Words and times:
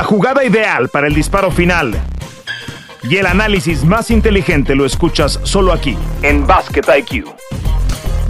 La 0.00 0.06
jugada 0.06 0.42
ideal 0.42 0.88
para 0.88 1.08
el 1.08 1.14
disparo 1.14 1.50
final 1.50 1.92
y 3.02 3.16
el 3.18 3.26
análisis 3.26 3.84
más 3.84 4.10
inteligente 4.10 4.74
lo 4.74 4.86
escuchas 4.86 5.38
solo 5.42 5.74
aquí, 5.74 5.94
en 6.22 6.46
Basket 6.46 6.84
IQ. 7.00 7.26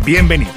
Bienvenidos. 0.04 0.52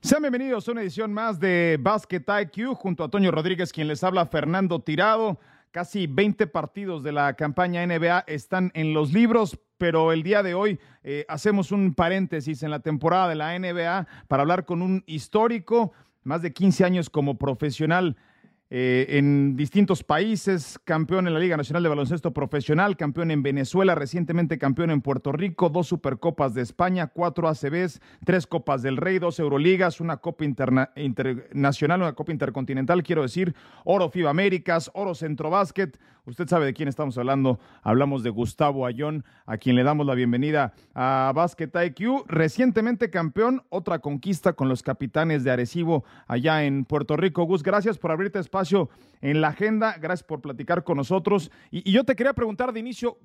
Sean 0.00 0.22
bienvenidos 0.22 0.66
a 0.66 0.72
una 0.72 0.80
edición 0.80 1.12
más 1.12 1.38
de 1.38 1.76
Basket 1.78 2.22
IQ 2.44 2.74
junto 2.76 3.04
a 3.04 3.10
Toño 3.10 3.30
Rodríguez, 3.30 3.74
quien 3.74 3.88
les 3.88 4.02
habla 4.02 4.24
Fernando 4.24 4.80
Tirado. 4.80 5.38
Casi 5.70 6.06
20 6.06 6.46
partidos 6.46 7.02
de 7.02 7.12
la 7.12 7.34
campaña 7.34 7.86
NBA 7.86 8.24
están 8.26 8.70
en 8.72 8.94
los 8.94 9.12
libros, 9.12 9.60
pero 9.76 10.12
el 10.12 10.22
día 10.22 10.42
de 10.42 10.54
hoy 10.54 10.80
eh, 11.02 11.26
hacemos 11.28 11.72
un 11.72 11.92
paréntesis 11.92 12.62
en 12.62 12.70
la 12.70 12.80
temporada 12.80 13.28
de 13.28 13.34
la 13.34 13.58
NBA 13.58 14.06
para 14.28 14.40
hablar 14.44 14.64
con 14.64 14.80
un 14.80 15.04
histórico, 15.06 15.92
más 16.22 16.40
de 16.40 16.54
15 16.54 16.86
años 16.86 17.10
como 17.10 17.36
profesional 17.36 18.16
eh, 18.76 19.18
en 19.18 19.54
distintos 19.54 20.02
países, 20.02 20.80
campeón 20.82 21.28
en 21.28 21.34
la 21.34 21.38
Liga 21.38 21.56
Nacional 21.56 21.84
de 21.84 21.90
Baloncesto 21.90 22.32
Profesional, 22.32 22.96
campeón 22.96 23.30
en 23.30 23.40
Venezuela, 23.40 23.94
recientemente 23.94 24.58
campeón 24.58 24.90
en 24.90 25.00
Puerto 25.00 25.30
Rico, 25.30 25.68
dos 25.68 25.86
Supercopas 25.86 26.54
de 26.54 26.62
España, 26.62 27.06
cuatro 27.06 27.46
ACBs, 27.46 28.00
tres 28.24 28.48
Copas 28.48 28.82
del 28.82 28.96
Rey, 28.96 29.20
dos 29.20 29.38
Euroligas, 29.38 30.00
una 30.00 30.16
Copa 30.16 30.44
Internacional, 30.44 32.02
una 32.02 32.14
Copa 32.14 32.32
Intercontinental, 32.32 33.04
quiero 33.04 33.22
decir, 33.22 33.54
oro 33.84 34.10
FIBA 34.10 34.30
Américas, 34.30 34.90
oro 34.92 35.14
Centro 35.14 35.50
Básquet. 35.50 35.96
Usted 36.26 36.48
sabe 36.48 36.64
de 36.64 36.72
quién 36.72 36.88
estamos 36.88 37.18
hablando. 37.18 37.60
Hablamos 37.82 38.22
de 38.22 38.30
Gustavo 38.30 38.86
Ayón, 38.86 39.26
a 39.44 39.58
quien 39.58 39.76
le 39.76 39.82
damos 39.82 40.06
la 40.06 40.14
bienvenida 40.14 40.72
a 40.94 41.30
Basket 41.34 41.68
IQ. 41.84 42.24
Recientemente 42.26 43.10
campeón, 43.10 43.62
otra 43.68 43.98
conquista 43.98 44.54
con 44.54 44.70
los 44.70 44.82
capitanes 44.82 45.44
de 45.44 45.50
Arecibo 45.50 46.02
allá 46.26 46.64
en 46.64 46.86
Puerto 46.86 47.18
Rico. 47.18 47.44
Gus, 47.44 47.62
gracias 47.62 47.98
por 47.98 48.10
abrirte 48.10 48.38
espacio 48.38 48.63
en 49.20 49.40
la 49.40 49.48
agenda. 49.48 49.96
Gracias 49.98 50.26
por 50.26 50.40
platicar 50.40 50.84
con 50.84 50.96
nosotros. 50.96 51.50
Y, 51.70 51.90
yo 51.90 52.04
te 52.04 52.14
quería 52.14 52.34
preguntar 52.34 52.72
de 52.72 52.80
inicio, 52.80 53.18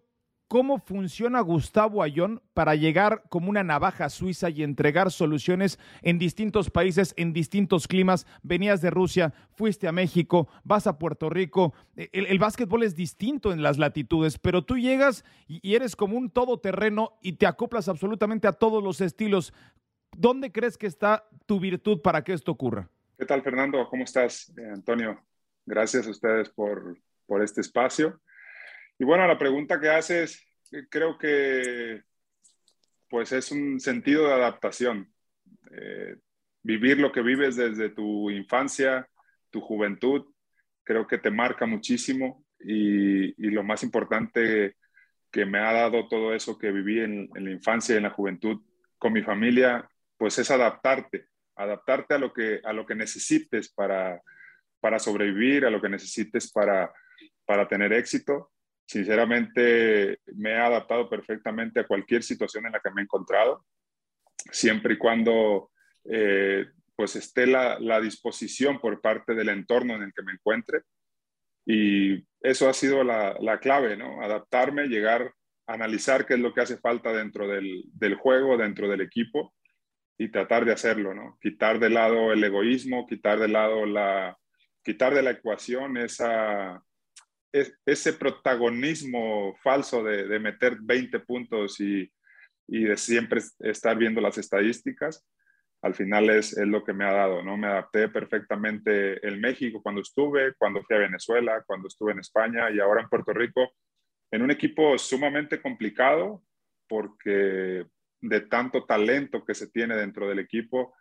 cómo 0.47 0.79
funciona 0.79 1.41
Gustavo 1.41 2.01
Ayón 2.01 2.41
para 2.55 2.73
llegar 2.73 3.23
como 3.29 3.51
una 3.51 3.63
navaja 3.63 4.09
suiza 4.09 4.49
y 4.49 4.63
entregar 4.63 5.11
soluciones 5.11 5.77
en 6.01 6.17
distintos 6.17 6.71
países, 6.71 7.13
en 7.17 7.33
distintos 7.33 7.87
climas. 7.87 8.25
Venías 8.41 8.81
de 8.81 8.89
Rusia, 8.89 9.33
fuiste 9.51 9.87
a 9.87 9.91
México, 9.91 10.47
vas 10.63 10.87
a 10.87 10.97
Puerto 10.97 11.29
Rico. 11.29 11.73
El, 11.95 12.25
el 12.25 12.39
básquetbol 12.39 12.81
es 12.81 12.95
distinto 12.95 13.51
en 13.53 13.61
las 13.61 13.77
latitudes, 13.77 14.39
pero 14.39 14.63
tú 14.63 14.77
llegas 14.77 15.23
y, 15.47 15.59
y 15.61 15.75
eres 15.75 15.95
como 15.95 16.17
un 16.17 16.31
todoterreno 16.31 17.19
y 17.21 17.33
te 17.33 17.45
acoplas 17.45 17.87
absolutamente 17.87 18.47
a 18.47 18.53
todos 18.53 18.83
los 18.83 19.01
estilos. 19.01 19.53
¿Dónde 20.17 20.51
crees 20.51 20.77
que 20.77 20.87
está 20.87 21.27
tu 21.45 21.59
virtud 21.59 22.01
para 22.01 22.23
que 22.23 22.33
esto 22.33 22.51
ocurra? 22.51 22.89
¿Qué 23.19 23.25
tal, 23.25 23.41
Fernando? 23.43 23.85
¿Cómo 23.89 24.05
estás, 24.05 24.51
eh, 24.57 24.71
Antonio? 24.73 25.21
Gracias 25.69 26.07
a 26.07 26.09
ustedes 26.09 26.49
por, 26.49 26.97
por 27.27 27.43
este 27.43 27.61
espacio. 27.61 28.19
Y 28.97 29.03
bueno, 29.03 29.27
la 29.27 29.37
pregunta 29.37 29.79
que 29.79 29.89
haces, 29.89 30.43
eh, 30.71 30.87
creo 30.89 31.19
que 31.19 32.01
pues 33.07 33.31
es 33.33 33.51
un 33.51 33.79
sentido 33.79 34.25
de 34.25 34.33
adaptación. 34.33 35.13
Eh, 35.69 36.15
vivir 36.63 36.97
lo 36.97 37.11
que 37.11 37.21
vives 37.21 37.55
desde 37.55 37.89
tu 37.89 38.31
infancia, 38.31 39.07
tu 39.51 39.61
juventud, 39.61 40.25
creo 40.83 41.05
que 41.05 41.19
te 41.19 41.29
marca 41.29 41.67
muchísimo 41.67 42.43
y, 42.59 43.39
lo 43.51 43.63
más 43.63 43.83
importante 43.83 44.75
que 45.29 45.45
me 45.45 45.59
ha 45.59 45.71
dado 45.71 46.07
todo 46.07 46.33
eso 46.33 46.57
que 46.57 46.71
viví 46.71 46.99
en, 46.99 47.29
en, 47.35 47.45
la 47.45 47.51
infancia 47.51 47.93
y 47.93 47.97
en 47.97 48.03
la 48.05 48.09
juventud 48.09 48.59
con 48.97 49.13
mi 49.13 49.21
familia, 49.21 49.87
pues 50.17 50.39
es 50.39 50.49
adaptarte, 50.49 51.27
adaptarte 51.55 52.15
a 52.15 52.17
lo 52.17 52.33
que, 52.33 52.59
a 52.63 52.73
lo 52.73 52.87
que 52.87 52.95
necesites 52.95 53.71
para, 53.71 54.19
para 54.79 54.99
sobrevivir, 54.99 55.65
a 55.65 55.69
lo 55.69 55.81
que 55.81 55.89
necesites 55.89 56.51
para, 56.51 56.91
para 57.45 57.67
tener 57.67 57.93
éxito 57.93 58.51
sinceramente 58.89 60.17
me 60.33 60.49
he 60.49 60.57
adaptado 60.57 61.07
perfectamente 61.07 61.79
a 61.79 61.85
cualquier 61.85 62.23
situación 62.23 62.65
en 62.65 62.71
la 62.71 62.79
que 62.79 62.89
me 62.89 63.01
he 63.01 63.03
encontrado, 63.03 63.63
siempre 64.51 64.95
y 64.95 64.97
cuando 64.97 65.69
eh, 66.05 66.65
pues 66.95 67.15
esté 67.15 67.45
la, 67.45 67.77
la, 67.79 68.01
disposición 68.01 68.79
por 68.79 68.99
parte 68.99 69.35
del 69.35 69.49
entorno 69.49 69.93
en 69.93 70.01
el 70.01 70.11
que 70.11 70.23
me 70.23 70.31
encuentre. 70.31 70.81
Y 71.67 72.25
eso 72.41 72.67
ha 72.67 72.73
sido 72.73 73.03
la, 73.03 73.37
la 73.39 73.59
clave, 73.59 73.95
¿no? 73.95 74.23
Adaptarme, 74.23 74.87
llegar 74.87 75.35
analizar 75.67 76.25
qué 76.25 76.33
es 76.33 76.39
lo 76.39 76.51
que 76.51 76.61
hace 76.61 76.77
falta 76.77 77.13
dentro 77.13 77.47
del, 77.47 77.83
del, 77.93 78.15
juego, 78.15 78.57
dentro 78.57 78.89
del 78.89 79.01
equipo 79.01 79.53
y 80.17 80.31
tratar 80.31 80.65
de 80.65 80.73
hacerlo, 80.73 81.13
¿no? 81.13 81.37
Quitar 81.39 81.77
de 81.77 81.91
lado 81.91 82.33
el 82.33 82.43
egoísmo, 82.43 83.05
quitar 83.05 83.37
de 83.37 83.49
lado 83.49 83.85
la, 83.85 84.35
quitar 84.89 85.13
de 85.13 85.21
la 85.21 85.31
ecuación 85.31 85.97
esa, 85.97 86.81
ese 87.85 88.13
protagonismo 88.13 89.55
falso 89.61 90.03
de, 90.03 90.27
de 90.27 90.39
meter 90.39 90.77
20 90.81 91.19
puntos 91.19 91.79
y, 91.79 92.11
y, 92.67 92.85
de 92.85 92.97
siempre 92.97 93.39
estar 93.59 93.95
viendo 93.95 94.19
las 94.19 94.39
estadísticas, 94.39 95.23
al 95.83 95.93
final 95.93 96.31
es, 96.31 96.57
es, 96.57 96.67
lo 96.67 96.83
que 96.83 96.93
me 96.93 97.05
ha 97.05 97.11
dado, 97.11 97.43
¿no? 97.43 97.55
Me 97.55 97.67
adapté 97.67 98.09
perfectamente 98.09 99.25
en 99.27 99.39
México 99.39 99.79
cuando 99.83 100.01
estuve, 100.01 100.55
cuando 100.57 100.81
fui 100.81 100.95
a 100.95 101.01
Venezuela, 101.01 101.63
cuando 101.67 101.87
estuve 101.87 102.13
en 102.13 102.19
España 102.19 102.71
y 102.71 102.79
ahora 102.79 103.03
en 103.03 103.09
Puerto 103.09 103.31
Rico, 103.31 103.71
en 104.31 104.41
un 104.41 104.49
equipo 104.49 104.97
sumamente 104.97 105.61
complicado 105.61 106.41
porque 106.87 107.85
de 108.21 108.41
tanto 108.41 108.85
talento 108.85 109.45
que 109.45 109.53
se 109.53 109.69
tiene 109.69 109.95
dentro 109.95 110.27
del 110.27 110.39
equipo, 110.39 110.95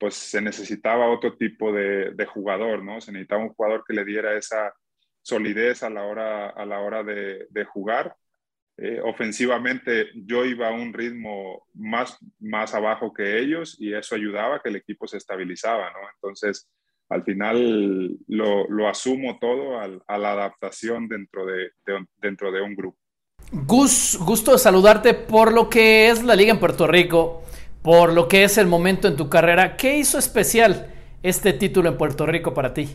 pues 0.00 0.14
se 0.14 0.40
necesitaba 0.40 1.10
otro 1.10 1.36
tipo 1.36 1.72
de, 1.72 2.12
de 2.12 2.26
jugador, 2.26 2.82
¿no? 2.82 3.02
Se 3.02 3.12
necesitaba 3.12 3.44
un 3.44 3.52
jugador 3.52 3.84
que 3.86 3.92
le 3.92 4.04
diera 4.04 4.36
esa 4.36 4.72
solidez 5.22 5.82
a 5.82 5.90
la 5.90 6.04
hora, 6.04 6.48
a 6.48 6.64
la 6.64 6.80
hora 6.80 7.04
de, 7.04 7.64
jugar. 7.66 8.16
Eh, 8.78 8.98
ofensivamente 9.04 10.08
yo 10.14 10.46
iba 10.46 10.68
a 10.68 10.72
un 10.72 10.94
ritmo 10.94 11.66
más, 11.74 12.16
más 12.38 12.74
abajo 12.74 13.12
que 13.12 13.38
ellos 13.38 13.76
y 13.78 13.92
eso 13.92 14.14
ayudaba 14.14 14.56
a 14.56 14.60
que 14.60 14.70
el 14.70 14.76
equipo 14.76 15.06
se 15.06 15.18
estabilizaba, 15.18 15.90
¿no? 15.90 15.98
Entonces, 16.14 16.70
al 17.10 17.22
final 17.22 18.16
lo, 18.26 18.88
asumo 18.88 19.38
todo 19.38 19.78
a 19.80 20.18
la 20.18 20.32
adaptación 20.32 21.08
dentro 21.08 21.44
de, 21.44 21.72
de, 21.84 22.06
dentro 22.16 22.50
de 22.50 22.62
un 22.62 22.74
grupo. 22.74 22.98
Gus, 23.52 24.16
gusto 24.20 24.56
saludarte 24.56 25.12
por 25.12 25.52
lo 25.52 25.68
que 25.68 26.08
es 26.08 26.22
la 26.22 26.36
liga 26.36 26.52
en 26.52 26.60
Puerto 26.60 26.86
Rico, 26.86 27.42
por 27.82 28.12
lo 28.12 28.28
que 28.28 28.44
es 28.44 28.58
el 28.58 28.66
momento 28.66 29.08
en 29.08 29.16
tu 29.16 29.28
carrera. 29.28 29.76
¿Qué 29.76 29.96
hizo 29.96 30.18
especial 30.18 30.92
este 31.22 31.52
título 31.52 31.88
en 31.88 31.96
Puerto 31.96 32.26
Rico 32.26 32.52
para 32.52 32.74
ti? 32.74 32.88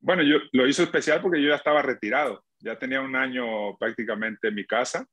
Bueno, 0.00 0.22
yo 0.22 0.36
lo 0.52 0.66
hizo 0.66 0.82
especial 0.82 1.20
porque 1.20 1.42
yo 1.42 1.48
ya 1.48 1.56
estaba 1.56 1.82
retirado, 1.82 2.44
ya 2.58 2.78
tenía 2.78 3.00
un 3.00 3.16
año 3.16 3.76
prácticamente 3.78 4.48
en 4.48 4.54
mi 4.54 4.66
casa, 4.66 5.06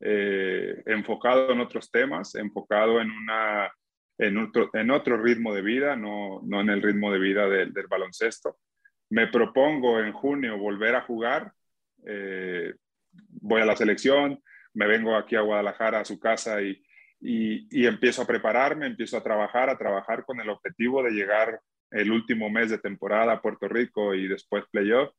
eh, 0.00 0.82
enfocado 0.86 1.52
en 1.52 1.60
otros 1.60 1.90
temas, 1.90 2.34
enfocado 2.36 3.00
en, 3.00 3.10
una, 3.10 3.72
en, 4.18 4.90
otro, 4.90 5.16
ritmo 5.16 5.52
de 5.52 5.62
vida, 5.62 5.96
no, 5.96 6.40
no 6.44 6.60
en 6.60 6.70
el 6.70 6.82
ritmo 6.82 7.12
de 7.12 7.18
vida 7.18 7.48
del, 7.48 7.72
del 7.72 7.86
baloncesto. 7.88 8.58
Me 9.10 9.26
propongo 9.26 9.98
en 9.98 10.12
junio 10.12 10.58
volver 10.58 10.94
a 10.94 11.02
jugar, 11.02 11.52
eh, 12.06 12.72
voy 13.10 13.62
a 13.62 13.66
la 13.66 13.76
selección, 13.76 14.40
me 14.74 14.86
vengo 14.86 15.16
aquí 15.16 15.34
a 15.34 15.40
Guadalajara 15.40 16.00
a 16.00 16.04
su 16.04 16.20
casa 16.20 16.62
y, 16.62 16.80
y, 17.20 17.86
empiezo 17.86 18.22
a 18.22 18.26
prepararme, 18.26 18.86
empiezo 18.86 19.16
a 19.16 19.22
trabajar, 19.22 19.68
a 19.68 19.78
trabajar 19.78 20.24
con 20.24 20.40
el 20.40 20.48
objetivo 20.48 21.02
de 21.02 21.10
llegar 21.10 21.60
el 21.90 22.10
último 22.10 22.48
mes 22.50 22.70
de 22.70 22.78
temporada 22.78 23.32
a 23.34 23.42
Puerto 23.42 23.68
Rico 23.68 24.14
y 24.14 24.28
después 24.28 24.64
playoff 24.70 25.10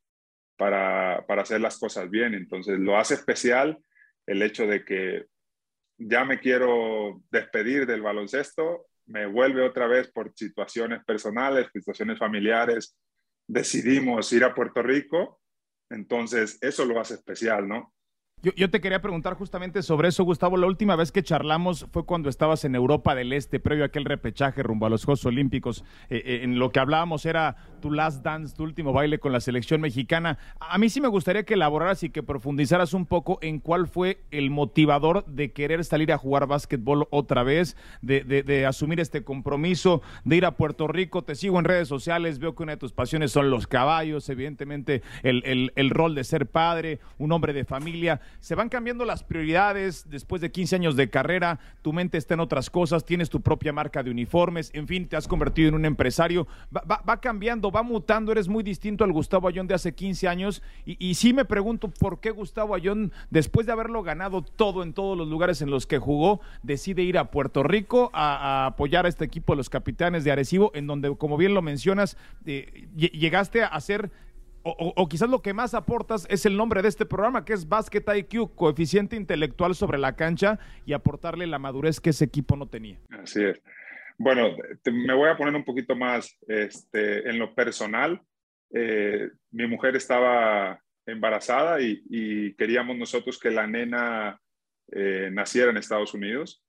para, 0.57 1.25
para 1.27 1.43
hacer 1.43 1.61
las 1.61 1.77
cosas 1.77 2.09
bien. 2.09 2.33
Entonces 2.33 2.79
lo 2.79 2.97
hace 2.97 3.15
especial 3.15 3.77
el 4.25 4.41
hecho 4.41 4.65
de 4.65 4.83
que 4.85 5.25
ya 5.97 6.25
me 6.25 6.39
quiero 6.39 7.21
despedir 7.29 7.85
del 7.85 8.01
baloncesto, 8.01 8.87
me 9.05 9.25
vuelve 9.25 9.61
otra 9.61 9.87
vez 9.87 10.11
por 10.11 10.33
situaciones 10.35 11.03
personales, 11.05 11.67
situaciones 11.71 12.17
familiares, 12.17 12.97
decidimos 13.47 14.31
ir 14.33 14.43
a 14.43 14.55
Puerto 14.55 14.81
Rico, 14.81 15.41
entonces 15.89 16.57
eso 16.61 16.85
lo 16.85 16.99
hace 16.99 17.15
especial, 17.15 17.67
¿no? 17.67 17.93
Yo, 18.43 18.51
yo, 18.55 18.71
te 18.71 18.81
quería 18.81 19.01
preguntar 19.03 19.35
justamente 19.35 19.83
sobre 19.83 20.09
eso, 20.09 20.23
Gustavo. 20.23 20.57
La 20.57 20.65
última 20.65 20.95
vez 20.95 21.11
que 21.11 21.21
charlamos 21.21 21.85
fue 21.91 22.05
cuando 22.05 22.27
estabas 22.27 22.65
en 22.65 22.73
Europa 22.73 23.13
del 23.13 23.33
Este, 23.33 23.59
previo 23.59 23.83
a 23.83 23.87
aquel 23.87 24.03
repechaje 24.03 24.63
rumbo 24.63 24.87
a 24.87 24.89
los 24.89 25.05
Juegos 25.05 25.23
Olímpicos. 25.25 25.83
Eh, 26.09 26.23
eh, 26.25 26.39
en 26.43 26.57
lo 26.57 26.71
que 26.71 26.79
hablábamos 26.79 27.27
era 27.27 27.55
tu 27.81 27.91
last 27.91 28.23
dance, 28.23 28.55
tu 28.55 28.63
último 28.63 28.93
baile 28.93 29.19
con 29.19 29.33
la 29.33 29.41
selección 29.41 29.81
mexicana. 29.81 30.37
A 30.59 30.77
mí 30.77 30.89
sí 30.89 31.01
me 31.01 31.07
gustaría 31.07 31.43
que 31.43 31.55
elaboraras 31.55 32.03
y 32.03 32.09
que 32.09 32.23
profundizaras 32.23 32.93
un 32.93 33.05
poco 33.05 33.39
en 33.41 33.59
cuál 33.59 33.87
fue 33.87 34.21
el 34.31 34.49
motivador 34.49 35.25
de 35.25 35.51
querer 35.51 35.83
salir 35.83 36.13
a 36.13 36.17
jugar 36.17 36.47
básquetbol 36.47 37.07
otra 37.09 37.43
vez, 37.43 37.75
de, 38.01 38.23
de, 38.23 38.65
asumir 38.65 38.99
este 38.99 39.23
compromiso, 39.23 40.01
de 40.23 40.37
ir 40.37 40.45
a 40.45 40.55
Puerto 40.55 40.87
Rico. 40.87 41.23
Te 41.23 41.35
sigo 41.35 41.59
en 41.59 41.65
redes 41.65 41.87
sociales, 41.87 42.39
veo 42.39 42.55
que 42.55 42.63
una 42.63 42.73
de 42.73 42.77
tus 42.77 42.93
pasiones 42.93 43.31
son 43.31 43.49
los 43.49 43.67
caballos, 43.67 44.29
evidentemente 44.29 45.01
el, 45.23 45.71
el, 45.75 45.89
rol 45.89 46.15
de 46.15 46.23
ser 46.23 46.45
padre, 46.45 46.99
un 47.17 47.31
hombre 47.31 47.53
de 47.53 47.65
familia 47.65 48.21
se 48.39 48.55
van 48.55 48.69
cambiando 48.69 49.03
las 49.03 49.23
prioridades 49.23 50.09
después 50.09 50.41
de 50.41 50.51
15 50.51 50.75
años 50.75 50.95
de 50.95 51.09
carrera, 51.09 51.59
tu 51.81 51.91
mente 51.91 52.17
está 52.17 52.35
en 52.35 52.39
otras 52.39 52.69
cosas, 52.69 53.05
tienes 53.05 53.29
tu 53.29 53.41
propia 53.41 53.73
marca 53.73 54.03
de 54.03 54.11
uniformes, 54.11 54.69
en 54.73 54.87
fin, 54.87 55.07
te 55.07 55.15
has 55.15 55.27
convertido 55.27 55.69
en 55.69 55.75
un 55.75 55.85
empresario, 55.85 56.47
va 56.71 57.19
cambiando 57.19 57.70
va 57.71 57.83
mutando, 57.83 58.31
eres 58.31 58.47
muy 58.47 58.63
distinto 58.63 59.03
al 59.03 59.11
Gustavo 59.11 59.47
Ayón 59.47 59.67
de 59.67 59.73
hace 59.73 59.93
15 59.93 60.27
años. 60.27 60.61
Y, 60.85 61.15
sí 61.15 61.33
me 61.33 61.45
pregunto 61.45 61.89
por 61.89 62.19
qué 62.19 62.31
Gustavo 62.31 62.75
Ayón, 62.75 63.11
después 63.29 63.65
de 63.65 63.73
haberlo 63.73 64.03
ganado 64.03 64.41
todo 64.41 64.83
en 64.83 64.93
todos 64.93 65.17
los 65.17 65.27
lugares 65.27 65.61
en 65.61 65.69
los 65.69 65.87
que 65.87 65.97
jugó, 65.97 66.41
decide 66.63 67.03
ir 67.03 67.17
a 67.17 67.31
Puerto 67.31 67.63
Rico 67.63 68.09
a, 68.13 68.67
apoyar 68.67 69.05
a 69.05 69.09
este 69.09 69.25
equipo 69.25 69.53
de 69.53 69.57
los 69.57 69.69
capitanes 69.69 70.23
de 70.23 70.31
Arecibo, 70.31 70.71
en 70.75 70.87
donde, 70.87 71.15
como 71.15 71.37
bien 71.37 71.53
lo 71.53 71.61
mencionas, 71.61 72.17
eh, 72.45 72.87
llegaste 72.95 73.63
a 73.63 73.79
ser 73.79 74.11
o, 74.63 75.09
quizás 75.09 75.29
lo 75.29 75.41
que 75.41 75.53
más 75.53 75.73
aportas 75.73 76.27
es 76.29 76.45
el 76.45 76.55
nombre 76.55 76.81
de 76.81 76.87
este 76.87 77.05
programa, 77.05 77.45
que 77.45 77.53
es 77.53 77.67
Basket 77.67 78.03
IQ, 78.15 78.53
coeficiente 78.55 79.15
intelectual 79.15 79.75
sobre 79.75 79.97
la 79.97 80.15
cancha 80.15 80.59
y 80.85 80.93
aportarle 80.93 81.47
la 81.47 81.57
madurez 81.57 81.99
que 81.99 82.11
ese 82.11 82.25
equipo 82.25 82.55
no 82.55 82.67
tenía. 82.67 82.99
Así 83.09 83.43
es. 83.43 83.59
Bueno, 84.23 84.55
me 84.85 85.15
voy 85.15 85.29
a 85.29 85.35
poner 85.35 85.55
un 85.55 85.63
poquito 85.63 85.95
más 85.95 86.37
este, 86.47 87.27
en 87.27 87.39
lo 87.39 87.55
personal. 87.55 88.21
Eh, 88.71 89.31
mi 89.49 89.65
mujer 89.65 89.95
estaba 89.95 90.79
embarazada 91.07 91.81
y, 91.81 92.53
queríamos 92.53 92.97
nosotros 92.97 93.39
que 93.39 93.49
la 93.49 93.65
nena 93.65 94.39
eh, 94.91 95.29
naciera 95.31 95.71
en 95.71 95.77
Estados 95.77 96.13
Unidos. 96.13 96.63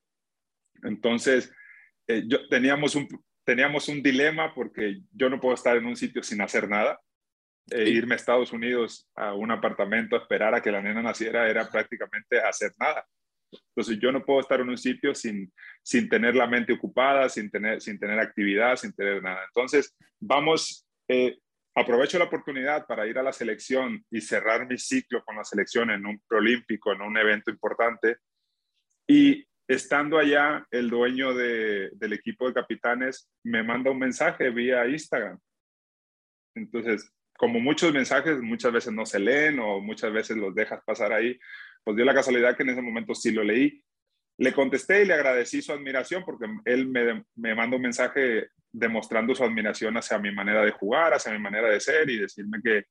Entonces, 0.83 1.53
eh, 2.07 2.25
yo, 2.27 2.49
teníamos, 2.49 2.95
un, 2.95 3.07
teníamos 3.45 3.87
un 3.89 4.03
dilema 4.03 4.55
porque 4.55 5.03
yo 5.13 5.29
no 5.29 5.39
puedo 5.39 5.55
estar 5.55 5.77
en 5.77 5.85
un 5.85 5.97
sitio 5.97 6.23
sin 6.23 6.41
hacer 6.41 6.71
nada. 6.71 6.99
E 7.71 7.91
irme 7.91 8.15
a 8.15 8.17
Estados 8.17 8.51
Unidos 8.53 9.11
a 9.15 9.35
un 9.35 9.51
apartamento 9.51 10.17
a 10.17 10.21
esperar 10.21 10.55
a 10.55 10.63
que 10.63 10.73
la 10.73 10.81
nena 10.81 11.03
naciera 11.03 11.51
era 11.51 11.71
prácticamente 11.71 12.41
hacer 12.41 12.73
nada. 12.81 13.07
Entonces 13.53 13.99
yo 14.01 14.13
no 14.13 14.25
puedo 14.25 14.41
estar 14.41 14.61
en 14.61 14.69
un 14.69 14.79
sitio 14.79 15.15
sin, 15.15 15.53
sin 15.83 16.09
tener 16.09 16.35
la 16.35 16.47
mente 16.47 16.73
ocupada, 16.73 17.29
sin 17.29 17.51
tener, 17.51 17.81
sin 17.81 17.99
tener 17.99 18.19
actividad, 18.19 18.77
sin 18.77 18.93
tener 18.93 19.23
nada. 19.23 19.45
Entonces 19.47 19.97
vamos, 20.21 20.87
eh, 21.09 21.39
aprovecho 21.75 22.19
la 22.19 22.27
oportunidad 22.27 22.87
para 22.87 23.07
ir 23.07 23.19
a 23.19 23.23
la 23.23 23.33
selección 23.33 24.05
y 24.11 24.21
cerrar 24.21 24.67
mi 24.67 24.79
ciclo 24.79 25.25
con 25.25 25.37
la 25.37 25.45
selección 25.45 25.91
en 25.91 26.07
un 26.07 26.21
proolímpico, 26.29 26.93
en 26.93 27.03
un 27.03 27.17
evento 27.17 27.51
importante. 27.51 28.19
Y 29.07 29.47
estando 29.69 30.19
allá, 30.19 30.67
el 30.71 30.91
dueño 30.91 31.35
de, 31.35 31.91
del 31.95 32.13
equipo 32.13 32.47
de 32.47 32.55
capitanes 32.55 33.31
me 33.43 33.63
manda 33.63 33.91
un 33.91 33.99
mensaje 33.99 34.51
vía 34.51 34.87
Instagram. 34.87 35.39
Entonces, 36.55 37.11
como 37.37 37.61
muchos 37.61 37.93
mensajes 37.93 38.41
muchas 38.41 38.73
veces 38.73 38.93
no 38.93 39.07
se 39.07 39.19
leen 39.19 39.59
o 39.59 39.81
muchas 39.81 40.13
veces 40.13 40.37
los 40.37 40.55
dejas 40.55 40.83
pasar 40.85 41.13
ahí, 41.13 41.39
pues 41.85 41.97
dio 41.97 42.05
la 42.05 42.15
casualidad 42.15 42.57
que 42.57 42.63
en 42.63 42.71
ese 42.71 42.83
momento 42.83 43.15
sí 43.15 43.31
lo 43.31 43.43
leí. 43.43 43.83
Le 44.39 44.53
contesté 44.53 45.03
y 45.03 45.07
le 45.07 45.15
agradecí 45.15 45.63
su 45.63 45.73
admiración 45.73 46.25
porque 46.25 46.47
él 46.65 46.89
me, 46.89 47.25
me 47.37 47.55
mandó 47.55 47.77
un 47.77 47.83
mensaje 47.83 48.49
demostrando 48.73 49.35
su 49.35 49.45
admiración 49.45 49.97
hacia 49.97 50.19
mi 50.19 50.33
manera 50.33 50.65
de 50.65 50.73
jugar, 50.73 51.13
hacia 51.13 51.33
mi 51.33 51.39
manera 51.39 51.69
de 51.69 51.81
ser 51.81 52.09
y 52.09 52.19
decirme 52.19 52.59
que, 52.63 52.85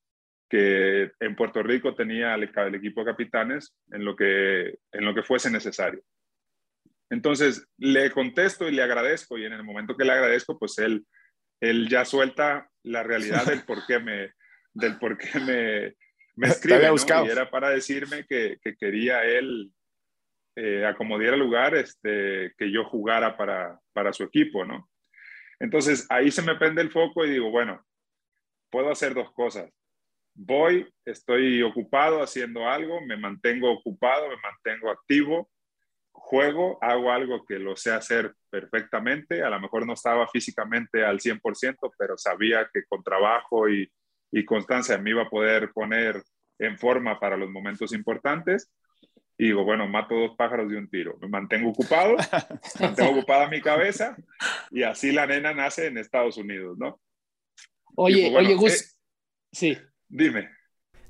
que 0.49 1.11
en 1.19 1.35
Puerto 1.35 1.63
Rico 1.63 1.95
tenía 1.95 2.35
el, 2.35 2.51
el, 2.55 2.75
equipo 2.75 3.01
de 3.01 3.11
capitanes 3.11 3.75
en 3.91 4.05
lo, 4.05 4.15
que, 4.15 4.77
en 4.91 5.05
lo 5.05 5.15
que 5.15 5.23
fuese 5.23 5.49
necesario. 5.49 6.01
Entonces 7.09 7.67
le 7.77 8.11
contesto 8.11 8.69
y 8.69 8.71
le 8.71 8.83
agradezco 8.83 9.37
y 9.37 9.45
en 9.45 9.53
el 9.53 9.63
momento 9.63 9.97
que 9.97 10.05
le 10.05 10.13
agradezco, 10.13 10.57
pues 10.59 10.77
él, 10.77 11.05
él 11.59 11.89
ya 11.89 12.05
suelta 12.05 12.69
la 12.83 13.03
realidad 13.03 13.45
del 13.45 13.63
por 13.63 13.85
qué 13.85 13.99
me, 13.99 14.33
del 14.73 14.97
por 14.99 15.17
qué 15.17 15.39
me, 15.39 15.95
me 16.35 16.47
escribe. 16.47 16.89
Y 17.25 17.29
era 17.29 17.49
para 17.49 17.69
decirme 17.69 18.25
que, 18.25 18.57
que 18.61 18.75
quería 18.75 19.23
él 19.23 19.71
eh, 20.55 20.85
acomodar 20.85 21.33
el 21.33 21.39
lugar 21.39 21.75
este, 21.75 22.53
que 22.57 22.71
yo 22.71 22.83
jugara 22.85 23.37
para, 23.37 23.79
para 23.93 24.11
su 24.11 24.23
equipo, 24.23 24.65
¿no? 24.65 24.89
Entonces 25.59 26.05
ahí 26.09 26.31
se 26.31 26.41
me 26.41 26.55
prende 26.55 26.81
el 26.81 26.91
foco 26.91 27.25
y 27.25 27.31
digo, 27.31 27.51
bueno, 27.51 27.85
puedo 28.69 28.91
hacer 28.91 29.13
dos 29.13 29.31
cosas. 29.31 29.71
Voy, 30.33 30.91
estoy 31.05 31.61
ocupado 31.61 32.21
haciendo 32.21 32.67
algo, 32.67 32.99
me 33.01 33.17
mantengo 33.17 33.71
ocupado, 33.71 34.27
me 34.29 34.37
mantengo 34.37 34.89
activo, 34.89 35.49
juego, 36.11 36.77
hago 36.81 37.11
algo 37.11 37.45
que 37.45 37.59
lo 37.59 37.75
sé 37.75 37.91
hacer 37.91 38.33
perfectamente. 38.49 39.43
A 39.43 39.49
lo 39.49 39.59
mejor 39.59 39.85
no 39.85 39.93
estaba 39.93 40.27
físicamente 40.27 41.05
al 41.05 41.19
100%, 41.19 41.93
pero 41.97 42.17
sabía 42.17 42.69
que 42.73 42.83
con 42.89 43.03
trabajo 43.03 43.69
y, 43.69 43.89
y 44.31 44.45
constancia 44.45 44.97
me 44.97 45.11
iba 45.11 45.23
a 45.23 45.29
poder 45.29 45.71
poner 45.73 46.23
en 46.59 46.77
forma 46.77 47.19
para 47.19 47.37
los 47.37 47.49
momentos 47.49 47.93
importantes. 47.93 48.71
Y 49.37 49.45
digo, 49.45 49.63
bueno, 49.63 49.87
mato 49.87 50.15
dos 50.15 50.35
pájaros 50.37 50.69
de 50.69 50.77
un 50.77 50.89
tiro. 50.89 51.17
Me 51.19 51.27
mantengo 51.27 51.69
ocupado, 51.69 52.15
mantengo 52.79 53.11
ocupada 53.11 53.49
mi 53.49 53.61
cabeza 53.61 54.15
y 54.69 54.83
así 54.83 55.11
la 55.11 55.25
nena 55.25 55.53
nace 55.53 55.87
en 55.87 55.97
Estados 55.97 56.37
Unidos, 56.37 56.77
¿no? 56.77 56.99
Oye, 57.95 58.29
pues, 58.31 58.45
oye, 58.45 58.55
Gus, 58.55 58.73
eh, 58.73 58.85
sí. 59.51 59.77
Dime. 60.07 60.49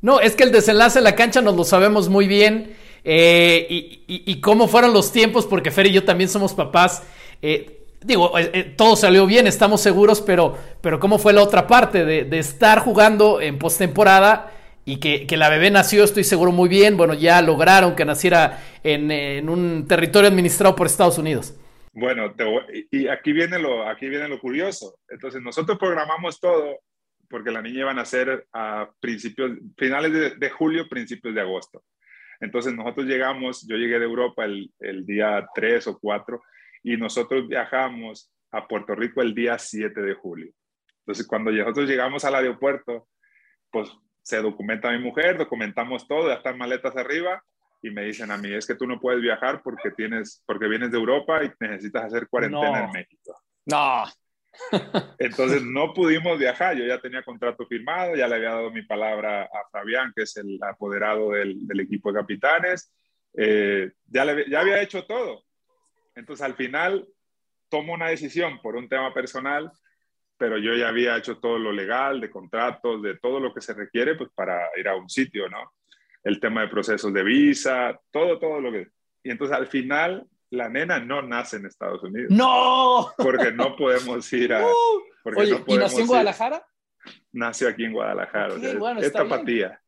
No, 0.02 0.20
es 0.20 0.36
que 0.36 0.44
el 0.44 0.52
desenlace 0.52 1.00
en 1.00 1.04
la 1.04 1.16
cancha 1.16 1.42
nos 1.42 1.56
lo 1.56 1.64
sabemos 1.64 2.10
muy 2.10 2.28
bien. 2.28 2.76
Eh, 3.04 3.66
y, 4.08 4.42
cómo 4.42 4.68
fueron 4.68 4.94
los 4.94 5.12
tiempos, 5.12 5.48
porque 5.48 5.72
Fer 5.72 5.88
y 5.88 5.94
yo 5.94 6.04
también 6.04 6.30
somos 6.30 6.54
papás. 6.54 7.04
Eh, 7.42 7.81
digo, 8.03 8.38
eh, 8.38 8.51
eh, 8.53 8.63
todo 8.75 8.95
salió 8.95 9.25
bien, 9.25 9.48
estamos 9.48 9.81
seguros, 9.81 10.21
pero, 10.21 10.57
pero 10.81 11.00
¿cómo 11.00 11.19
fue 11.19 11.33
la 11.33 11.44
otra 11.44 11.68
parte 11.68 12.06
de, 12.06 12.39
estar 12.39 12.80
jugando 12.80 13.42
en 13.42 13.57
postemporada 13.57 14.51
y 14.86 14.98
que, 14.98 15.38
la 15.38 15.50
bebé 15.50 15.69
nació, 15.71 16.03
estoy 16.03 16.24
seguro, 16.24 16.51
muy 16.51 16.68
bien? 16.68 16.98
Bueno, 16.98 17.13
ya 17.13 17.42
lograron 17.42 17.95
que 17.95 18.06
naciera 18.06 18.59
en, 18.83 19.48
un 19.50 19.88
territorio 19.88 20.30
administrado 20.30 20.75
por 20.75 20.88
Estados 20.88 21.18
Unidos. 21.18 21.56
Bueno, 21.94 22.33
y 22.89 23.07
aquí 23.07 23.33
viene, 23.33 23.59
lo, 23.59 23.88
aquí 23.88 24.07
viene 24.07 24.27
lo 24.27 24.39
curioso. 24.39 24.95
Entonces, 25.09 25.42
nosotros 25.42 25.77
programamos 25.77 26.39
todo 26.39 26.80
porque 27.30 27.51
la 27.51 27.62
niña 27.62 27.81
iba 27.81 27.92
a 27.92 27.95
nacer 27.95 28.45
a 28.51 28.89
principios, 29.00 29.51
finales 29.77 30.12
de, 30.12 30.36
de 30.36 30.50
julio, 30.50 30.89
principios 30.89 31.33
de 31.33 31.42
agosto. 31.42 31.83
Entonces, 32.42 32.74
nosotros 32.74 33.06
llegamos, 33.06 33.65
yo 33.68 33.77
llegué 33.77 34.00
de 34.00 34.06
Europa 34.06 34.44
el, 34.44 34.71
el 34.80 35.06
día 35.06 35.48
3 35.53 35.88
o 35.88 36.00
4 36.00 36.42
y 36.83 36.98
nosotros 36.98 37.48
viajamos 37.48 38.31
a 38.51 38.68
Puerto 38.68 38.95
Rico 38.95 39.22
el 39.22 39.33
día 39.33 39.57
7 39.57 40.01
de 40.01 40.13
julio. 40.13 40.51
Entonces, 41.00 41.25
cuando 41.25 41.51
nosotros 41.51 41.89
llegamos 41.89 42.25
al 42.25 42.36
aeropuerto, 42.36 43.07
pues 43.72 43.89
se 44.22 44.42
documenta 44.42 44.92
mi 44.92 45.00
mujer, 45.00 45.38
documentamos 45.38 46.07
todo, 46.07 46.28
ya 46.28 46.36
están 46.36 46.57
maletas 46.57 46.95
arriba 46.95 47.44
y 47.81 47.89
me 47.89 48.04
dicen 48.04 48.30
a 48.30 48.38
mí, 48.38 48.54
es 48.54 48.68
que 48.68 48.75
tú 48.75 48.86
no 48.86 49.00
puedes 49.00 49.22
viajar 49.22 49.62
porque, 49.63 49.92
tienes, 49.92 50.44
porque 50.45 50.68
vienes 50.68 50.92
de 50.92 50.98
Europa 50.98 51.44
y 51.44 51.51
necesitas 51.60 52.06
hacer 52.06 52.28
cuarentena 52.28 52.86
en 52.86 52.92
México. 52.92 53.36
No. 53.66 54.04
Entonces 55.18 55.63
no 55.63 55.94
pudimos 55.94 56.38
viajar, 56.38 56.75
yo 56.75 56.86
ya 56.86 57.00
tenía 57.00 57.24
contrato 57.24 57.66
firmado, 57.66 58.16
ya 58.16 58.27
le 58.27 58.36
había 58.36 58.50
dado 58.50 58.70
mi 58.70 58.84
palabra 58.84 59.44
a 59.44 59.70
Fabián, 59.72 60.13
que 60.15 60.24
es 60.24 60.38
el 60.38 60.60
apoderado 60.62 61.32
del, 61.32 61.65
del 61.65 61.79
equipo 61.79 62.12
de 62.12 62.20
capitanes, 62.20 62.94
eh, 63.34 63.91
ya, 64.06 64.25
le, 64.25 64.50
ya 64.50 64.60
había 64.60 64.82
hecho 64.82 65.06
todo. 65.06 65.44
Entonces, 66.22 66.46
al 66.46 66.54
final, 66.54 67.08
tomo 67.68 67.94
una 67.94 68.10
decisión 68.10 68.62
por 68.62 68.75
un 68.75 68.88
tema 68.88 69.12
personal, 69.12 69.72
pero 70.38 70.60
yo 70.60 70.75
ya 70.75 70.90
había 70.90 71.18
hecho 71.18 71.40
todo 71.40 71.58
lo 71.58 71.72
legal, 71.72 72.22
de 72.22 72.30
contratos, 72.30 73.01
de 73.01 73.18
todo 73.18 73.40
lo 73.40 73.51
que 73.51 73.62
se 73.62 73.74
requiere 73.74 74.13
pues, 74.13 74.30
para 74.36 74.70
ir 74.78 74.88
a 74.88 74.96
un 74.96 75.10
sitio, 75.10 75.50
¿no? 75.50 75.74
El 76.24 76.40
tema 76.40 76.62
de 76.62 76.68
procesos 76.68 77.12
de 77.12 77.24
visa, 77.24 78.00
todo, 78.12 78.38
todo 78.38 78.62
lo 78.62 78.72
que... 78.72 78.90
Y 79.24 79.32
entonces, 79.32 79.58
al 79.58 79.66
final, 79.66 80.28
la 80.51 80.70
nena 80.70 81.00
no 81.00 81.24
nace 81.24 81.58
en 81.58 81.66
Estados 81.66 82.04
Unidos. 82.04 82.30
¡No! 82.30 83.12
Porque 83.18 83.51
no 83.51 83.75
podemos 83.75 84.32
ir 84.34 84.54
a... 84.54 84.63
Uh, 85.24 85.38
oye, 85.38 85.63
¿y 85.68 85.78
nació 85.78 86.00
en 86.00 86.08
Guadalajara? 86.08 86.66
Nació 87.32 87.70
aquí 87.70 87.84
en 87.84 87.94
Guadalajara. 87.94 88.56
es 89.00 89.13
tapatía. 89.13 89.80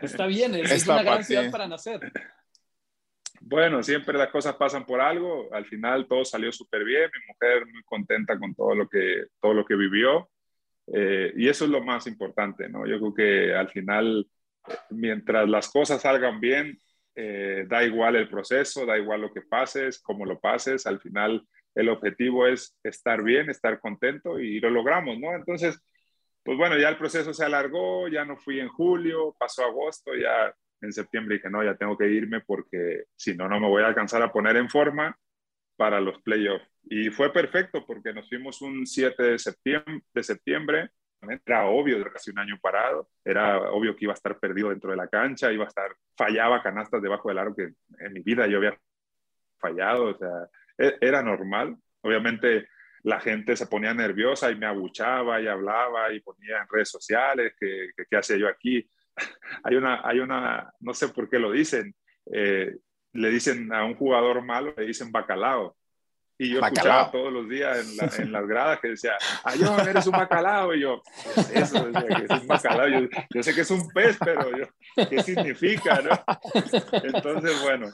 Está 0.00 0.26
bien, 0.26 0.54
es, 0.54 0.88
una 0.88 1.02
gran 1.02 1.22
ciudad 1.22 1.50
para 1.50 1.68
nacer. 1.68 2.00
Bueno, 3.46 3.82
siempre 3.82 4.16
las 4.16 4.30
cosas 4.30 4.56
pasan 4.56 4.86
por 4.86 5.00
algo. 5.02 5.52
Al 5.52 5.66
final 5.66 6.06
todo 6.08 6.24
salió 6.24 6.50
súper 6.50 6.82
bien. 6.82 7.10
Mi 7.12 7.26
mujer 7.28 7.66
muy 7.66 7.82
contenta 7.82 8.38
con 8.38 8.54
todo 8.54 8.74
lo 8.74 8.88
que, 8.88 9.26
todo 9.40 9.52
lo 9.52 9.66
que 9.66 9.76
vivió. 9.76 10.30
Eh, 10.86 11.32
y 11.36 11.48
eso 11.48 11.66
es 11.66 11.70
lo 11.70 11.82
más 11.82 12.06
importante, 12.06 12.68
¿no? 12.70 12.86
Yo 12.86 12.98
creo 12.98 13.14
que 13.14 13.54
al 13.54 13.68
final, 13.68 14.26
mientras 14.90 15.48
las 15.48 15.70
cosas 15.70 16.00
salgan 16.02 16.40
bien, 16.40 16.78
eh, 17.14 17.66
da 17.68 17.84
igual 17.84 18.16
el 18.16 18.30
proceso, 18.30 18.86
da 18.86 18.98
igual 18.98 19.20
lo 19.20 19.32
que 19.32 19.42
pases, 19.42 20.00
cómo 20.00 20.24
lo 20.24 20.40
pases. 20.40 20.86
Al 20.86 21.00
final, 21.00 21.46
el 21.74 21.90
objetivo 21.90 22.46
es 22.46 22.78
estar 22.82 23.22
bien, 23.22 23.50
estar 23.50 23.78
contento 23.78 24.40
y 24.40 24.58
lo 24.58 24.70
logramos, 24.70 25.18
¿no? 25.18 25.34
Entonces, 25.34 25.78
pues 26.42 26.56
bueno, 26.56 26.78
ya 26.78 26.88
el 26.88 26.96
proceso 26.98 27.34
se 27.34 27.44
alargó, 27.44 28.08
ya 28.08 28.24
no 28.24 28.38
fui 28.38 28.58
en 28.60 28.68
julio, 28.68 29.36
pasó 29.38 29.64
agosto, 29.64 30.14
ya 30.14 30.54
en 30.84 30.92
septiembre 30.92 31.40
que 31.40 31.50
no, 31.50 31.64
ya 31.64 31.74
tengo 31.74 31.96
que 31.96 32.08
irme 32.08 32.40
porque 32.40 33.04
si 33.16 33.34
no, 33.34 33.48
no 33.48 33.58
me 33.60 33.68
voy 33.68 33.82
a 33.82 33.86
alcanzar 33.86 34.22
a 34.22 34.32
poner 34.32 34.56
en 34.56 34.68
forma 34.68 35.16
para 35.76 36.00
los 36.00 36.20
playoffs. 36.22 36.66
Y 36.84 37.10
fue 37.10 37.32
perfecto 37.32 37.84
porque 37.86 38.12
nos 38.12 38.28
fuimos 38.28 38.60
un 38.62 38.86
7 38.86 39.22
de 39.22 39.38
septiembre, 39.38 40.02
de 40.12 40.22
septiembre. 40.22 40.90
Era 41.46 41.64
obvio, 41.66 41.98
de 41.98 42.10
casi 42.10 42.30
un 42.30 42.38
año 42.38 42.58
parado. 42.60 43.08
Era 43.24 43.70
obvio 43.70 43.96
que 43.96 44.04
iba 44.04 44.12
a 44.12 44.14
estar 44.14 44.38
perdido 44.38 44.68
dentro 44.68 44.90
de 44.90 44.96
la 44.96 45.08
cancha, 45.08 45.50
iba 45.50 45.64
a 45.64 45.68
estar, 45.68 45.90
fallaba 46.16 46.62
canastas 46.62 47.00
debajo 47.00 47.28
del 47.28 47.38
aro 47.38 47.56
que 47.56 47.72
en 47.98 48.12
mi 48.12 48.20
vida 48.20 48.46
yo 48.46 48.58
había 48.58 48.78
fallado. 49.58 50.04
O 50.10 50.18
sea, 50.18 50.48
e, 50.78 50.98
era 51.00 51.22
normal. 51.22 51.76
Obviamente 52.02 52.68
la 53.04 53.20
gente 53.20 53.56
se 53.56 53.66
ponía 53.66 53.94
nerviosa 53.94 54.50
y 54.50 54.56
me 54.56 54.66
abuchaba 54.66 55.40
y 55.40 55.46
hablaba 55.46 56.12
y 56.12 56.20
ponía 56.20 56.60
en 56.60 56.68
redes 56.70 56.90
sociales 56.90 57.54
que, 57.58 57.90
qué 58.08 58.16
hacía 58.16 58.36
yo 58.36 58.48
aquí. 58.48 58.86
hay, 59.64 59.76
una, 59.76 60.00
hay 60.04 60.20
una, 60.20 60.72
no 60.80 60.94
sé 60.94 61.08
por 61.08 61.28
qué 61.28 61.38
lo 61.38 61.50
dicen, 61.50 61.94
eh, 62.32 62.76
le 63.12 63.30
dicen 63.30 63.72
a 63.72 63.84
un 63.84 63.94
jugador 63.94 64.42
malo, 64.42 64.74
le 64.76 64.86
dicen 64.86 65.12
bacalao. 65.12 65.76
Y 66.36 66.50
yo 66.50 66.60
escuchaba 66.60 67.12
todos 67.12 67.32
los 67.32 67.48
días 67.48 67.96
en, 68.18 68.32
las 68.32 68.46
gradas 68.48 68.80
que 68.80 68.88
decía, 68.88 69.12
yo 69.60 69.78
eres 69.78 70.06
un 70.06 70.12
bacalao. 70.12 70.74
Y 70.74 70.80
yo, 70.80 71.00
eso, 71.54 71.86
decía, 71.86 72.08
que 72.08 72.34
es 72.34 72.40
un 72.42 72.46
bacalao. 72.48 72.88
Yo, 73.30 73.42
sé 73.42 73.54
que 73.54 73.60
es 73.60 73.70
un 73.70 73.88
pez, 73.90 74.18
pero 74.18 74.50
yo, 74.56 74.66
¿qué 75.08 75.22
significa? 75.22 76.00
No? 76.02 76.10
Entonces, 77.04 77.62
bueno, 77.62 77.86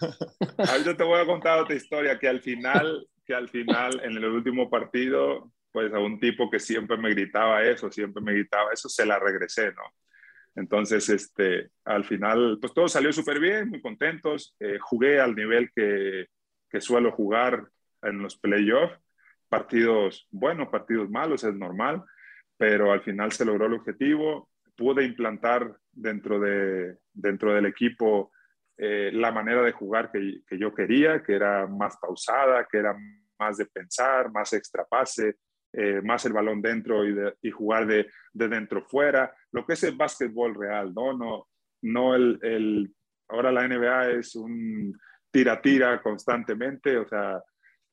yo 0.85 0.97
te 0.97 1.05
voy 1.05 1.21
a 1.21 1.27
contar 1.27 1.59
otra 1.59 1.77
historia 1.77 2.19
que 2.19 2.29
al 2.29 2.41
final, 2.41 3.07
que 3.27 3.35
al 3.35 3.51
final, 3.51 4.01
en 4.03 4.13
el 4.13 4.25
último 4.25 4.71
partido, 4.71 5.53
pues 5.71 5.93
a 5.93 5.99
un 5.99 6.19
tipo 6.19 6.51
que 6.51 6.59
siempre 6.59 6.97
me 6.97 7.11
gritaba 7.11 7.63
eso, 7.63 7.93
siempre 7.93 8.23
me 8.23 8.33
gritaba 8.33 8.73
eso, 8.73 8.89
se 8.89 9.05
la 9.05 9.19
regresé, 9.19 9.73
¿no? 9.73 9.83
Entonces, 10.61 11.09
este, 11.09 11.71
al 11.87 12.05
final, 12.05 12.59
pues 12.61 12.75
todo 12.75 12.87
salió 12.87 13.13
súper 13.15 13.41
bien, 13.41 13.71
muy 13.71 13.81
contentos. 13.81 14.55
Eh, 14.61 14.79
jugué 14.79 15.19
al 15.19 15.35
nivel 15.35 15.71
que, 15.75 16.27
que 16.69 16.81
suelo 16.83 17.13
jugar 17.13 17.67
en 18.03 18.23
los 18.23 18.37
playoffs, 18.37 18.99
partidos 19.49 20.29
buenos, 20.31 20.69
partidos 20.69 21.09
malos, 21.09 21.45
es 21.45 21.55
normal, 21.55 22.05
pero 22.59 22.93
al 22.93 23.01
final 23.01 23.33
se 23.33 23.47
logró 23.47 23.67
el 23.67 23.75
objetivo. 23.75 24.51
Pude 24.77 25.03
implantar 25.05 25.79
dentro, 25.91 26.39
de, 26.39 26.99
dentro 27.15 27.55
del 27.55 27.65
equipo 27.65 28.31
eh, 28.77 29.11
la 29.15 29.33
manera 29.33 29.63
de 29.63 29.73
jugar 29.73 30.13
que, 30.13 30.43
que, 30.47 30.59
yo 30.59 30.75
quería, 30.75 31.23
que 31.23 31.37
era 31.37 31.67
más 31.67 31.97
pausada, 31.97 32.67
que 32.71 32.79
era 32.79 32.95
más 33.39 33.57
de 33.57 33.65
pensar, 33.65 34.31
más 34.31 34.53
extra 34.53 34.85
pase, 34.85 35.37
eh, 35.73 36.01
más 36.03 36.25
el 36.27 36.33
balón 36.33 36.61
dentro 36.61 37.07
y, 37.09 37.17
y 37.43 37.51
jugar 37.51 37.87
de, 37.87 38.11
de, 38.33 38.49
dentro 38.49 38.83
fuera, 38.83 39.33
lo 39.53 39.65
que 39.65 39.75
es 39.75 39.83
el 39.85 39.97
básquetbol 39.97 40.55
real, 40.55 40.93
¿no? 40.93 41.17
No, 41.17 41.49
no 41.83 42.15
el, 42.15 42.39
el, 42.43 42.95
ahora 43.29 43.53
la 43.53 43.69
NBA 43.69 44.11
es 44.13 44.35
un 44.35 44.99
tira-tira 45.31 46.03
constantemente, 46.03 46.97
o 46.97 47.07
sea, 47.07 47.41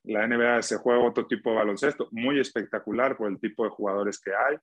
la 0.04 0.26
NBA 0.28 0.62
se 0.64 0.78
juega 0.78 1.04
otro 1.04 1.28
tipo 1.28 1.52
de 1.52 1.58
baloncesto, 1.58 2.08
muy 2.12 2.40
espectacular 2.40 3.16
por 3.16 3.30
el 3.30 3.40
tipo 3.40 3.64
de 3.64 3.70
jugadores 3.70 4.20
que 4.20 4.32
hay, 4.32 4.58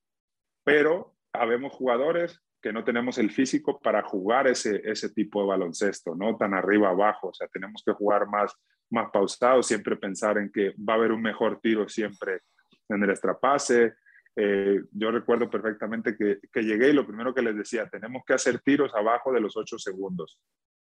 pero 0.64 1.14
habemos 1.32 1.72
jugadores 1.72 2.40
que 2.60 2.72
no 2.72 2.82
tenemos 2.82 3.18
el 3.18 3.30
físico 3.30 3.78
para 3.78 4.02
jugar 4.02 4.48
ese, 4.48 4.80
ese 4.84 5.10
tipo 5.10 5.42
de 5.42 5.48
baloncesto, 5.48 6.16
no 6.16 6.36
tan 6.36 6.54
arriba 6.54 6.88
abajo, 6.88 7.28
o 7.28 7.34
sea, 7.34 7.46
tenemos 7.46 7.82
que 7.84 7.92
jugar 7.92 8.26
más, 8.26 8.52
más 8.90 9.10
pausado, 9.12 9.62
siempre 9.62 9.96
pensar 9.96 10.38
en 10.38 10.50
que 10.50 10.74
va 10.78 10.94
a 10.94 10.96
haber 10.96 11.12
un 11.12 11.22
mejor 11.22 11.60
tiro 11.60 11.88
siempre 11.88 12.40
en 12.88 13.02
el 13.02 13.10
extrapase. 13.10 13.94
Eh, 14.36 14.82
yo 14.90 15.10
recuerdo 15.10 15.48
perfectamente 15.48 16.16
que, 16.16 16.40
que 16.52 16.62
llegué 16.62 16.90
y 16.90 16.92
lo 16.92 17.06
primero 17.06 17.34
que 17.34 17.42
les 17.42 17.56
decía, 17.56 17.88
tenemos 17.88 18.22
que 18.26 18.34
hacer 18.34 18.60
tiros 18.60 18.94
abajo 18.94 19.32
de 19.32 19.40
los 19.40 19.56
8 19.56 19.78
segundos, 19.78 20.40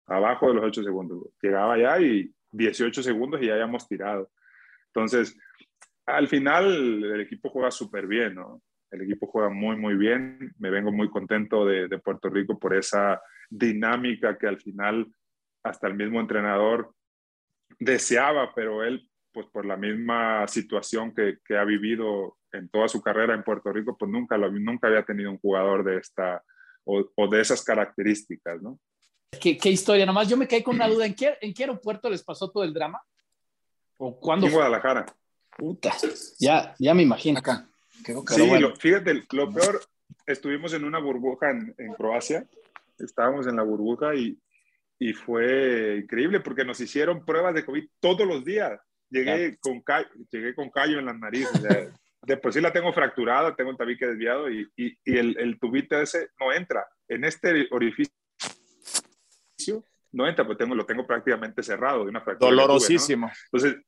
abajo 0.06 0.48
de 0.48 0.54
los 0.54 0.64
8 0.64 0.82
segundos. 0.82 1.28
Llegaba 1.42 1.76
ya 1.76 2.00
y 2.00 2.32
18 2.52 3.02
segundos 3.02 3.42
y 3.42 3.46
ya 3.46 3.54
habíamos 3.54 3.88
tirado. 3.88 4.30
Entonces, 4.86 5.36
al 6.06 6.28
final 6.28 7.04
el 7.04 7.20
equipo 7.20 7.50
juega 7.50 7.70
súper 7.70 8.06
bien, 8.06 8.34
¿no? 8.34 8.62
El 8.90 9.02
equipo 9.02 9.26
juega 9.28 9.50
muy, 9.50 9.76
muy 9.76 9.94
bien. 9.94 10.52
Me 10.58 10.70
vengo 10.70 10.90
muy 10.90 11.08
contento 11.10 11.64
de, 11.64 11.88
Puerto 11.98 12.28
Rico 12.28 12.58
por 12.58 12.74
esa 12.74 13.20
dinámica 13.48 14.36
que 14.36 14.46
al 14.46 14.60
final 14.60 15.06
hasta 15.62 15.86
el 15.86 15.94
mismo 15.94 16.20
entrenador 16.20 16.92
deseaba, 17.78 18.52
pero 18.54 18.82
él, 18.82 19.08
pues 19.32 19.46
por 19.46 19.64
la 19.64 19.76
misma 19.76 20.46
situación 20.48 21.14
que, 21.14 21.38
ha 21.56 21.64
vivido 21.64 22.36
en 22.52 22.68
toda 22.68 22.88
su 22.88 23.00
carrera 23.00 23.34
en 23.34 23.44
Puerto 23.44 23.72
Rico, 23.72 23.96
pues 23.98 24.10
nunca, 24.10 24.36
lo, 24.36 24.50
nunca 24.50 24.88
había 24.88 25.04
tenido 25.04 25.30
un 25.30 25.38
jugador 25.38 25.84
de 25.84 25.98
esta 25.98 26.42
o, 26.84 27.28
de 27.28 27.40
esas 27.40 27.62
características, 27.62 28.60
¿no? 28.62 28.78
¿Qué, 29.40 29.56
¿Qué, 29.56 29.70
historia, 29.70 30.04
nomás 30.04 30.28
yo 30.28 30.36
me 30.36 30.48
caí 30.48 30.62
con 30.62 30.74
una 30.74 30.88
duda. 30.88 31.06
¿En 31.06 31.14
qué, 31.14 31.36
¿En 31.40 31.54
qué 31.54 31.62
aeropuerto 31.62 32.10
les 32.10 32.22
pasó 32.22 32.50
todo 32.50 32.64
el 32.64 32.74
drama? 32.74 33.00
¿O 33.96 34.18
cuándo? 34.18 34.46
En 34.46 34.52
Guadalajara. 34.52 35.06
Puta, 35.56 35.92
ya, 36.38 36.74
ya 36.78 36.94
me 36.94 37.02
imagino. 37.02 37.38
Acá. 37.38 37.68
sí, 38.04 38.50
fíjate, 38.78 39.22
lo 39.32 39.52
peor, 39.52 39.80
estuvimos 40.26 40.72
en 40.72 40.84
una 40.84 40.98
burbuja 40.98 41.50
en, 41.50 41.74
Croacia, 41.96 42.46
estábamos 42.98 43.46
en 43.46 43.56
la 43.56 43.62
burbuja 43.62 44.14
y, 44.14 44.38
y, 44.98 45.12
fue 45.12 45.98
increíble 46.02 46.40
porque 46.40 46.64
nos 46.64 46.80
hicieron 46.80 47.24
pruebas 47.24 47.54
de 47.54 47.64
COVID 47.64 47.88
todos 48.00 48.26
los 48.26 48.44
días. 48.44 48.80
Llegué, 49.10 49.58
con, 49.58 49.82
llegué 50.30 50.54
con 50.54 50.70
callo 50.70 50.98
en 50.98 51.06
las 51.06 51.18
narices. 51.18 51.62
Después 52.22 52.54
sí 52.54 52.60
la 52.60 52.72
tengo 52.72 52.92
fracturada, 52.92 53.56
tengo 53.56 53.70
el 53.70 53.76
tabique 53.76 54.06
desviado 54.06 54.50
y, 54.50 54.68
y, 54.76 54.96
y 55.04 55.18
el, 55.18 55.38
el, 55.38 55.58
tubito 55.58 56.00
ese 56.00 56.28
no 56.38 56.52
entra. 56.52 56.86
En 57.08 57.24
este 57.24 57.66
orificio 57.70 58.12
no 60.12 60.26
entra, 60.26 60.44
pues 60.44 60.58
tengo, 60.58 60.74
lo 60.74 60.84
tengo 60.84 61.06
prácticamente 61.06 61.62
cerrado 61.62 62.04
de 62.04 62.10
una 62.10 62.20
fractura. 62.20 62.50
Dolorosísimo. 62.50 63.30
Entonces, 63.52 63.82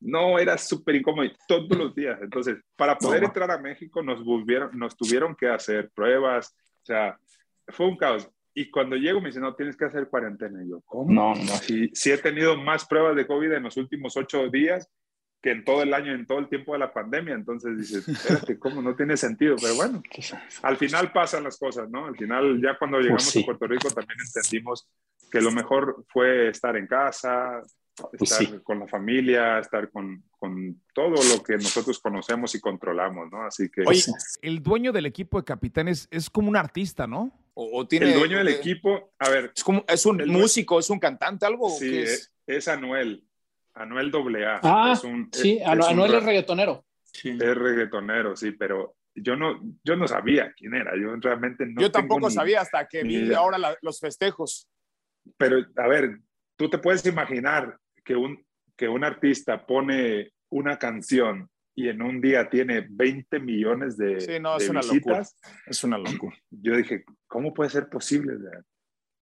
no, 0.00 0.38
era 0.38 0.56
súper 0.58 0.96
incómodo 0.96 1.28
todos 1.46 1.76
los 1.76 1.94
días. 1.94 2.18
Entonces, 2.22 2.58
para 2.76 2.96
poder 2.98 3.24
entrar 3.24 3.50
a 3.50 3.58
México 3.58 4.02
nos, 4.02 4.24
volvieron, 4.24 4.76
nos 4.78 4.96
tuvieron 4.96 5.36
que 5.36 5.48
hacer 5.48 5.90
pruebas, 5.94 6.54
o 6.82 6.84
sea, 6.84 7.18
fue 7.68 7.86
un 7.86 7.96
caos. 7.96 8.28
Y 8.54 8.70
cuando 8.70 8.96
llego 8.96 9.20
me 9.20 9.28
dicen, 9.28 9.42
no, 9.42 9.54
tienes 9.54 9.76
que 9.76 9.86
hacer 9.86 10.08
cuarentena. 10.08 10.62
Y 10.64 10.70
yo, 10.70 10.80
¿cómo? 10.84 11.12
No, 11.12 11.34
no. 11.34 11.56
Si, 11.56 11.90
si 11.94 12.10
he 12.10 12.18
tenido 12.18 12.56
más 12.56 12.84
pruebas 12.84 13.16
de 13.16 13.26
COVID 13.26 13.52
en 13.52 13.62
los 13.62 13.76
últimos 13.76 14.16
ocho 14.16 14.48
días 14.48 14.90
que 15.42 15.50
en 15.50 15.64
todo 15.64 15.82
el 15.82 15.92
año, 15.92 16.12
en 16.12 16.24
todo 16.24 16.38
el 16.38 16.48
tiempo 16.48 16.72
de 16.72 16.78
la 16.78 16.92
pandemia. 16.92 17.34
Entonces 17.34 17.76
dices, 17.76 18.08
espérate, 18.08 18.58
¿cómo? 18.58 18.80
No 18.80 18.94
tiene 18.94 19.16
sentido. 19.16 19.56
Pero 19.60 19.74
bueno, 19.74 20.02
al 20.62 20.76
final 20.76 21.12
pasan 21.12 21.44
las 21.44 21.58
cosas, 21.58 21.90
¿no? 21.90 22.06
Al 22.06 22.16
final, 22.16 22.60
ya 22.62 22.78
cuando 22.78 22.98
pues 22.98 23.06
llegamos 23.06 23.36
a 23.36 23.40
Puerto 23.44 23.66
Rico, 23.66 23.90
también 23.90 24.18
entendimos 24.24 24.88
que 25.30 25.40
lo 25.40 25.50
mejor 25.50 26.04
fue 26.08 26.48
estar 26.48 26.76
en 26.76 26.86
casa, 26.86 27.60
pues 28.16 28.32
estar 28.32 28.62
con 28.62 28.78
la 28.78 28.86
familia, 28.86 29.58
estar 29.58 29.90
con, 29.90 30.22
con, 30.38 30.80
todo 30.94 31.10
lo 31.10 31.42
que 31.42 31.54
nosotros 31.54 31.98
conocemos 31.98 32.54
y 32.54 32.60
controlamos, 32.60 33.30
¿no? 33.32 33.42
Así 33.42 33.68
que... 33.70 33.82
Oye, 33.86 34.04
el 34.42 34.62
dueño 34.62 34.92
del 34.92 35.06
equipo 35.06 35.38
de 35.38 35.44
capitanes 35.44 36.06
es 36.10 36.30
como 36.30 36.48
un 36.48 36.56
artista, 36.56 37.06
¿no? 37.06 37.32
O, 37.54 37.86
tiene, 37.86 38.12
el 38.12 38.18
dueño 38.18 38.38
del 38.38 38.48
equipo, 38.48 39.12
a 39.18 39.28
ver... 39.28 39.52
Es, 39.54 39.62
como, 39.62 39.84
es 39.86 40.06
un 40.06 40.16
músico, 40.26 40.78
es 40.78 40.88
un 40.88 40.98
cantante, 40.98 41.44
algo. 41.44 41.68
Sí, 41.68 41.98
es? 41.98 42.32
es? 42.46 42.68
Anuel. 42.68 43.24
Anuel 43.74 44.10
AA. 44.14 44.60
Ah, 44.62 45.00
sí, 45.32 45.60
Anuel 45.64 46.14
es 46.14 46.22
reggaetonero. 46.22 46.84
Es 47.12 47.38
reggaetonero, 47.38 48.36
sí, 48.36 48.52
pero 48.52 48.96
yo 49.14 49.36
no, 49.36 49.60
yo 49.84 49.96
no 49.96 50.08
sabía 50.08 50.52
quién 50.56 50.74
era. 50.74 50.92
Yo 50.96 51.14
realmente 51.16 51.66
no. 51.66 51.80
Yo 51.80 51.90
tampoco 51.90 52.30
sabía 52.30 52.60
hasta 52.60 52.86
que 52.86 53.02
vi 53.02 53.32
ahora 53.34 53.58
los 53.82 54.00
festejos. 54.00 54.68
Pero, 55.36 55.64
a 55.76 55.88
ver, 55.88 56.20
tú 56.56 56.70
te 56.70 56.78
puedes 56.78 57.04
imaginar 57.06 57.78
que 58.04 58.16
un, 58.16 58.44
que 58.76 58.88
un 58.88 59.04
artista 59.04 59.66
pone 59.66 60.32
una 60.48 60.78
canción 60.78 61.50
y 61.74 61.88
en 61.88 62.02
un 62.02 62.20
día 62.20 62.48
tiene 62.50 62.86
20 62.88 63.40
millones 63.40 63.96
de, 63.96 64.20
sí, 64.20 64.38
no, 64.40 64.56
es 64.56 64.68
una 64.68 64.82
Locura. 64.82 65.22
Es 65.66 65.84
una 65.84 65.98
locura. 65.98 66.36
Yo 66.50 66.76
dije, 66.76 67.04
¿cómo 67.26 67.54
puede 67.54 67.70
ser 67.70 67.88
posible? 67.88 68.34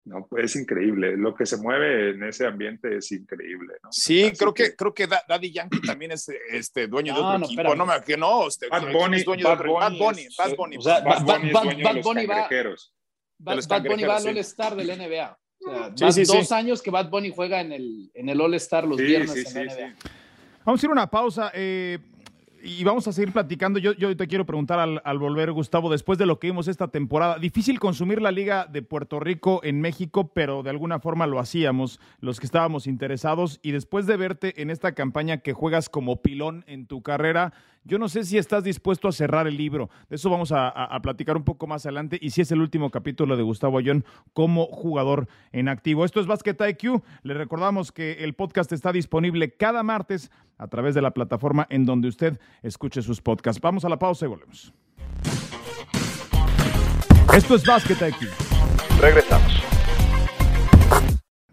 No, 0.04 0.26
pues 0.28 0.46
es 0.46 0.56
increíble. 0.56 1.16
Lo 1.16 1.34
que 1.34 1.46
se 1.46 1.56
mueve 1.56 2.10
en 2.10 2.24
ese 2.24 2.46
ambiente 2.46 2.96
es 2.96 3.10
increíble. 3.12 3.74
¿no? 3.82 3.90
Sí, 3.90 4.32
creo 4.36 4.52
que, 4.52 4.76
creo 4.76 4.92
que 4.92 5.06
Daddy 5.06 5.50
Yankee 5.50 5.80
también 5.80 6.12
es 6.12 6.28
este, 6.50 6.88
dueño 6.88 7.14
de 7.14 7.20
otro 7.20 7.38
no, 7.38 7.46
equipo. 7.46 7.74
No, 7.74 7.86
que 8.04 8.16
no, 8.16 8.46
este, 8.46 8.68
Bad 8.68 8.92
Bunny, 8.92 9.16
es 9.16 9.24
dueño 9.24 9.44
Bad 9.44 9.56
de 9.56 9.60
otro, 9.60 9.74
Bad 9.74 9.92
Bunny, 9.92 10.26
Bad 10.36 10.56
Bunny. 10.56 10.76
O 10.76 10.80
sea, 10.82 11.00
Bad, 11.00 11.22
Bunny 11.22 11.46
es 11.46 11.52
dueño 11.52 11.88
de 11.88 11.94
los 11.94 12.04
Bunny 12.04 12.26
va, 12.26 12.48
Bad 13.38 13.82
Bunny 13.82 14.04
va 14.04 14.16
al 14.16 14.26
All-Star 14.26 14.76
del 14.76 14.88
NBA. 14.88 15.38
O 15.66 15.96
sea, 15.96 16.12
sí, 16.12 16.26
sí, 16.26 16.36
dos 16.36 16.52
años 16.52 16.82
que 16.82 16.90
Bad 16.90 17.08
Bunny 17.08 17.32
juega 17.34 17.62
en 17.62 17.72
el, 17.72 18.10
en 18.12 18.28
el 18.28 18.40
All-Star 18.40 18.86
los 18.86 18.98
viernes 18.98 19.54
en 19.54 19.66
NBA. 19.66 19.94
Vamos 20.66 20.82
a 20.82 20.86
ir 20.86 20.90
a 20.90 20.92
una 20.92 21.10
pausa. 21.10 21.50
Eh, 21.54 21.98
y 22.64 22.82
vamos 22.82 23.06
a 23.06 23.12
seguir 23.12 23.32
platicando. 23.32 23.78
Yo, 23.78 23.92
yo 23.92 24.16
te 24.16 24.26
quiero 24.26 24.46
preguntar 24.46 24.78
al, 24.80 25.18
volver, 25.18 25.52
Gustavo, 25.52 25.90
después 25.90 26.18
de 26.18 26.26
lo 26.26 26.38
que 26.38 26.46
vimos 26.46 26.66
esta 26.66 26.88
temporada, 26.88 27.38
difícil 27.38 27.78
consumir 27.78 28.22
la 28.22 28.32
Liga 28.32 28.66
de 28.66 28.82
Puerto 28.82 29.20
Rico 29.20 29.60
en 29.62 29.80
México, 29.80 30.32
pero 30.32 30.62
de 30.62 30.70
alguna 30.70 30.98
forma 30.98 31.26
lo 31.26 31.38
hacíamos 31.38 32.00
los 32.20 32.40
que 32.40 32.46
estábamos 32.46 32.86
interesados. 32.86 33.60
Y 33.62 33.72
después 33.72 34.06
de 34.06 34.16
verte 34.16 34.62
en 34.62 34.70
esta 34.70 34.92
campaña 34.92 35.38
que 35.38 35.52
juegas 35.52 35.90
como 35.90 36.22
pilón 36.22 36.64
en 36.66 36.86
tu 36.86 37.02
carrera, 37.02 37.52
yo 37.84 37.98
no 37.98 38.08
sé 38.08 38.24
si 38.24 38.38
estás 38.38 38.64
dispuesto 38.64 39.08
a 39.08 39.12
cerrar 39.12 39.46
el 39.46 39.56
libro. 39.56 39.90
De 40.08 40.16
eso 40.16 40.30
vamos 40.30 40.52
a, 40.52 40.98
platicar 41.02 41.36
un 41.36 41.44
poco 41.44 41.66
más 41.66 41.84
adelante. 41.84 42.18
Y 42.20 42.30
si 42.30 42.40
es 42.40 42.50
el 42.50 42.60
último 42.60 42.90
capítulo 42.90 43.36
de 43.36 43.42
Gustavo 43.42 43.78
Ayón 43.78 44.04
como 44.32 44.66
jugador 44.66 45.28
en 45.52 45.68
activo. 45.68 46.04
Esto 46.04 46.20
es 46.20 46.26
Basket 46.26 46.56
IQ. 46.66 47.02
Le 47.22 47.34
recordamos 47.34 47.92
que 47.92 48.24
el 48.24 48.34
podcast 48.34 48.72
está 48.72 48.92
disponible 48.92 49.52
cada 49.52 49.82
martes 49.82 50.30
a 50.56 50.68
través 50.68 50.94
de 50.94 51.02
la 51.02 51.12
plataforma 51.12 51.66
en 51.68 51.84
donde 51.84 52.08
usted 52.08 52.40
escuche 52.62 53.02
sus 53.02 53.20
podcasts. 53.20 53.60
Vamos 53.60 53.84
a 53.84 53.88
la 53.88 53.98
pausa 53.98 54.24
y 54.24 54.28
volvemos. 54.28 54.72
Esto 57.34 57.54
es 57.56 57.66
Basket 57.66 58.08
IQ. 58.08 58.43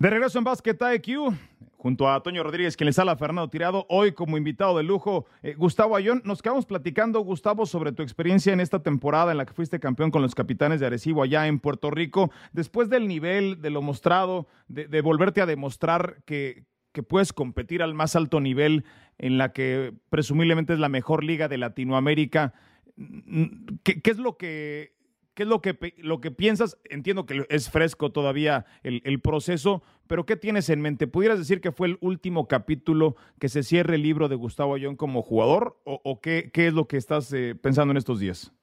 De 0.01 0.09
regreso 0.09 0.39
en 0.39 0.43
Basket 0.43 0.77
IQ 0.95 1.31
junto 1.77 2.09
a 2.09 2.23
Toño 2.23 2.41
Rodríguez, 2.41 2.75
quien 2.75 2.87
les 2.87 2.97
habla 2.97 3.15
Fernando 3.17 3.47
Tirado, 3.51 3.85
hoy 3.87 4.13
como 4.13 4.35
invitado 4.35 4.75
de 4.75 4.81
lujo, 4.81 5.27
eh, 5.43 5.53
Gustavo 5.53 5.95
Ayón. 5.95 6.23
Nos 6.25 6.41
quedamos 6.41 6.65
platicando, 6.65 7.19
Gustavo, 7.19 7.67
sobre 7.67 7.91
tu 7.91 8.01
experiencia 8.01 8.51
en 8.51 8.61
esta 8.61 8.81
temporada 8.81 9.31
en 9.31 9.37
la 9.37 9.45
que 9.45 9.53
fuiste 9.53 9.79
campeón 9.79 10.09
con 10.09 10.23
los 10.23 10.33
capitanes 10.33 10.79
de 10.79 10.87
Arecibo 10.87 11.21
allá 11.21 11.45
en 11.45 11.59
Puerto 11.59 11.91
Rico. 11.91 12.31
Después 12.51 12.89
del 12.89 13.07
nivel, 13.07 13.61
de 13.61 13.69
lo 13.69 13.83
mostrado, 13.83 14.47
de, 14.67 15.01
volverte 15.01 15.39
a 15.39 15.45
demostrar 15.45 16.23
que, 16.25 16.65
que 16.93 17.03
puedes 17.03 17.31
competir 17.31 17.83
al 17.83 17.93
más 17.93 18.15
alto 18.15 18.39
nivel 18.39 18.85
en 19.19 19.37
la 19.37 19.53
que 19.53 19.93
presumiblemente 20.09 20.73
es 20.73 20.79
la 20.79 20.89
mejor 20.89 21.23
liga 21.23 21.47
de 21.47 21.59
Latinoamérica. 21.59 22.55
¿Qué, 23.83 24.01
qué 24.01 24.09
es 24.09 24.17
lo 24.17 24.35
que 24.35 24.95
¿Qué 25.33 25.43
es 25.43 25.49
lo 25.49 25.61
que, 25.61 25.93
lo 25.97 26.19
que 26.19 26.29
piensas? 26.31 26.77
Entiendo 26.83 27.25
que 27.25 27.45
es 27.49 27.69
fresco 27.69 28.11
todavía 28.11 28.65
el, 28.83 29.21
proceso, 29.21 29.81
pero 30.07 30.25
¿qué 30.25 30.35
tienes 30.35 30.69
en 30.69 30.81
mente? 30.81 31.07
¿Pudieras 31.07 31.39
decir 31.39 31.61
que 31.61 31.71
fue 31.71 31.87
el 31.87 31.97
último 32.01 32.49
capítulo 32.49 33.15
que 33.39 33.47
se 33.47 33.63
cierre 33.63 33.95
el 33.95 34.03
libro 34.03 34.27
de 34.27 34.35
Gustavo 34.35 34.75
Ayón 34.75 34.97
como 34.97 35.21
jugador? 35.21 35.79
¿O, 35.85 36.19
qué, 36.19 36.51
qué, 36.53 36.67
es 36.67 36.73
lo 36.73 36.87
que 36.87 36.97
estás 36.97 37.31
eh, 37.31 37.55
pensando 37.55 37.91
en 37.91 37.97
estos 37.97 38.19
días? 38.19 38.53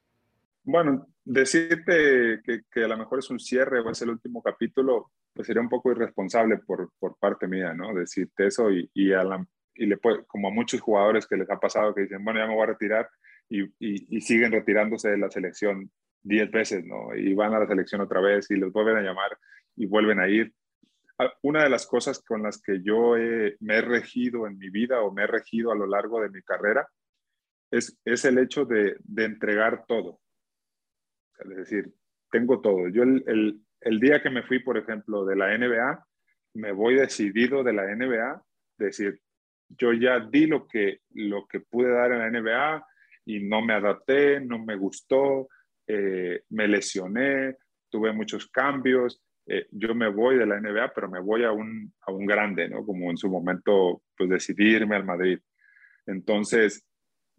Bueno, 0.62 1.06
decirte 1.24 2.42
que, 2.44 2.84
a 2.84 2.88
lo 2.88 2.98
mejor 2.98 3.20
es 3.20 3.30
un 3.30 3.40
cierre 3.40 3.80
o 3.80 3.90
es 3.90 4.02
el 4.02 4.10
último 4.10 4.42
capítulo, 4.42 5.10
pues 5.32 5.46
sería 5.46 5.62
un 5.62 5.70
poco 5.70 5.90
irresponsable 5.90 6.58
por, 6.58 6.92
por 6.98 7.16
parte 7.16 7.48
mía, 7.48 7.72
¿no? 7.72 7.94
Decirte 7.94 8.46
eso 8.46 8.70
y, 8.70 8.90
y, 8.92 9.14
a 9.14 9.24
la, 9.24 9.46
y 9.74 9.86
le 9.86 9.98
como 10.26 10.48
a 10.48 10.50
muchos 10.50 10.82
jugadores 10.82 11.26
que 11.26 11.38
les 11.38 11.48
ha 11.48 11.58
pasado 11.58 11.94
que 11.94 12.02
dicen, 12.02 12.22
bueno, 12.22 12.40
ya 12.40 12.46
me 12.46 12.54
voy 12.54 12.64
a 12.64 12.72
retirar 12.72 13.08
y, 13.48 13.64
y 13.78 14.20
siguen 14.20 14.52
retirándose 14.52 15.08
de 15.08 15.16
la 15.16 15.30
selección 15.30 15.90
10 16.22 16.50
veces, 16.50 16.84
¿no? 16.84 17.14
Y 17.14 17.34
van 17.34 17.54
a 17.54 17.60
la 17.60 17.66
selección 17.66 18.00
otra 18.00 18.20
vez 18.20 18.50
y 18.50 18.56
los 18.56 18.72
vuelven 18.72 18.96
a 18.96 19.02
llamar 19.02 19.38
y 19.76 19.86
vuelven 19.86 20.20
a 20.20 20.28
ir. 20.28 20.52
Ah, 21.18 21.32
una 21.42 21.64
de 21.64 21.70
las 21.70 21.86
cosas 21.86 22.22
con 22.22 22.42
las 22.42 22.60
que 22.60 22.82
yo 22.82 23.14
me 23.60 23.76
he 23.76 23.80
regido 23.80 24.46
en 24.46 24.58
mi 24.58 24.70
vida 24.70 25.00
o 25.00 25.12
me 25.12 25.24
he 25.24 25.26
regido 25.26 25.72
a 25.72 25.76
lo 25.76 25.86
largo 25.86 26.20
de 26.20 26.30
mi 26.30 26.42
carrera 26.42 26.88
es, 27.70 27.98
es 28.04 28.24
el 28.24 28.38
hecho 28.38 28.64
de, 28.64 28.96
de 29.00 29.24
entregar 29.24 29.84
todo. 29.86 30.20
Es 31.38 31.56
decir, 31.56 31.92
tengo 32.30 32.60
todo. 32.60 32.88
Yo 32.88 33.02
el, 33.02 33.24
el, 33.26 33.60
el, 33.80 34.00
día 34.00 34.22
que 34.22 34.30
me 34.30 34.42
fui, 34.42 34.58
por 34.60 34.76
ejemplo, 34.76 35.24
de 35.24 35.36
la 35.36 35.56
NBA, 35.56 36.04
me 36.54 36.72
voy 36.72 36.94
decidido 36.94 37.62
de 37.62 37.72
la 37.72 37.84
NBA, 37.94 38.42
decir, 38.78 39.20
yo 39.68 39.92
ya 39.92 40.20
di 40.20 40.46
lo 40.46 40.66
que, 40.66 41.00
lo 41.10 41.46
que 41.46 41.60
pude 41.60 41.90
dar 41.90 42.12
en 42.12 42.18
la 42.18 42.30
NBA 42.30 42.86
y 43.26 43.40
no 43.40 43.62
me 43.62 43.74
adapté, 43.74 44.40
no 44.40 44.58
me 44.58 44.76
gustó, 44.76 45.48
eh, 45.88 46.42
me 46.50 46.68
lesioné, 46.68 47.56
tuve 47.90 48.12
muchos 48.12 48.46
cambios. 48.48 49.22
Eh, 49.46 49.66
yo 49.70 49.94
me 49.94 50.10
voy 50.10 50.36
de 50.36 50.44
la 50.44 50.60
NBA, 50.60 50.92
pero 50.94 51.08
me 51.08 51.20
voy 51.20 51.44
a 51.44 51.52
un, 51.52 51.92
a 52.02 52.12
un 52.12 52.26
grande, 52.26 52.68
¿no? 52.68 52.84
Como 52.84 53.10
en 53.10 53.16
su 53.16 53.30
momento, 53.30 54.02
pues 54.16 54.28
decidirme 54.28 54.96
al 54.96 55.06
Madrid. 55.06 55.40
Entonces, 56.06 56.86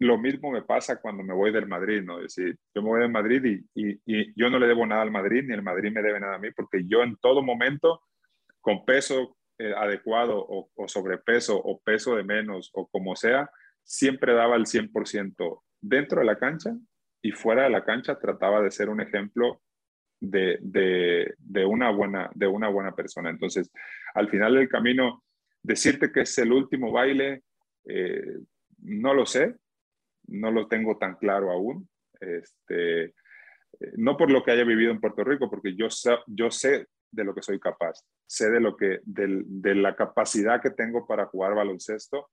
lo 0.00 0.18
mismo 0.18 0.50
me 0.50 0.62
pasa 0.62 1.00
cuando 1.00 1.22
me 1.22 1.34
voy 1.34 1.52
del 1.52 1.68
Madrid, 1.68 2.02
¿no? 2.02 2.18
Es 2.18 2.34
decir, 2.34 2.58
yo 2.74 2.82
me 2.82 2.88
voy 2.88 3.00
del 3.00 3.12
Madrid 3.12 3.62
y, 3.74 4.00
y, 4.04 4.32
yo 4.34 4.50
no 4.50 4.58
le 4.58 4.66
debo 4.66 4.84
nada 4.86 5.02
al 5.02 5.12
Madrid, 5.12 5.44
ni 5.46 5.54
el 5.54 5.62
Madrid 5.62 5.92
me 5.92 6.02
debe 6.02 6.18
nada 6.18 6.36
a 6.36 6.38
mí, 6.38 6.50
porque 6.50 6.84
yo 6.86 7.02
en 7.02 7.16
todo 7.16 7.42
momento, 7.42 8.02
con 8.60 8.84
peso 8.84 9.36
eh, 9.58 9.72
adecuado 9.76 10.38
o, 10.38 10.70
o, 10.74 10.88
sobrepeso 10.88 11.56
o 11.56 11.80
peso 11.80 12.16
de 12.16 12.24
menos 12.24 12.70
o 12.72 12.88
como 12.88 13.14
sea, 13.14 13.50
siempre 13.84 14.34
daba 14.34 14.56
el 14.56 14.64
100% 14.64 15.62
dentro 15.80 16.20
de 16.20 16.26
la 16.26 16.38
cancha 16.38 16.74
y 17.22 17.32
fuera 17.32 17.64
de 17.64 17.70
la 17.70 17.84
cancha 17.84 18.18
trataba 18.18 18.62
de 18.62 18.70
ser 18.70 18.88
un 18.88 19.00
ejemplo 19.00 19.60
de, 20.20 20.58
de, 21.38 21.64
una, 21.64 21.90
buena, 21.90 22.30
de 22.34 22.46
una 22.46 22.68
buena 22.68 22.94
persona. 22.94 23.30
Entonces, 23.30 23.70
al 24.14 24.28
final 24.28 24.54
del 24.54 24.68
camino, 24.68 25.24
decirte 25.62 26.12
que 26.12 26.22
es 26.22 26.38
el 26.38 26.52
último 26.52 26.92
baile, 26.92 27.42
eh, 27.86 28.38
no 28.82 29.14
lo 29.14 29.26
sé, 29.26 29.56
no 30.28 30.50
lo 30.50 30.68
tengo 30.68 30.98
tan 30.98 31.16
claro 31.16 31.50
aún. 31.50 31.88
Este, 32.20 33.04
eh, 33.04 33.12
no 33.96 34.16
por 34.16 34.30
lo 34.30 34.44
que 34.44 34.52
haya 34.52 34.64
vivido 34.64 34.90
en 34.90 35.00
Puerto 35.00 35.24
Rico, 35.24 35.48
porque 35.48 35.74
yo, 35.74 35.88
yo 36.26 36.50
sé 36.50 36.86
de 37.10 37.24
lo 37.24 37.34
que 37.34 37.42
soy 37.42 37.58
capaz, 37.58 38.04
sé 38.26 38.50
de, 38.50 38.60
lo 38.60 38.76
que, 38.76 39.00
de, 39.02 39.42
de 39.44 39.74
la 39.74 39.96
capacidad 39.96 40.62
que 40.62 40.70
tengo 40.70 41.06
para 41.06 41.26
jugar 41.26 41.54
baloncesto, 41.54 42.30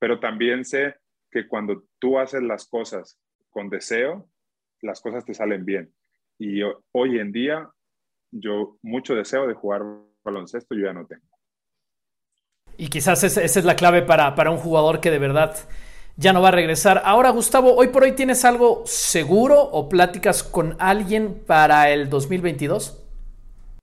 pero 0.00 0.18
también 0.18 0.64
sé 0.64 0.96
que 1.30 1.46
cuando 1.46 1.84
tú 2.00 2.18
haces 2.18 2.42
las 2.42 2.66
cosas 2.66 3.20
con 3.50 3.68
deseo, 3.68 4.28
las 4.80 5.00
cosas 5.00 5.24
te 5.24 5.34
salen 5.34 5.64
bien. 5.64 5.92
Y 6.38 6.62
hoy 6.92 7.18
en 7.18 7.32
día, 7.32 7.68
yo 8.30 8.78
mucho 8.82 9.14
deseo 9.14 9.46
de 9.46 9.54
jugar 9.54 9.82
baloncesto, 10.22 10.74
yo 10.74 10.86
ya 10.86 10.92
no 10.92 11.06
tengo. 11.06 11.26
Y 12.76 12.88
quizás 12.88 13.22
esa, 13.24 13.42
es 13.42 13.64
la 13.64 13.76
clave 13.76 14.02
para, 14.02 14.34
para 14.34 14.50
un 14.50 14.56
jugador 14.56 15.00
que 15.00 15.10
de 15.10 15.18
verdad 15.18 15.54
ya 16.16 16.32
no 16.32 16.42
va 16.42 16.48
a 16.48 16.52
regresar. 16.52 17.02
Ahora, 17.04 17.30
Gustavo, 17.30 17.74
hoy 17.74 17.88
por 17.88 18.04
hoy 18.04 18.12
tienes 18.12 18.44
algo 18.44 18.82
seguro 18.86 19.60
o 19.60 19.88
pláticas 19.88 20.42
con 20.42 20.76
alguien 20.78 21.42
para 21.46 21.90
el 21.90 22.08
2022? 22.08 23.02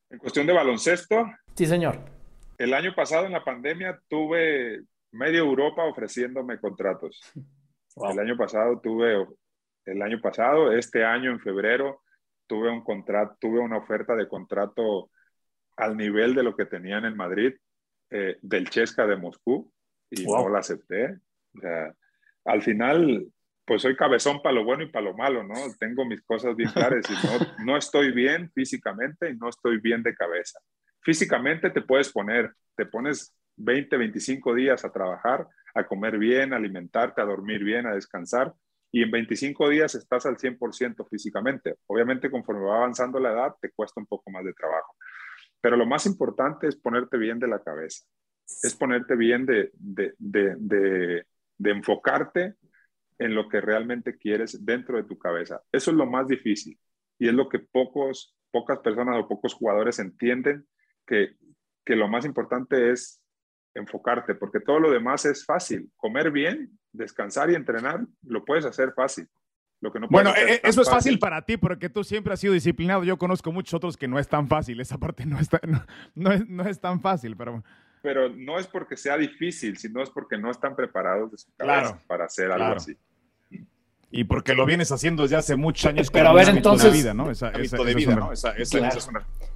En 0.09 0.19
cuestión 0.19 0.47
de 0.47 0.53
baloncesto. 0.53 1.25
Sí, 1.55 1.65
señor. 1.65 1.99
El 2.57 2.73
año 2.73 2.93
pasado 2.95 3.25
en 3.25 3.33
la 3.33 3.43
pandemia 3.43 3.99
tuve 4.07 4.81
medio 5.11 5.39
Europa 5.39 5.83
ofreciéndome 5.83 6.59
contratos. 6.59 7.19
El 8.11 8.19
año 8.19 8.37
pasado 8.37 8.79
tuve 8.79 9.25
el 9.87 10.01
año 10.01 10.19
pasado. 10.21 10.71
Este 10.71 11.03
año, 11.03 11.31
en 11.31 11.39
febrero, 11.39 12.01
tuve, 12.45 12.69
un 12.69 12.83
contrato, 12.83 13.37
tuve 13.39 13.59
una 13.59 13.77
oferta 13.77 14.15
de 14.15 14.27
contrato 14.27 15.09
al 15.75 15.95
nivel 15.95 16.35
de 16.35 16.43
lo 16.43 16.55
que 16.55 16.65
tenían 16.65 17.05
en 17.05 17.15
Madrid, 17.15 17.53
eh, 18.09 18.37
del 18.41 18.69
Chesca 18.69 19.07
de 19.07 19.15
Moscú, 19.15 19.71
y 20.09 20.25
no 20.25 20.49
la 20.49 20.59
acepté. 20.59 21.19
al 22.45 22.61
final, 22.61 23.27
pues 23.65 23.81
soy 23.81 23.95
cabezón 23.95 24.41
para 24.41 24.55
lo 24.55 24.63
bueno 24.63 24.83
y 24.83 24.89
para 24.89 25.05
lo 25.05 25.13
malo, 25.13 25.43
¿no? 25.43 25.55
Tengo 25.79 26.05
mis 26.05 26.21
cosas 26.23 26.55
bien 26.55 26.71
claras 26.71 27.05
y 27.09 27.13
no, 27.13 27.65
no 27.65 27.77
estoy 27.77 28.11
bien 28.11 28.49
físicamente 28.51 29.29
y 29.29 29.35
no 29.35 29.49
estoy 29.49 29.79
bien 29.79 30.03
de 30.03 30.15
cabeza. 30.15 30.59
Físicamente 31.01 31.69
te 31.69 31.81
puedes 31.81 32.11
poner, 32.11 32.53
te 32.75 32.85
pones 32.85 33.35
20, 33.57 33.97
25 33.97 34.53
días 34.55 34.85
a 34.85 34.91
trabajar, 34.91 35.47
a 35.73 35.85
comer 35.85 36.17
bien, 36.17 36.53
a 36.53 36.57
alimentarte, 36.57 37.21
a 37.21 37.25
dormir 37.25 37.63
bien, 37.63 37.85
a 37.85 37.93
descansar, 37.93 38.53
y 38.91 39.03
en 39.03 39.11
25 39.11 39.69
días 39.69 39.95
estás 39.95 40.25
al 40.25 40.37
100% 40.37 41.07
físicamente. 41.09 41.75
Obviamente 41.87 42.31
conforme 42.31 42.65
va 42.65 42.77
avanzando 42.77 43.19
la 43.19 43.31
edad 43.31 43.55
te 43.59 43.71
cuesta 43.71 43.99
un 43.99 44.07
poco 44.07 44.31
más 44.31 44.43
de 44.45 44.53
trabajo. 44.53 44.95
Pero 45.61 45.75
lo 45.75 45.85
más 45.85 46.05
importante 46.05 46.67
es 46.67 46.75
ponerte 46.75 47.17
bien 47.17 47.39
de 47.39 47.47
la 47.47 47.61
cabeza, 47.61 48.05
es 48.45 48.75
ponerte 48.75 49.15
bien 49.15 49.45
de, 49.45 49.71
de, 49.73 50.13
de, 50.17 51.25
de, 51.57 51.71
enfocarte 51.71 52.55
en 53.17 53.33
lo 53.33 53.49
que 53.49 53.59
realmente 53.59 54.17
quieres 54.17 54.63
dentro 54.63 54.97
de 54.97 55.03
tu 55.03 55.17
cabeza. 55.17 55.61
Eso 55.71 55.91
es 55.91 55.97
lo 55.97 56.05
más 56.05 56.27
difícil 56.27 56.79
y 57.17 57.27
es 57.27 57.33
lo 57.33 57.49
que 57.49 57.59
pocos, 57.59 58.37
pocas 58.51 58.79
personas 58.79 59.17
o 59.17 59.27
pocos 59.27 59.55
jugadores 59.55 59.97
entienden 59.97 60.67
que, 61.05 61.35
que 61.83 61.95
lo 61.95 62.07
más 62.07 62.23
importante 62.25 62.91
es 62.91 63.19
enfocarte, 63.77 64.35
porque 64.35 64.59
todo 64.59 64.79
lo 64.79 64.91
demás 64.91 65.25
es 65.25 65.45
fácil. 65.45 65.89
Comer 65.95 66.31
bien, 66.31 66.77
descansar 66.91 67.49
y 67.49 67.55
entrenar, 67.55 68.05
lo 68.23 68.43
puedes 68.43 68.65
hacer 68.65 68.93
fácil. 68.93 69.27
Lo 69.79 69.91
que 69.91 69.99
no 69.99 70.07
bueno, 70.09 70.33
eh, 70.35 70.59
eso 70.63 70.81
es 70.81 70.89
fácil, 70.89 71.19
para 71.19 71.43
ti 71.43 71.55
porque 71.55 71.87
tú 71.87 72.03
siempre 72.03 72.33
has 72.33 72.39
sido 72.39 72.53
disciplinado. 72.53 73.03
Yo 73.03 73.17
conozco 73.17 73.51
muchos 73.51 73.75
otros 73.75 73.95
que 73.95 74.07
no 74.07 74.17
es 74.17 74.27
tan 74.27 74.47
fácil. 74.47 74.79
Esa 74.79 74.97
parte 74.97 75.25
no, 75.25 75.39
está, 75.39 75.61
no, 76.15 76.31
es, 76.31 76.47
no 76.47 76.63
es 76.63 76.79
tan 76.79 76.99
fácil, 76.99 77.37
pero... 77.37 77.63
Pero 78.01 78.29
no 78.29 78.57
es 78.57 78.67
porque 78.67 78.95
sea 78.95 79.17
difícil, 79.17 79.77
sino 79.77 80.01
es 80.01 80.09
porque 80.09 80.37
no 80.37 80.49
están 80.49 80.75
preparados 80.75 81.31
de 81.31 81.37
su 81.37 81.51
cabeza 81.55 81.99
para 82.07 82.25
hacer 82.25 82.51
algo 82.51 82.75
así. 82.75 82.97
Y 84.09 84.23
porque 84.23 84.53
lo 84.53 84.65
vienes 84.65 84.91
haciendo 84.91 85.23
desde 85.23 85.35
hace 85.35 85.55
muchos 85.57 85.85
años. 85.85 86.09
Pero 86.11 86.29
a 86.29 86.33
ver, 86.33 86.47
entonces. 86.49 86.93
Vida, 86.93 87.13
¿no? 87.13 87.29
Esa, 87.29 87.51
de 87.51 87.93
vida, 87.93 88.15
¿no? 88.15 88.31
Esa, 88.31 88.53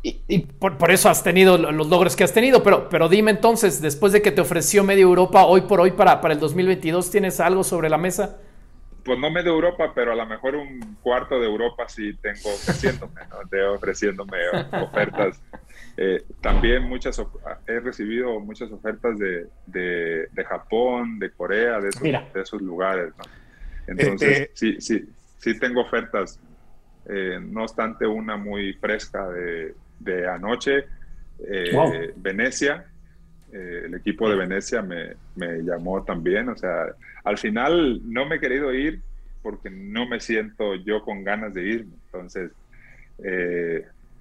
Y, 0.04 0.40
por, 0.40 0.92
eso 0.92 1.10
has 1.10 1.24
tenido 1.24 1.58
los 1.58 1.88
logros 1.88 2.18
que 2.18 2.26
has 2.26 2.34
tenido. 2.34 2.62
Pero, 2.62 2.90
pero 2.90 3.08
dime 3.08 3.32
entonces, 3.32 3.82
después 3.82 4.12
de 4.12 4.22
que 4.22 4.32
te 4.32 4.42
ofreció 4.42 4.84
medio 4.84 5.04
Europa, 5.04 5.46
hoy 5.46 5.62
por 5.62 5.80
hoy 5.80 5.92
para, 5.92 6.20
para 6.20 6.34
el 6.34 6.40
2022, 6.40 7.10
¿tienes 7.10 7.40
algo 7.40 7.64
sobre 7.64 7.90
la 7.90 7.98
mesa? 7.98 8.40
Pues 9.06 9.18
no 9.18 9.32
medio 9.32 9.54
Europa, 9.54 9.94
pero 9.96 10.12
a 10.12 10.16
lo 10.16 10.26
mejor 10.26 10.56
un 10.56 10.98
cuarto 11.02 11.40
de 11.40 11.48
Europa 11.48 11.88
sí 11.88 12.14
tengo 12.22 12.50
ofreciéndome, 12.54 13.22
¿no? 13.30 13.38
De 13.50 13.64
ofreciéndome 13.64 14.38
ofertas. 14.84 15.42
Eh, 15.96 16.24
también 16.42 16.84
muchas 16.84 17.22
he 17.68 17.80
recibido 17.80 18.40
muchas 18.40 18.72
ofertas 18.72 19.18
de, 19.18 19.48
de, 19.66 20.28
de 20.32 20.44
Japón, 20.46 21.20
de 21.20 21.32
Corea, 21.32 21.80
de 21.80 21.90
esos, 21.90 22.02
de 22.02 22.42
esos 22.42 22.62
lugares, 22.62 23.14
¿no? 23.18 23.41
Entonces, 23.88 24.40
eh, 24.40 24.52
sí, 24.54 24.76
sí, 24.80 25.04
sí 25.38 25.60
tengo 25.60 25.82
ofertas, 25.82 26.40
eh, 27.06 27.40
no 27.42 27.64
obstante 27.64 28.06
una 28.06 28.38
muy 28.38 28.74
fresca 28.74 29.28
de, 29.30 29.74
de 30.00 30.28
anoche, 30.28 30.86
eh, 31.48 32.14
Venecia, 32.16 32.86
el 33.52 33.94
equipo 33.96 34.30
de 34.30 34.38
Venecia 34.38 34.82
me, 34.82 35.16
me, 35.36 35.62
llamó 35.62 36.04
también, 36.04 36.48
o 36.48 36.56
sea, 36.56 36.86
al 37.26 37.38
final 37.38 38.00
no 38.06 38.26
me 38.26 38.38
he 38.38 38.40
querido 38.40 38.74
ir 38.74 39.02
porque 39.42 39.70
no 39.70 40.08
me 40.08 40.22
siento 40.22 40.76
yo 40.76 41.02
con 41.04 41.26
ganas 41.26 41.54
de 41.54 41.64
irme, 41.64 41.92
entonces, 42.06 42.52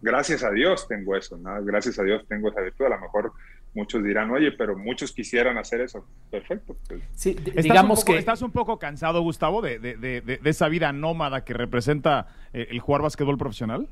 gracias 0.03 0.43
a 0.43 0.51
Dios 0.51 0.89
tengo 0.89 1.15
eso, 1.15 1.39
¿no? 1.39 1.63
gracias 1.65 1.99
a 2.01 2.03
Dios 2.03 2.27
tengo 2.27 2.49
esa 2.49 2.61
virtud, 2.61 2.87
a 2.87 2.97
lo 2.97 3.01
mejor 3.01 3.33
muchos 3.75 4.03
dirán, 4.03 4.31
oye, 4.31 4.53
pero 4.53 4.77
muchos 4.77 5.13
quisieran 5.13 5.59
hacer 5.59 5.81
eso. 5.81 6.07
Perfecto. 6.31 6.77
Pues. 6.89 7.03
Sí, 7.15 7.35
digamos 7.35 8.05
que... 8.05 8.17
¿Estás 8.17 8.43
un 8.43 8.51
poco 8.51 8.79
cansado, 8.79 9.23
Gustavo, 9.23 9.63
de, 9.63 9.79
de, 9.79 9.97
de, 9.97 10.41
esa 10.45 10.69
vida 10.69 10.93
nómada 10.93 11.45
que 11.45 11.55
representa 11.55 12.29
eh, 12.53 12.69
el 12.71 12.81
jugar 12.81 13.03
básquetbol 13.03 13.39
profesional? 13.39 13.89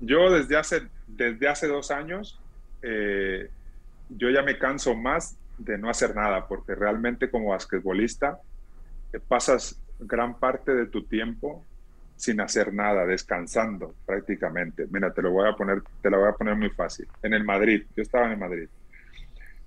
Yo 0.00 0.30
desde 0.30 0.56
hace, 0.56 0.82
desde 1.06 1.48
hace 1.48 1.66
dos 1.66 1.90
años, 1.90 2.38
eh, 2.82 3.50
yo 4.10 4.30
ya 4.30 4.42
me 4.42 4.58
canso 4.58 4.94
más 4.94 5.38
de 5.58 5.78
no 5.78 5.88
hacer 5.88 6.14
nada, 6.14 6.46
porque 6.46 6.74
realmente 6.74 7.30
como 7.30 7.48
basquetbolista 7.48 8.38
eh, 9.12 9.20
pasas 9.26 9.80
gran 9.98 10.38
parte 10.38 10.74
de 10.74 10.86
tu 10.86 11.04
tiempo 11.04 11.64
sin 12.16 12.40
hacer 12.40 12.72
nada, 12.72 13.04
descansando 13.06 13.94
prácticamente. 14.06 14.86
Mira, 14.90 15.12
te 15.12 15.22
lo 15.22 15.30
voy 15.30 15.48
a 15.48 15.52
poner, 15.52 15.82
te 16.02 16.10
lo 16.10 16.20
voy 16.20 16.28
a 16.28 16.32
poner 16.32 16.56
muy 16.56 16.70
fácil. 16.70 17.06
En 17.22 17.34
el 17.34 17.44
Madrid, 17.44 17.84
yo 17.94 18.02
estaba 18.02 18.26
en 18.26 18.32
el 18.32 18.38
Madrid. 18.38 18.68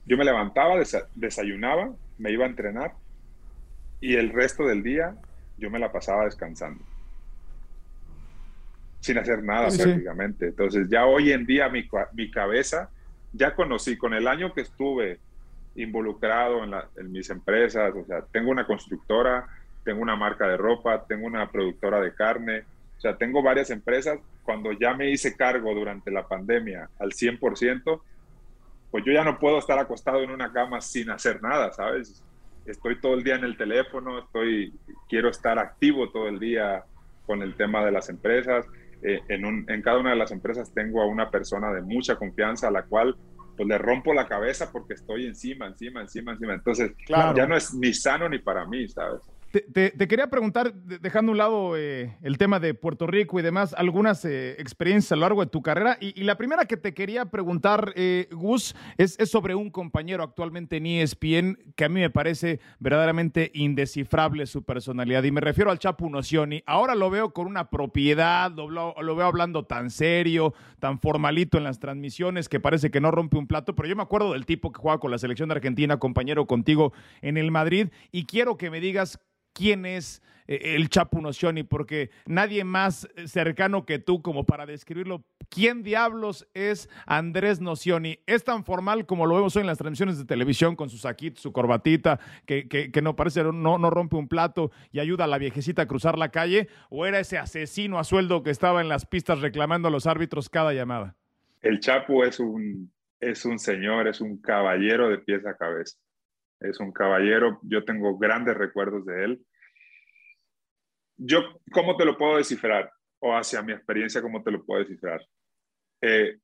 Yo 0.06 0.18
me 0.18 0.26
levantaba, 0.26 0.76
desayunaba, 1.16 1.94
me 2.18 2.32
iba 2.32 2.46
a 2.46 2.50
entrenar 2.50 2.94
y 4.02 4.16
el 4.16 4.32
resto 4.32 4.66
del 4.66 4.82
día 4.82 5.16
yo 5.58 5.70
me 5.70 5.78
la 5.78 5.92
pasaba 5.92 6.26
descansando. 6.26 6.84
Sin 9.02 9.18
hacer 9.18 9.44
nada 9.44 9.68
prácticamente. 9.68 10.48
Entonces 10.48 10.88
ya 10.90 11.06
hoy 11.06 11.32
en 11.32 11.46
día 11.46 11.70
mi, 11.70 11.88
mi, 12.14 12.32
cabeza, 12.32 12.90
ya 13.34 13.54
conocí 13.54 13.98
con 13.98 14.14
el 14.14 14.28
año 14.28 14.54
que 14.54 14.62
estuve 14.62 15.20
involucrado 15.76 16.64
en, 16.64 16.74
en 16.98 17.12
mis 17.12 17.30
empresas, 17.30 17.94
o 17.96 18.04
sea, 18.06 18.22
tengo 18.32 18.50
una 18.50 18.66
constructora, 18.66 19.48
tengo 19.84 20.02
una 20.02 20.15
marca 20.15 20.48
de 20.48 20.58
ropa, 20.58 21.06
tengo 21.08 21.26
una 21.26 21.50
productora 21.50 22.00
de 22.02 22.13
carne, 22.13 22.63
o 22.98 23.02
sea, 23.02 23.15
tengo 23.15 23.42
varias 23.42 23.70
empresas. 23.70 24.20
Cuando 24.44 24.72
ya 24.74 24.94
me 24.94 25.10
hice 25.10 25.36
cargo 25.36 25.74
durante 25.74 26.12
la 26.12 26.28
pandemia 26.28 26.89
al 27.00 27.12
100%, 27.12 28.02
pues 28.92 29.04
yo 29.06 29.13
ya 29.13 29.24
no 29.24 29.39
puedo 29.39 29.60
estar 29.60 29.80
acostado 29.80 30.22
en 30.22 30.32
una 30.32 30.52
cama 30.52 30.82
sin 30.82 31.10
hacer 31.10 31.42
nada, 31.42 31.72
¿sabes? 31.72 32.24
Estoy 32.65 33.00
todo 33.00 33.13
el 33.13 33.24
día 33.24 33.36
en 33.36 33.44
el 33.44 33.58
teléfono, 33.58 34.20
estoy, 34.20 34.74
quiero 35.08 35.30
estar 35.30 35.60
activo 35.60 36.10
todo 36.10 36.28
el 36.28 36.39
día 36.39 36.84
con 37.26 37.42
el 37.42 37.56
tema 37.56 37.86
de 37.86 37.92
las 37.92 38.10
empresas. 38.10 38.65
Eh, 39.02 39.22
en, 39.30 39.46
un, 39.46 39.65
en 39.70 39.82
cada 39.82 40.00
una 40.00 40.10
de 40.10 40.18
las 40.18 40.32
empresas 40.32 40.74
tengo 40.74 41.02
a 41.02 41.06
una 41.06 41.30
persona 41.30 41.72
de 41.72 41.82
mucha 41.82 42.18
confianza 42.18 42.68
a 42.68 42.72
la 42.72 42.84
cual 42.84 43.15
pues 43.56 43.68
le 43.68 43.78
rompo 43.78 44.13
la 44.13 44.28
cabeza 44.28 44.72
porque 44.72 44.94
estoy 44.94 45.26
encima, 45.26 45.68
encima, 45.68 46.02
encima, 46.02 46.32
encima. 46.32 46.54
Entonces, 46.54 46.92
ya 47.08 47.46
no 47.46 47.56
es 47.56 47.74
ni 47.74 47.94
sano 47.94 48.28
ni 48.28 48.39
para 48.39 48.65
mí, 48.65 48.88
¿sabes? 48.88 49.22
Te, 49.52 50.08
quería 50.08 50.30
preguntar, 50.30 50.76
dejando 50.76 51.32
a 51.32 51.34
un 51.34 51.38
lado 51.40 51.76
eh, 51.76 52.16
el 52.22 52.38
tema 52.38 52.60
de 52.60 52.76
Puerto 52.76 53.08
Rico 53.08 53.40
y 53.40 53.42
demás, 53.42 53.74
algunas 53.76 54.24
eh, 54.24 54.52
experiencias 54.60 55.14
a 55.14 55.16
lo 55.16 55.22
largo 55.22 55.42
de 55.42 55.50
tu 55.50 55.64
carrera. 55.64 55.98
Y, 56.00 56.22
la 56.22 56.38
primera 56.38 56.66
que 56.66 56.78
te 56.78 56.94
quería 56.94 57.26
preguntar, 57.26 57.92
eh, 57.96 58.28
Gus, 58.32 58.76
es, 58.98 59.18
sobre 59.28 59.56
un 59.56 59.72
compañero 59.72 60.24
actualmente 60.24 60.78
en 60.78 60.86
ESPN 60.86 61.58
que 61.76 61.86
a 61.86 61.90
mí 61.90 62.00
me 62.00 62.12
parece 62.12 62.60
verdaderamente 62.78 63.50
indescifrable 63.56 64.46
su 64.46 64.62
personalidad. 64.62 65.24
Y 65.24 65.32
me 65.32 65.42
refiero 65.42 65.72
al 65.72 65.80
Chapu 65.80 66.12
Nocioni. 66.12 66.62
Ahora 66.68 66.94
lo 66.94 67.10
veo 67.10 67.34
con 67.34 67.48
una 67.48 67.72
propiedad, 67.72 68.52
lo, 68.52 68.70
lo 68.70 69.16
veo 69.16 69.26
hablando 69.26 69.66
tan 69.66 69.90
serio, 69.90 70.54
tan 70.78 71.00
formalito 71.00 71.58
en 71.58 71.64
las 71.64 71.80
transmisiones, 71.80 72.50
que 72.50 72.60
parece 72.60 72.92
que 72.92 73.02
no 73.02 73.10
rompe 73.10 73.38
un 73.38 73.48
plato. 73.48 73.74
Pero 73.76 73.90
yo 73.90 73.96
me 73.96 74.04
acuerdo 74.04 74.34
del 74.34 74.46
tipo 74.46 74.72
que 74.72 74.80
juega 74.80 75.00
con 75.00 75.10
la 75.10 75.18
selección 75.18 75.50
de 75.50 75.56
Argentina, 75.56 75.98
compañero 75.98 76.46
contigo 76.46 76.94
en 77.24 77.38
el 77.38 77.50
Madrid. 77.50 77.88
Y 78.12 78.26
quiero 78.26 78.56
que 78.56 78.70
me 78.70 78.80
digas 78.80 79.20
quién 79.60 79.86
es 79.86 80.22
eh, 80.48 80.76
el 80.76 80.88
Chapu 80.88 81.22
Nocioni, 81.22 81.63
porque 81.63 82.12
nadie 82.26 82.63
más 82.63 83.10
cercano 83.26 83.86
que 83.86 84.00
tú 84.00 84.22
como 84.22 84.45
para 84.45 84.65
describirlo. 84.65 85.26
¿Quién 85.50 85.84
diablos 85.84 86.48
es 86.54 86.89
Andrés 87.06 87.60
Nocioni? 87.60 88.19
¿Es 88.26 88.45
tan 88.45 88.63
formal 88.63 89.06
como 89.06 89.26
lo 89.26 89.36
vemos 89.36 89.56
hoy 89.58 89.62
en 89.62 89.67
las 89.67 89.78
transmisiones 89.78 90.17
de 90.17 90.24
televisión 90.24 90.78
con 90.78 90.89
su 90.89 90.98
saquito, 90.98 91.41
su 91.41 91.52
corbatita, 91.52 92.22
que, 92.45 92.89
no 93.04 93.17
parece, 93.17 93.43
no, 93.43 93.78
no 93.78 93.89
rompe 93.89 94.15
un 94.15 94.30
plato 94.30 94.72
y 94.91 95.00
ayuda 95.00 95.26
a 95.26 95.28
la 95.28 95.39
viejecita 95.39 95.82
a 95.82 95.88
cruzar 95.88 96.17
la 96.17 96.30
calle? 96.30 96.69
¿O 96.89 97.06
era 97.06 97.19
ese 97.19 97.38
asesino 97.38 98.00
a 98.00 98.06
sueldo 98.06 98.43
que 98.43 98.52
estaba 98.52 98.80
en 98.80 98.88
las 98.88 99.06
pistas 99.06 99.41
reclamando 99.41 99.89
a 99.89 99.91
los 99.91 100.08
árbitros 100.08 100.50
cada 100.50 100.72
llamada? 100.72 101.17
El 101.62 101.82
Chapu 101.82 102.24
es 102.24 102.39
un, 102.39 102.93
es 103.19 103.43
un 103.43 103.60
señor, 103.60 104.08
es 104.08 104.22
un 104.22 104.39
caballero 104.39 105.10
de 105.10 105.17
pies 105.17 105.45
a 105.45 105.58
cabeza 105.58 105.98
es 106.60 106.80
un 106.80 106.91
caballero, 106.91 107.60
yo 107.63 107.86
tengo 107.86 108.17
grandes 108.17 108.58
recuerdos 108.58 109.06
de 109.06 109.24
él. 109.24 109.45
Yo, 111.21 111.60
¿cómo 111.71 111.97
te 111.97 112.05
lo 112.05 112.17
puedo 112.17 112.38
descifrar? 112.38 112.91
O 113.19 113.36
hacia 113.36 113.62
mi 113.62 113.73
experiencia, 113.73 114.21
¿cómo 114.21 114.41
te 114.41 114.51
lo 114.51 114.65
puedo 114.65 114.79
descifrar? 114.79 115.21
Eh, 116.01 116.39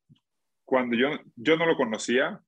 cuando 0.66 0.96
yo, 0.96 1.10
yo 1.36 1.56
no 1.58 1.66
lo 1.66 1.78
conocía, 1.78 2.42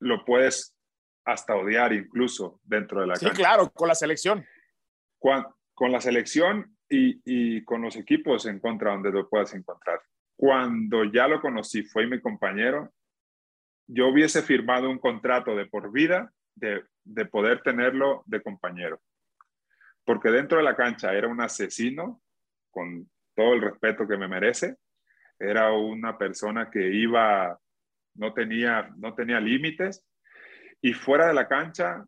lo 0.00 0.24
puedes 0.24 0.76
hasta 1.24 1.56
odiar 1.56 1.92
incluso 1.92 2.60
dentro 2.64 3.00
de 3.00 3.06
la 3.06 3.16
sí, 3.16 3.28
claro, 3.30 3.70
con 3.70 3.88
la 3.88 3.94
selección. 3.94 4.44
con 5.18 5.92
la 5.92 6.00
selección 6.00 6.76
y, 6.88 7.20
y, 7.24 7.64
con 7.64 7.82
los 7.82 7.96
equipos 7.96 8.46
en 8.46 8.60
contra 8.60 8.92
donde 8.92 9.10
lo 9.10 9.28
puedas 9.28 9.54
encontrar. 9.54 10.00
Cuando 10.36 11.04
ya 11.04 11.26
lo 11.28 11.40
conocí, 11.40 11.82
fue 11.82 12.06
mi 12.06 12.20
compañero, 12.20 12.92
yo 13.88 14.08
hubiese 14.08 14.42
firmado 14.42 14.90
un 14.90 14.98
contrato 14.98 15.56
de 15.56 15.66
por 15.66 15.90
vida 15.90 16.32
de, 16.54 16.84
poder 17.26 17.62
tenerlo 17.62 18.22
de 18.26 18.42
compañero. 18.42 19.00
Porque 20.08 20.30
dentro 20.30 20.56
de 20.56 20.64
la 20.64 20.74
cancha 20.74 21.12
era 21.12 21.28
un 21.28 21.38
asesino, 21.42 22.22
con 22.70 23.10
todo 23.36 23.52
el 23.52 23.60
respeto 23.60 24.08
que 24.08 24.16
me 24.16 24.26
merece, 24.26 24.76
era 25.38 25.70
una 25.72 26.16
persona 26.16 26.70
que 26.70 26.94
iba, 26.94 27.58
no 28.14 28.32
tenía, 28.32 28.88
no 28.96 29.14
tenía 29.14 29.38
límites, 29.38 30.02
y 30.80 30.94
fuera 30.94 31.26
de 31.26 31.34
la 31.34 31.46
cancha, 31.46 32.06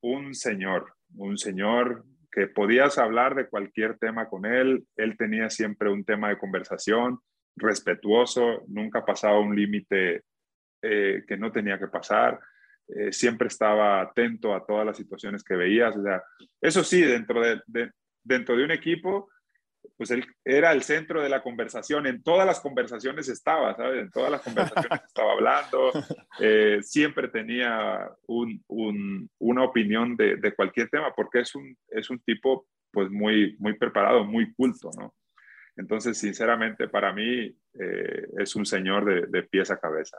un 0.00 0.34
señor, 0.34 0.94
un 1.14 1.36
señor 1.36 2.06
que 2.30 2.46
podías 2.46 2.96
hablar 2.96 3.34
de 3.34 3.50
cualquier 3.50 3.98
tema 3.98 4.30
con 4.30 4.46
él, 4.46 4.86
él 4.96 5.18
tenía 5.18 5.50
siempre 5.50 5.90
un 5.90 6.06
tema 6.06 6.30
de 6.30 6.38
conversación 6.38 7.20
respetuoso, 7.54 8.62
nunca 8.68 9.04
pasaba 9.04 9.38
un 9.38 9.54
límite 9.54 10.22
eh, 10.80 11.22
que 11.28 11.36
no 11.36 11.52
tenía 11.52 11.78
que 11.78 11.88
pasar. 11.88 12.40
Eh, 12.88 13.12
siempre 13.12 13.48
estaba 13.48 14.00
atento 14.00 14.54
a 14.54 14.64
todas 14.66 14.84
las 14.84 14.96
situaciones 14.96 15.42
que 15.42 15.56
veías. 15.56 15.96
O 15.96 16.02
sea, 16.02 16.22
eso 16.60 16.84
sí, 16.84 17.02
dentro 17.02 17.40
de, 17.40 17.90
dentro 18.22 18.56
de 18.56 18.64
un 18.64 18.70
equipo, 18.70 19.28
pues 19.96 20.10
él 20.10 20.24
era 20.44 20.72
el 20.72 20.82
centro 20.82 21.22
de 21.22 21.28
la 21.28 21.42
conversación. 21.42 22.06
En 22.06 22.22
todas 22.22 22.46
las 22.46 22.60
conversaciones 22.60 23.28
estaba, 23.28 23.74
¿sabes? 23.76 24.02
En 24.02 24.10
todas 24.10 24.30
las 24.30 24.42
conversaciones 24.42 25.00
estaba 25.06 25.32
hablando. 25.32 25.92
Eh, 26.40 26.78
siempre 26.82 27.28
tenía 27.28 28.10
un, 28.26 28.62
un, 28.68 29.30
una 29.38 29.64
opinión 29.64 30.16
de, 30.16 30.36
de, 30.36 30.54
cualquier 30.54 30.88
tema, 30.88 31.12
porque 31.14 31.40
es 31.40 31.54
un, 31.54 31.76
es 31.88 32.10
un 32.10 32.20
tipo 32.20 32.66
pues 32.90 33.10
muy, 33.10 33.56
muy 33.58 33.74
preparado, 33.78 34.24
muy 34.24 34.52
culto, 34.54 34.90
¿no? 34.98 35.14
Entonces, 35.76 36.18
sinceramente, 36.18 36.88
para 36.88 37.12
mí 37.12 37.56
eh, 37.74 38.26
es 38.38 38.54
un 38.54 38.66
señor 38.66 39.06
de, 39.06 39.26
de 39.26 39.42
pies 39.44 39.70
a 39.70 39.78
cabeza. 39.78 40.18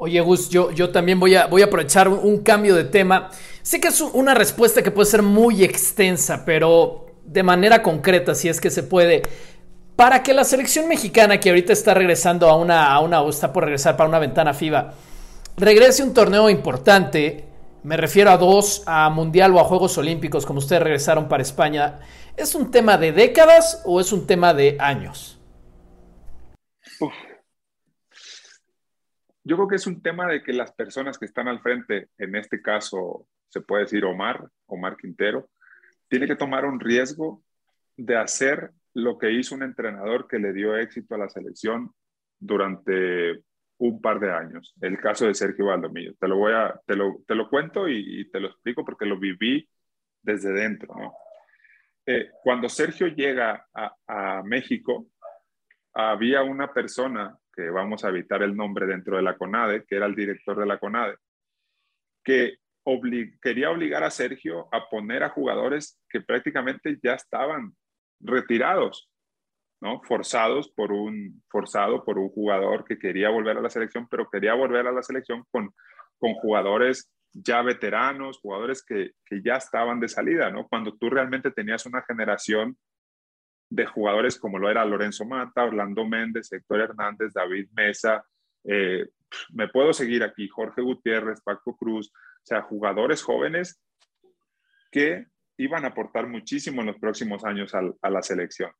Oye, 0.00 0.20
Gus, 0.20 0.48
yo, 0.48 0.70
yo 0.70 0.90
también 0.90 1.18
voy 1.18 1.34
a, 1.34 1.46
voy 1.46 1.62
a 1.62 1.64
aprovechar 1.64 2.08
un, 2.08 2.38
cambio 2.38 2.76
de 2.76 2.84
tema. 2.84 3.30
Sé 3.62 3.80
que 3.80 3.88
es 3.88 4.00
una 4.00 4.32
respuesta 4.32 4.80
que 4.80 4.92
puede 4.92 5.10
ser 5.10 5.22
muy 5.22 5.64
extensa, 5.64 6.44
pero 6.44 7.06
de 7.24 7.42
manera 7.42 7.82
concreta, 7.82 8.36
si 8.36 8.48
es 8.48 8.60
que 8.60 8.70
se 8.70 8.84
puede. 8.84 9.22
Para 9.96 10.22
que 10.22 10.34
la 10.34 10.44
selección 10.44 10.86
mexicana, 10.86 11.40
que 11.40 11.48
ahorita 11.48 11.72
está 11.72 11.94
regresando 11.94 12.48
a 12.48 12.54
una, 12.54 12.94
a 12.94 13.00
una 13.00 13.22
o 13.22 13.28
está 13.28 13.52
por 13.52 13.64
regresar 13.64 13.96
para 13.96 14.08
una 14.08 14.20
ventana 14.20 14.54
FIBA, 14.54 14.94
regrese 15.56 16.04
un 16.04 16.14
torneo 16.14 16.48
importante, 16.48 17.46
me 17.82 17.96
refiero 17.96 18.30
a 18.30 18.36
dos, 18.36 18.84
a 18.86 19.10
Mundial 19.10 19.52
o 19.56 19.58
a 19.58 19.64
Juegos 19.64 19.98
Olímpicos, 19.98 20.46
como 20.46 20.60
ustedes 20.60 20.80
regresaron 20.80 21.26
para 21.26 21.42
España, 21.42 21.98
¿es 22.36 22.54
un 22.54 22.70
tema 22.70 22.98
de 22.98 23.10
décadas 23.10 23.82
o 23.84 24.00
es 24.00 24.12
un 24.12 24.28
tema 24.28 24.54
de 24.54 24.76
años? 24.78 25.40
Uf, 27.00 27.12
yo 29.48 29.56
creo 29.56 29.68
que 29.68 29.76
es 29.76 29.86
un 29.86 30.02
tema 30.02 30.26
de 30.26 30.42
que 30.42 30.52
las 30.52 30.72
personas 30.72 31.18
que 31.18 31.24
están 31.24 31.48
al 31.48 31.60
frente, 31.60 32.10
en 32.18 32.36
este 32.36 32.60
caso 32.60 33.26
se 33.48 33.62
puede 33.62 33.84
decir 33.84 34.04
Omar, 34.04 34.46
Omar 34.66 34.98
Quintero, 34.98 35.48
tiene 36.06 36.26
que 36.26 36.36
tomar 36.36 36.66
un 36.66 36.78
riesgo 36.78 37.42
de 37.96 38.18
hacer 38.18 38.72
lo 38.92 39.16
que 39.16 39.32
hizo 39.32 39.54
un 39.54 39.62
entrenador 39.62 40.28
que 40.28 40.38
le 40.38 40.52
dio 40.52 40.76
éxito 40.76 41.14
a 41.14 41.18
la 41.18 41.30
selección 41.30 41.92
durante 42.38 43.42
un 43.78 44.02
par 44.02 44.20
de 44.20 44.30
años. 44.30 44.74
El 44.82 44.98
caso 45.00 45.26
de 45.26 45.32
Sergio 45.32 45.66
Valdomillo. 45.66 46.14
Te 46.20 46.28
lo 46.28 46.36
voy 46.36 46.52
a, 46.52 46.78
te 46.84 46.94
lo, 46.94 47.22
te 47.26 47.34
lo 47.34 47.48
cuento 47.48 47.88
y, 47.88 48.30
te 48.30 48.40
lo 48.40 48.48
explico 48.48 48.84
porque 48.84 49.06
lo 49.06 49.18
viví 49.18 49.66
desde 50.20 50.52
dentro. 50.52 50.94
Eh, 52.04 52.28
cuando 52.42 52.68
Sergio 52.68 53.06
llega 53.06 53.66
a, 53.72 53.94
a 54.06 54.42
México, 54.42 55.06
había 55.94 56.42
una 56.42 56.70
persona 56.70 57.34
que 57.58 57.70
vamos 57.70 58.04
a 58.04 58.10
evitar 58.10 58.40
el 58.44 58.56
nombre 58.56 58.86
dentro 58.86 59.16
de 59.16 59.22
la 59.22 59.36
CONADE, 59.36 59.84
que 59.84 59.96
era 59.96 60.06
el 60.06 60.14
director 60.14 60.56
de 60.56 60.66
la 60.66 60.78
CONADE, 60.78 61.16
que 62.22 62.58
quería 63.42 63.70
obligar 63.70 64.04
a 64.04 64.10
Sergio 64.10 64.68
a 64.72 64.88
poner 64.88 65.24
a 65.24 65.30
jugadores 65.30 66.00
que 66.08 66.20
prácticamente 66.20 66.98
ya 67.02 67.14
estaban 67.14 67.74
retirados 68.20 69.10
¿no? 69.80 70.00
Forzados 70.02 70.70
por 70.70 70.92
un, 70.92 71.42
forzado 71.48 72.04
por 72.04 72.18
un 72.18 72.28
jugador 72.30 72.84
que 72.84 72.98
quería 72.98 73.28
volver 73.30 73.58
a 73.58 73.60
la 73.60 73.70
selección, 73.70 74.08
pero 74.08 74.28
quería 74.30 74.54
volver 74.54 74.86
a 74.86 74.92
la 74.92 75.02
selección 75.02 75.44
con, 75.50 75.72
con 76.18 76.34
jugadores 76.34 77.10
ya 77.32 77.62
veteranos, 77.62 78.40
jugadores 78.40 78.84
que, 78.84 79.12
que 79.24 79.40
ya 79.42 79.56
estaban 79.56 80.00
de 80.00 80.08
salida, 80.08 80.50
¿no? 80.50 80.66
Cuando 80.66 80.96
tú 80.96 81.10
realmente 81.10 81.50
tenías 81.50 81.86
una 81.86 82.02
generación 82.02 82.76
de 83.70 83.86
jugadores 83.86 84.38
como 84.38 84.58
lo 84.58 84.70
era 84.70 84.84
Lorenzo 84.84 85.24
Mata, 85.24 85.64
Orlando 85.64 86.06
Méndez, 86.06 86.52
Héctor 86.52 86.80
Hernández, 86.80 87.32
David 87.34 87.68
Mesa, 87.72 88.24
eh, 88.64 89.06
me 89.50 89.68
puedo 89.68 89.92
seguir 89.92 90.22
aquí, 90.22 90.48
Jorge 90.48 90.82
Gutiérrez, 90.82 91.40
Paco 91.42 91.76
Cruz, 91.76 92.10
o 92.14 92.46
sea, 92.46 92.62
jugadores 92.62 93.22
jóvenes 93.22 93.80
que 94.90 95.26
iban 95.58 95.84
a 95.84 95.88
aportar 95.88 96.26
muchísimo 96.28 96.80
en 96.80 96.88
los 96.88 96.98
próximos 96.98 97.44
años 97.44 97.74
a, 97.74 98.10
la 98.10 98.22
selección. 98.22 98.70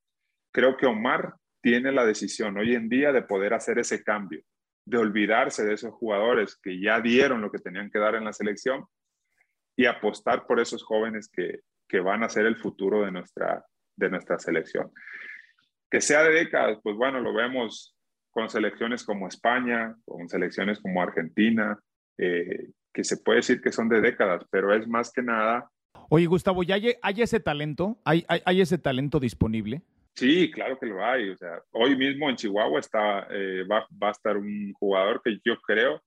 Creo 0.52 0.76
que 0.76 0.86
Omar 0.86 1.34
tiene 1.60 1.92
la 1.92 2.06
decisión 2.06 2.56
hoy 2.56 2.74
en 2.74 2.88
día 2.88 3.12
de 3.12 3.22
poder 3.22 3.52
hacer 3.52 3.78
ese 3.78 4.02
cambio, 4.02 4.42
de 4.86 4.96
olvidarse 4.96 5.66
de 5.66 5.74
esos 5.74 5.92
jugadores 5.94 6.56
que 6.62 6.80
ya 6.80 7.00
dieron 7.00 7.42
lo 7.42 7.50
que 7.50 7.58
tenían 7.58 7.90
que 7.90 7.98
dar 7.98 8.14
en 8.14 8.24
la 8.24 8.32
selección 8.32 8.86
y 9.76 9.86
apostar 9.86 10.46
por 10.46 10.60
esos 10.60 10.82
jóvenes 10.82 11.28
que, 11.28 11.60
que 11.88 12.00
van 12.00 12.22
a 12.22 12.28
ser 12.28 12.46
el 12.46 12.56
futuro 12.56 13.04
de 13.04 13.12
nuestra, 13.12 13.64
de 13.98 14.10
nuestra 14.10 14.38
selección. 14.38 14.90
Que 15.90 16.00
sea 16.00 16.22
de 16.22 16.32
décadas, 16.32 16.78
pues 16.82 16.96
bueno, 16.96 17.20
lo 17.20 17.34
vemos 17.34 17.96
con 18.30 18.48
selecciones 18.48 19.04
como 19.04 19.26
España, 19.26 19.96
con 20.04 20.28
selecciones 20.28 20.80
como 20.80 21.02
Argentina, 21.02 21.78
eh, 22.18 22.70
que 22.92 23.04
se 23.04 23.16
puede 23.18 23.38
decir 23.38 23.60
que 23.60 23.72
son 23.72 23.88
de 23.88 24.00
décadas, 24.00 24.44
pero 24.50 24.74
es 24.74 24.86
más 24.86 25.12
que 25.12 25.22
nada. 25.22 25.70
Oye, 26.08 26.26
Gustavo, 26.26 26.62
¿ya 26.62 26.76
hay, 26.76 26.94
hay 27.02 27.22
ese 27.22 27.40
talento? 27.40 27.98
¿Hay, 28.04 28.24
¿Hay, 28.28 28.60
ese 28.60 28.78
talento 28.78 29.18
disponible? 29.18 29.82
Sí, 30.14 30.50
claro 30.50 30.78
que 30.78 30.86
lo 30.86 31.04
hay. 31.04 31.30
O 31.30 31.36
sea, 31.36 31.60
hoy 31.72 31.96
mismo 31.96 32.28
en 32.28 32.36
Chihuahua 32.36 32.80
está, 32.80 33.26
eh, 33.30 33.64
va, 33.70 33.86
va, 34.02 34.08
a 34.08 34.12
estar 34.12 34.36
un 34.36 34.72
jugador 34.72 35.20
que 35.22 35.38
yo 35.44 35.56
creo 35.60 36.02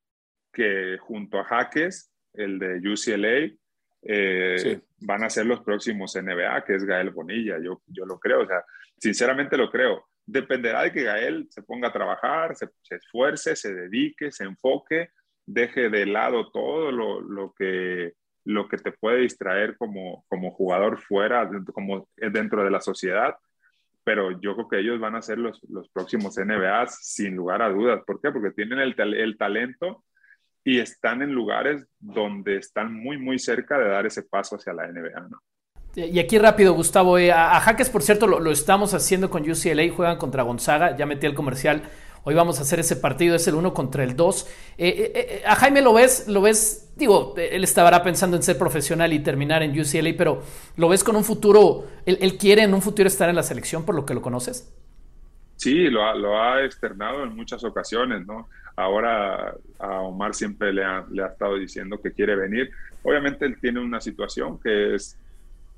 que 0.54 0.98
junto 1.00 1.40
a 1.40 1.46
Jaques, 1.46 2.12
el 2.34 2.60
de 2.60 2.78
UCLA, 2.78 3.54
eh, 4.04 4.82
van 5.00 5.24
a 5.24 5.30
ser 5.30 5.46
los 5.46 5.62
próximos 5.62 6.16
NBA, 6.16 6.64
que 6.66 6.76
es 6.76 6.84
Gael 6.84 7.12
Bonilla. 7.12 7.58
Yo, 7.62 7.82
yo 7.88 8.06
lo 8.06 8.20
creo, 8.20 8.42
o 8.42 8.48
sea, 8.48 8.64
sinceramente 8.98 9.58
lo 9.58 9.70
creo. 9.70 10.08
Dependerá 10.26 10.84
de 10.84 10.92
que 10.92 11.04
Gael 11.04 11.48
se 11.50 11.64
ponga 11.64 11.90
a 11.90 11.94
trabajar, 11.94 12.56
se, 12.56 12.70
esfuerce, 12.90 13.56
se 13.56 13.74
dedique, 13.74 14.32
se 14.32 14.44
enfoque, 14.44 15.10
deje 15.46 15.90
de 15.90 16.06
lado 16.06 16.52
todo 16.52 16.92
lo, 16.92 17.22
lo, 17.22 17.54
que, 17.54 18.14
lo 18.46 18.68
que 18.68 18.78
te 18.78 18.92
puede 18.92 19.22
distraer 19.22 19.78
como, 19.78 20.26
como 20.28 20.52
jugador 20.52 21.00
fuera, 21.00 21.50
como 21.74 22.08
dentro 22.16 22.64
de 22.64 22.72
la 22.72 22.82
sociedad. 22.82 23.36
Pero 24.04 24.32
yo 24.42 24.56
creo 24.56 24.68
que 24.68 24.80
ellos 24.80 25.00
van 25.00 25.16
a 25.16 25.22
ser 25.22 25.38
los, 25.38 25.62
los 25.70 25.88
próximos 25.90 26.36
NBA 26.38 26.88
sin 26.88 27.36
lugar 27.36 27.62
a 27.62 27.70
dudas. 27.70 28.02
¿Por 28.06 28.20
qué? 28.20 28.32
Porque 28.32 28.52
tienen 28.52 28.80
el, 28.80 28.96
el 29.14 29.38
talento 29.38 30.04
y 30.64 30.80
están 30.80 31.22
en 31.22 31.32
lugares 31.32 31.86
donde 32.00 32.58
están 32.58 32.94
muy, 32.94 33.18
muy 33.18 33.40
cerca 33.40 33.78
de 33.78 33.90
dar 33.90 34.06
ese 34.06 34.24
paso 34.24 34.56
hacia 34.56 34.74
la 34.74 34.88
NBA. 34.88 35.28
¿no? 35.30 35.40
Y 35.96 36.20
aquí 36.20 36.38
rápido, 36.38 36.74
Gustavo, 36.74 37.18
eh, 37.18 37.34
a, 37.34 37.60
Jaques, 37.60 37.90
por 37.90 38.02
cierto, 38.02 38.26
lo, 38.26 38.50
estamos 38.52 38.94
haciendo 38.94 39.30
con 39.30 39.50
UCLA, 39.50 39.94
juegan 39.94 40.18
contra 40.18 40.44
Gonzaga, 40.44 40.96
ya 40.96 41.06
metí 41.06 41.26
el 41.26 41.34
comercial, 41.34 41.82
hoy 42.24 42.34
vamos 42.34 42.60
a 42.60 42.62
hacer 42.62 42.80
ese 42.80 42.96
partido, 42.96 43.36
es 43.36 43.46
el 43.48 43.56
1 43.56 43.74
contra 43.74 44.06
el 44.06 44.16
2. 44.16 44.48
Eh, 44.78 45.12
eh, 45.14 45.44
a 45.46 45.56
Jaime 45.56 45.82
lo 45.82 45.92
ves, 45.92 46.30
lo 46.30 46.42
ves, 46.42 46.94
digo, 46.96 47.34
él 47.36 47.66
estará 47.66 48.02
pensando 48.04 48.38
en 48.38 48.44
ser 48.44 48.58
profesional 48.58 49.12
y 49.12 49.20
terminar 49.20 49.64
en 49.64 49.78
UCLA, 49.78 50.14
pero 50.18 50.44
¿lo 50.78 50.88
ves 50.88 51.04
con 51.04 51.18
un 51.18 51.26
futuro, 51.26 51.88
él, 52.06 52.38
quiere 52.38 52.64
en 52.64 52.74
un 52.74 52.82
futuro 52.82 53.08
estar 53.08 53.30
en 53.30 53.36
la 53.36 53.44
selección 53.44 53.84
por 53.84 53.94
lo 53.94 54.06
que 54.06 54.14
lo 54.14 54.22
conoces? 54.22 54.74
Sí, 55.62 55.92
lo 55.92 56.04
ha, 56.04 56.16
lo 56.16 56.42
ha 56.42 56.66
externado 56.66 57.24
en 57.24 57.36
muchas 57.36 57.64
ocasiones, 57.64 58.26
¿no? 58.26 58.50
Ahora 58.76 59.54
a 59.78 60.00
Omar 60.00 60.34
siempre 60.34 60.74
le 60.74 60.84
ha, 60.84 61.06
le 61.12 61.22
ha 61.22 61.28
estado 61.28 61.56
diciendo 61.56 62.02
que 62.02 62.14
quiere 62.14 62.36
venir. 62.36 62.72
Obviamente 63.04 63.46
él 63.46 63.60
tiene 63.62 63.80
una 63.80 64.02
situación 64.02 64.60
que 64.60 64.96
es, 64.96 65.20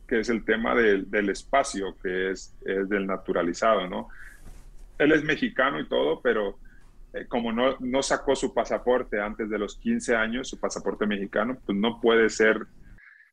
que 0.07 0.21
es 0.21 0.29
el 0.29 0.45
tema 0.45 0.73
del, 0.73 1.11
del 1.11 1.27
espacio, 1.27 1.97
que 2.01 2.31
es, 2.31 2.55
es, 2.63 2.87
del 2.87 3.05
naturalizado, 3.05 3.85
¿no? 3.89 4.07
Él 4.97 5.11
es 5.11 5.21
mexicano 5.25 5.81
y 5.81 5.89
todo, 5.89 6.21
pero 6.21 6.59
eh, 7.11 7.25
como 7.27 7.51
no, 7.51 7.75
no 7.81 8.01
sacó 8.01 8.37
su 8.37 8.53
pasaporte 8.53 9.19
antes 9.19 9.49
de 9.49 9.59
los 9.59 9.77
15 9.79 10.15
años, 10.15 10.47
su 10.47 10.61
pasaporte 10.61 11.05
mexicano, 11.05 11.57
pues 11.65 11.77
no 11.77 11.99
puede 11.99 12.29
ser, 12.29 12.53
por 12.55 12.67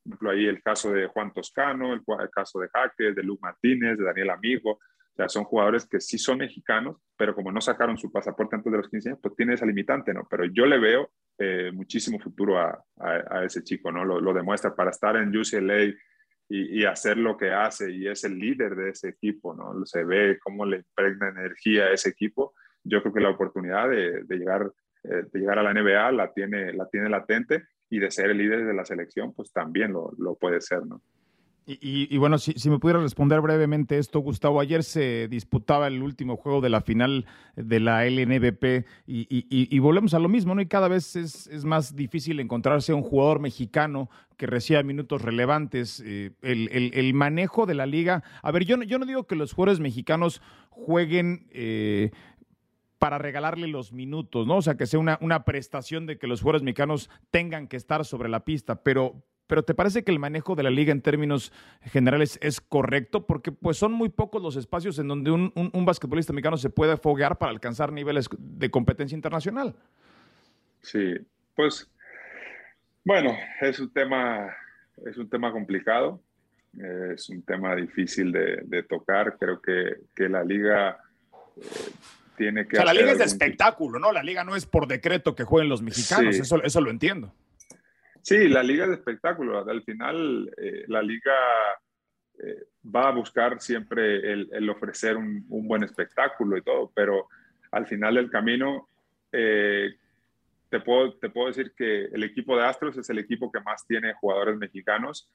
ejemplo, 0.04 0.30
ahí 0.30 0.46
el 0.46 0.60
caso 0.64 0.90
de 0.90 1.06
Juan 1.06 1.32
Toscano, 1.32 1.92
el, 1.92 2.02
el 2.20 2.30
caso 2.30 2.58
de 2.58 2.66
Jaque, 2.70 3.12
de 3.12 3.22
Luke 3.22 3.40
Martínez, 3.40 3.98
de 3.98 4.04
Daniel 4.04 4.30
Amigo, 4.30 4.80
son 5.28 5.44
jugadores 5.44 5.86
que 5.86 6.00
sí 6.00 6.18
son 6.18 6.38
mexicanos, 6.38 6.96
pero 7.16 7.34
como 7.34 7.52
no 7.52 7.60
sacaron 7.60 7.98
su 7.98 8.10
pasaporte 8.10 8.56
antes 8.56 8.72
de 8.72 8.78
los 8.78 8.88
15 8.88 9.08
años, 9.10 9.20
pues 9.22 9.34
tiene 9.36 9.54
esa 9.54 9.66
limitante, 9.66 10.14
¿no? 10.14 10.26
Pero 10.30 10.44
yo 10.46 10.66
le 10.66 10.78
veo 10.78 11.10
eh, 11.38 11.70
muchísimo 11.72 12.18
futuro 12.18 12.58
a, 12.58 12.84
a, 12.98 13.44
ese 13.44 13.62
chico, 13.62 13.90
¿no? 13.90 14.04
Lo, 14.04 14.20
lo, 14.20 14.32
demuestra 14.32 14.74
para 14.74 14.90
estar 14.90 15.16
en 15.16 15.36
UCLA 15.36 15.84
y, 15.84 16.80
y, 16.80 16.84
hacer 16.84 17.16
lo 17.16 17.36
que 17.36 17.50
hace 17.50 17.90
y 17.92 18.06
es 18.08 18.24
el 18.24 18.38
líder 18.38 18.74
de 18.74 18.90
ese 18.90 19.08
equipo, 19.10 19.54
¿no? 19.54 19.84
Se 19.86 20.04
ve 20.04 20.38
cómo 20.42 20.66
le 20.66 20.78
impregna 20.78 21.28
energía 21.28 21.84
a 21.84 21.92
ese 21.92 22.10
equipo. 22.10 22.54
Yo 22.82 23.02
creo 23.02 23.14
que 23.14 23.20
la 23.20 23.30
oportunidad 23.30 23.88
de, 23.88 24.24
de 24.24 24.36
llegar, 24.36 24.70
eh, 25.04 25.24
de 25.32 25.38
llegar 25.38 25.58
a 25.58 25.62
la 25.62 25.72
NBA 25.72 26.12
la 26.12 26.32
tiene, 26.32 26.72
la 26.72 26.88
tiene 26.88 27.08
latente 27.08 27.64
y 27.88 27.98
de 27.98 28.10
ser 28.10 28.30
el 28.30 28.38
líder 28.38 28.66
de 28.66 28.74
la 28.74 28.84
selección, 28.84 29.34
pues 29.34 29.52
también 29.52 29.92
lo, 29.92 30.12
lo 30.18 30.34
puede 30.36 30.60
ser, 30.60 30.86
¿no? 30.86 31.02
Y, 31.80 32.16
bueno, 32.18 32.38
si, 32.38 32.68
me 32.68 32.80
pudiera 32.80 33.00
responder 33.00 33.40
brevemente 33.40 33.98
esto, 33.98 34.18
Gustavo, 34.18 34.60
ayer 34.60 34.82
se 34.82 35.28
disputaba 35.28 35.86
el 35.86 36.02
último 36.02 36.36
juego 36.36 36.60
de 36.60 36.68
la 36.68 36.80
final 36.80 37.26
de 37.54 37.78
la 37.78 38.04
LNBP 38.04 38.86
y, 39.06 39.78
volvemos 39.78 40.14
a 40.14 40.18
lo 40.18 40.28
mismo, 40.28 40.54
¿no? 40.54 40.62
Y 40.62 40.66
cada 40.66 40.88
vez 40.88 41.14
es, 41.14 41.64
más 41.64 41.94
difícil 41.94 42.40
encontrarse 42.40 42.92
un 42.92 43.02
jugador 43.02 43.38
mexicano 43.38 44.10
que 44.36 44.46
reciba 44.46 44.82
minutos 44.82 45.22
relevantes. 45.22 46.02
Eh, 46.04 46.32
el, 46.42 47.14
manejo 47.14 47.66
de 47.66 47.74
la 47.74 47.86
liga. 47.86 48.24
A 48.42 48.50
ver, 48.50 48.64
yo 48.64 48.76
no, 48.76 48.82
yo 48.82 48.98
no 48.98 49.06
digo 49.06 49.24
que 49.24 49.36
los 49.36 49.52
jugadores 49.52 49.78
mexicanos 49.78 50.42
jueguen. 50.70 51.46
Eh, 51.52 52.10
para 52.98 53.16
regalarle 53.16 53.66
los 53.66 53.94
minutos, 53.94 54.46
¿no? 54.46 54.58
O 54.58 54.62
sea, 54.62 54.76
que 54.76 54.84
sea 54.84 55.00
una, 55.00 55.16
una 55.22 55.44
prestación 55.44 56.04
de 56.04 56.18
que 56.18 56.26
los 56.26 56.42
jugadores 56.42 56.62
mexicanos 56.62 57.08
tengan 57.30 57.66
que 57.66 57.78
estar 57.78 58.04
sobre 58.04 58.28
la 58.28 58.44
pista, 58.44 58.82
pero, 58.82 59.24
pero 59.50 59.64
¿te 59.64 59.74
parece 59.74 60.04
que 60.04 60.12
el 60.12 60.20
manejo 60.20 60.54
de 60.54 60.62
la 60.62 60.70
liga 60.70 60.92
en 60.92 61.02
términos 61.02 61.52
generales 61.82 62.38
es 62.40 62.60
correcto? 62.60 63.26
Porque 63.26 63.50
pues 63.50 63.76
son 63.76 63.90
muy 63.90 64.08
pocos 64.08 64.40
los 64.40 64.54
espacios 64.54 65.00
en 65.00 65.08
donde 65.08 65.32
un, 65.32 65.52
un, 65.56 65.84
basquetbolista 65.84 66.32
mexicano 66.32 66.56
se 66.56 66.70
puede 66.70 66.96
foguear 66.96 67.36
para 67.36 67.50
alcanzar 67.50 67.90
niveles 67.90 68.28
de 68.38 68.70
competencia 68.70 69.16
internacional. 69.16 69.74
Sí, 70.82 71.16
pues 71.56 71.90
bueno, 73.02 73.36
es 73.60 73.80
un 73.80 73.92
tema, 73.92 74.54
es 75.04 75.18
un 75.18 75.28
tema 75.28 75.50
complicado, 75.50 76.22
es 77.12 77.28
un 77.28 77.42
tema 77.42 77.74
difícil 77.74 78.30
de, 78.30 78.84
tocar. 78.88 79.36
Creo 79.36 79.60
que, 79.60 79.96
que 80.14 80.28
la 80.28 80.44
liga 80.44 80.96
eh, 81.56 81.62
tiene 82.36 82.68
que... 82.68 82.76
O 82.76 82.82
sea, 82.82 82.84
la 82.84 82.94
liga 82.94 83.10
es 83.10 83.18
de 83.18 83.24
espectáculo, 83.24 83.98
¿no? 83.98 84.12
La 84.12 84.22
liga 84.22 84.44
no 84.44 84.54
es 84.54 84.64
por 84.64 84.86
decreto 84.86 85.34
que 85.34 85.42
jueguen 85.42 85.68
los 85.68 85.82
mexicanos, 85.82 86.36
eso, 86.36 86.62
eso 86.62 86.80
lo 86.80 86.90
entiendo. 86.90 87.34
Sí, 88.22 88.48
la 88.48 88.62
liga 88.62 88.86
de 88.86 88.94
espectáculo. 88.94 89.68
Al 89.68 89.82
final, 89.82 90.52
eh, 90.56 90.84
la 90.88 91.02
liga 91.02 91.34
eh, 92.38 92.64
va 92.84 93.08
a 93.08 93.12
buscar 93.12 93.60
siempre 93.60 94.32
el, 94.32 94.70
ofrecer 94.70 95.16
un, 95.16 95.44
buen 95.48 95.82
espectáculo 95.82 96.56
y 96.56 96.62
todo, 96.62 96.90
pero 96.94 97.28
al 97.70 97.86
final 97.86 98.14
del 98.14 98.30
camino, 98.30 98.88
eh, 99.32 99.94
te, 100.68 100.80
puedo, 100.80 101.14
decir 101.46 101.72
que 101.76 102.04
el 102.06 102.24
equipo 102.24 102.56
de 102.56 102.66
Astros 102.66 102.96
es 102.96 103.08
el 103.10 103.18
equipo 103.18 103.50
que 103.50 103.60
más 103.60 103.86
tiene 103.86 104.14
jugadores 104.14 104.56
mexicanos 104.56 105.28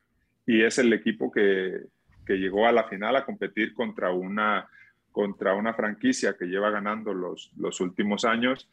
y 0.45 0.63
es 0.63 0.78
el 0.78 0.93
equipo 0.93 1.32
que, 1.32 1.88
llegó 2.28 2.67
a 2.67 2.71
la 2.71 2.86
final 2.86 3.15
a 3.15 3.24
competir 3.24 3.74
contra 3.76 4.12
una, 4.12 4.67
contra 5.12 5.54
una 5.54 5.76
franquicia 5.76 6.36
que 6.36 6.45
lleva 6.45 6.71
ganando 6.71 7.13
los 7.13 7.82
últimos 7.82 8.26
años 8.26 8.67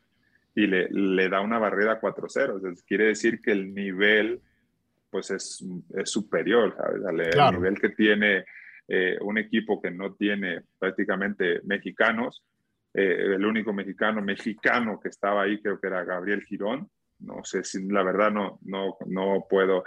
y 0.55 0.67
le, 0.67 0.88
le 0.91 1.29
da 1.29 1.41
una 1.41 1.59
barrera 1.59 2.01
4-0. 2.01 2.83
Quiere 2.87 3.07
decir 3.07 3.41
que 3.41 3.53
el 3.53 3.75
nivel 3.75 4.41
pues 5.12 5.31
es, 5.31 5.62
es 5.95 6.11
superior 6.11 6.75
Al, 7.07 7.53
nivel 7.53 7.79
que 7.79 7.91
tiene 7.91 8.47
eh, 8.88 9.19
un 9.21 9.37
equipo 9.37 9.81
que 9.81 9.91
no 9.91 10.15
tiene 10.15 10.62
prácticamente 10.79 11.61
mexicanos. 11.65 12.43
Eh, 12.95 13.35
el 13.35 13.45
único 13.45 13.75
mexicano 13.75 14.23
mexicano 14.23 14.99
que 14.99 15.11
estaba 15.11 15.43
ahí 15.43 15.61
creo 15.61 15.79
que 15.79 15.87
era 15.87 16.05
Gabriel 16.05 16.43
Girón. 16.43 16.91
No 17.21 17.45
sé 17.45 17.62
si 17.62 17.87
la 17.88 18.03
verdad 18.03 18.31
no, 18.31 18.59
no, 18.62 18.97
no 19.07 19.47
puedo. 19.49 19.85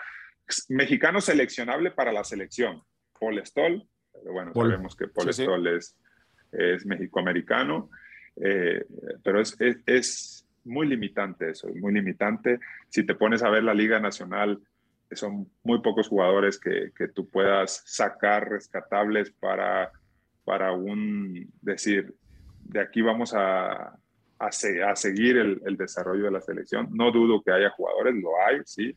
Mexicano 0.70 1.20
seleccionable 1.20 1.90
para 1.90 2.14
la 2.14 2.24
selección. 2.24 2.84
Paul 3.20 3.44
Stoll, 3.44 3.84
pero 4.14 4.32
bueno, 4.32 4.54
sabemos 4.54 4.96
que 4.96 5.08
Paul 5.08 5.34
Stoll 5.34 5.68
es, 5.68 5.98
es 6.52 6.86
mexicoamericano. 6.86 7.90
Eh, 8.36 8.86
pero 9.24 9.42
es, 9.42 9.58
es, 9.86 10.45
muy 10.66 10.88
limitante 10.88 11.52
eso, 11.52 11.68
muy 11.76 11.94
limitante. 11.94 12.60
Si 12.90 13.06
te 13.06 13.16
pones 13.16 13.44
a 13.44 13.50
ver 13.50 13.64
la 13.64 13.74
Liga 13.74 14.00
Nacional, 14.00 14.60
son 15.12 15.50
muy 15.64 15.82
pocos 15.82 16.08
jugadores 16.08 16.60
que, 16.60 16.92
que 16.98 17.08
tú 17.08 17.30
puedas 17.30 17.84
sacar 17.86 18.50
rescatables 18.50 19.32
para, 19.32 19.92
para 20.44 20.72
un 20.72 21.50
decir, 21.62 22.14
de 22.64 22.82
aquí 22.82 23.02
vamos 23.02 23.34
a, 23.34 23.98
a, 24.40 24.52
seguir 24.96 25.38
el, 25.38 25.78
desarrollo 25.78 26.26
de 26.26 26.32
la 26.32 26.42
selección. 26.42 26.90
No 26.92 27.12
dudo 27.12 27.42
que 27.42 27.52
haya 27.52 27.70
jugadores, 27.70 28.16
lo 28.16 28.32
hay, 28.46 28.62
sí, 28.66 28.96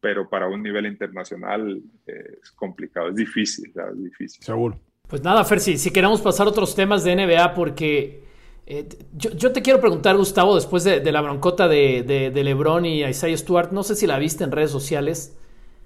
pero 0.00 0.28
para 0.28 0.48
un 0.48 0.62
nivel 0.62 0.86
internacional 0.86 1.82
eh, 2.06 2.38
es 2.42 2.50
complicado, 2.52 3.08
es 3.08 3.16
difícil, 3.16 3.72
es 3.74 4.02
difícil. 4.02 4.42
Seguro. 4.42 4.78
Pues 5.08 5.22
nada, 5.22 5.44
Fer, 5.44 5.60
si, 5.60 5.76
si 5.76 5.90
queremos 5.90 6.20
pasar 6.20 6.46
a 6.46 6.50
otros 6.50 6.74
temas 6.74 7.02
de 7.02 7.16
NBA, 7.16 7.54
porque 7.54 8.22
eh, 8.72 8.88
yo, 9.14 9.50
te 9.52 9.62
quiero 9.62 9.80
preguntar, 9.80 10.16
Gustavo, 10.16 10.54
después 10.54 10.84
de, 10.84 11.00
la 11.10 11.20
broncota 11.20 11.66
de, 11.66 12.30
de, 12.32 12.44
LeBron 12.44 12.86
y 12.86 13.02
Isaiah 13.04 13.36
Stewart, 13.36 13.72
no 13.72 13.82
sé 13.82 13.96
si 13.96 14.06
la 14.06 14.16
viste 14.16 14.44
en 14.44 14.52
redes 14.52 14.70
sociales, 14.70 15.36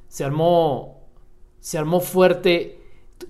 se 0.09 0.23
armó, 0.23 1.09
se 1.61 1.79
armó 1.79 2.01
fuerte. 2.01 2.79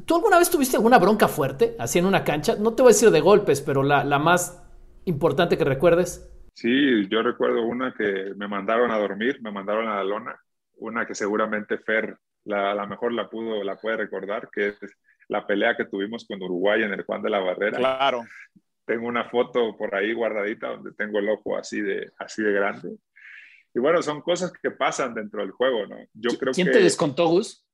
¿Tú 0.07 0.17
alguna 0.17 0.41
vez 0.41 0.51
tuviste 0.51 0.77
alguna 0.77 0.99
bronca 0.99 1.29
fuerte, 1.29 1.77
así 1.79 2.01
en 2.01 2.07
una 2.07 2.25
cancha? 2.25 2.57
No 2.59 2.75
te 2.75 2.83
voy 2.83 2.91
a 2.91 2.95
decir 2.95 3.13
de 3.13 3.21
golpes, 3.21 3.61
pero 3.61 3.85
la, 3.85 4.03
la 4.03 4.19
más 4.19 4.61
importante 5.05 5.57
que 5.57 5.63
recuerdes. 5.63 6.29
Sí, 6.55 7.09
yo 7.09 7.23
recuerdo 7.23 7.63
una 7.63 7.95
que 7.95 8.33
me 8.35 8.49
mandaron 8.49 8.91
a 8.91 8.99
dormir, 8.99 9.39
me 9.41 9.53
mandaron 9.53 9.87
a 9.87 9.97
la 9.99 10.05
lona, 10.05 10.37
una 10.79 11.07
que 11.07 11.15
seguramente 11.15 11.79
Fer 11.79 12.19
la, 12.43 12.73
a 12.73 12.75
lo 12.75 12.89
mejor 12.89 13.13
la 13.13 13.31
pudo, 13.31 13.63
la 13.63 13.77
puede 13.77 13.99
recordar, 13.99 14.51
que 14.53 14.69
es 14.69 14.97
la 15.29 15.47
pelea 15.47 15.77
que 15.77 15.85
tuvimos 15.85 16.27
con 16.27 16.43
Uruguay 16.43 16.83
en 16.83 16.93
el 16.93 17.05
Juan 17.05 17.23
de 17.23 17.31
la 17.31 17.39
Barrera. 17.39 17.79
Claro. 17.79 18.25
Tengo 18.85 19.07
una 19.07 19.29
foto 19.31 19.77
por 19.77 19.95
ahí 19.95 20.13
guardadita 20.13 20.69
donde 20.69 20.93
tengo 20.93 21.19
el 21.19 21.29
ojo 21.29 21.57
así 21.57 21.81
de, 21.81 22.13
así 22.19 22.43
de 22.43 22.53
grande. 22.53 22.97
Y 23.75 23.81
bueno, 23.81 24.03
son 24.03 24.21
cosas 24.21 24.53
que 24.53 24.71
pasan 24.71 25.15
dentro 25.15 25.41
del 25.41 25.51
juego, 25.51 25.87
¿no? 25.87 25.97
Yo 26.13 26.31
creo 26.39 26.53
¿Quién 26.53 26.71
te 26.71 26.81
descontó, 26.81 27.27
Gus? 27.29 27.67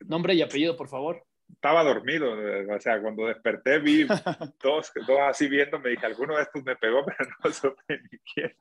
Nombre 0.00 0.34
y 0.34 0.42
apellido, 0.42 0.76
por 0.76 0.88
favor. 0.88 1.24
Estaba 1.50 1.84
dormido, 1.84 2.32
o 2.32 2.80
sea, 2.80 3.00
cuando 3.00 3.26
desperté 3.26 3.78
vi 3.78 4.04
dos, 4.62 4.92
dos 5.06 5.20
así 5.22 5.48
viendo, 5.48 5.78
me 5.78 5.90
dije, 5.90 6.06
alguno 6.06 6.36
de 6.36 6.42
estos 6.42 6.62
me 6.64 6.76
pegó, 6.76 7.04
pero 7.06 7.30
no 7.42 7.52
supe 7.52 8.00
ni 8.10 8.18
quién. 8.18 8.56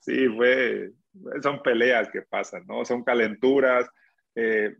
Sí, 0.00 0.28
fue, 0.28 0.92
son 1.42 1.62
peleas 1.62 2.08
que 2.10 2.22
pasan, 2.22 2.64
¿no? 2.66 2.84
Son 2.84 3.04
calenturas. 3.04 3.88
Eh, 4.34 4.76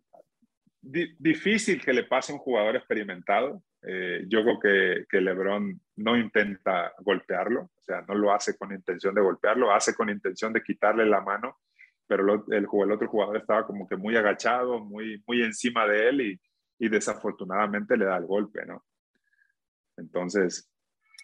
difícil 0.81 1.85
que 1.85 1.93
le 1.93 2.05
pase 2.05 2.33
a 2.33 2.37
un 2.37 2.41
jugador 2.41 2.77
experimentado. 2.77 3.62
Eh, 3.88 4.25
yo 4.27 4.42
creo 4.42 5.07
que, 5.09 5.20
LeBron 5.20 5.81
no 5.96 6.16
intenta 6.16 6.92
golpearlo, 6.99 7.70
o 7.72 7.83
sea, 7.83 8.03
no 8.09 8.16
lo 8.16 8.33
hace 8.33 8.59
con 8.59 8.72
intención 8.72 9.14
de 9.14 9.20
golpearlo, 9.20 9.72
hace 9.72 9.94
con 9.94 10.11
intención 10.11 10.53
de 10.53 10.62
quitarle 10.62 11.07
la 11.07 11.20
mano, 11.20 11.61
pero 12.05 12.44
el, 12.49 12.66
otro 12.66 13.09
jugador 13.09 13.37
estaba 13.37 13.64
como 13.64 13.87
que 13.87 13.96
muy 13.96 14.16
agachado, 14.16 14.81
muy, 14.81 15.22
muy 15.25 15.40
encima 15.42 15.87
de 15.87 16.09
él 16.09 16.20
y, 16.20 16.40
desafortunadamente 16.88 17.96
le 17.96 18.05
da 18.07 18.16
el 18.16 18.27
golpe, 18.27 18.66
¿no? 18.66 18.85
Entonces, 19.96 20.68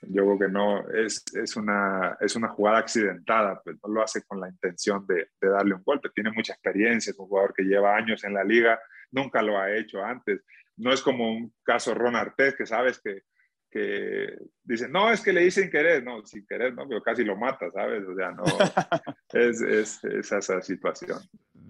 yo 0.03 0.23
creo 0.25 0.39
que 0.39 0.49
no, 0.49 0.89
es, 0.89 1.25
es, 1.35 1.57
una, 1.57 2.17
es 2.21 2.37
una 2.37 2.49
jugada 2.49 2.79
accidentada, 2.79 3.61
pues 3.63 3.77
no 3.83 3.93
lo 3.93 4.03
hace 4.03 4.23
con 4.23 4.41
la 4.41 4.49
intención 4.49 5.05
de, 5.07 5.31
de, 5.41 5.49
darle 5.49 5.75
un 5.75 5.83
golpe. 5.83 6.09
Tiene 6.15 6.31
mucha 6.31 6.55
experiencia, 6.55 7.11
es 7.11 7.19
un 7.19 7.27
jugador 7.27 7.53
que 7.55 7.65
lleva 7.65 7.97
años 7.97 8.25
en 8.25 8.35
la 8.35 8.45
liga, 8.45 8.81
nunca 9.11 9.43
lo 9.43 9.59
ha 9.59 9.71
hecho 9.77 10.03
antes. 10.03 10.43
No 10.77 10.93
es 10.93 11.03
como 11.03 11.31
un 11.31 11.53
caso 11.63 11.95
Ron 11.95 12.17
Artés, 12.17 12.55
que 12.57 12.67
sabes 12.67 13.01
que, 13.01 13.23
que 13.71 14.37
dicen, 14.63 14.93
no, 14.93 15.11
es 15.11 15.21
que 15.21 15.33
le 15.33 15.45
hice 15.45 15.63
sin 15.63 15.71
querer, 15.71 16.05
no, 16.05 16.25
sin 16.25 16.47
querer, 16.47 16.75
no, 16.75 16.89
pero 16.89 17.03
casi 17.03 17.25
lo 17.25 17.37
mata, 17.37 17.71
¿sabes? 17.71 18.03
O 18.07 18.15
sea, 18.15 18.31
no, 18.33 18.45
es, 19.33 19.61
es, 19.61 20.05
es 20.05 20.33
esa 20.33 20.61
situación 20.61 21.19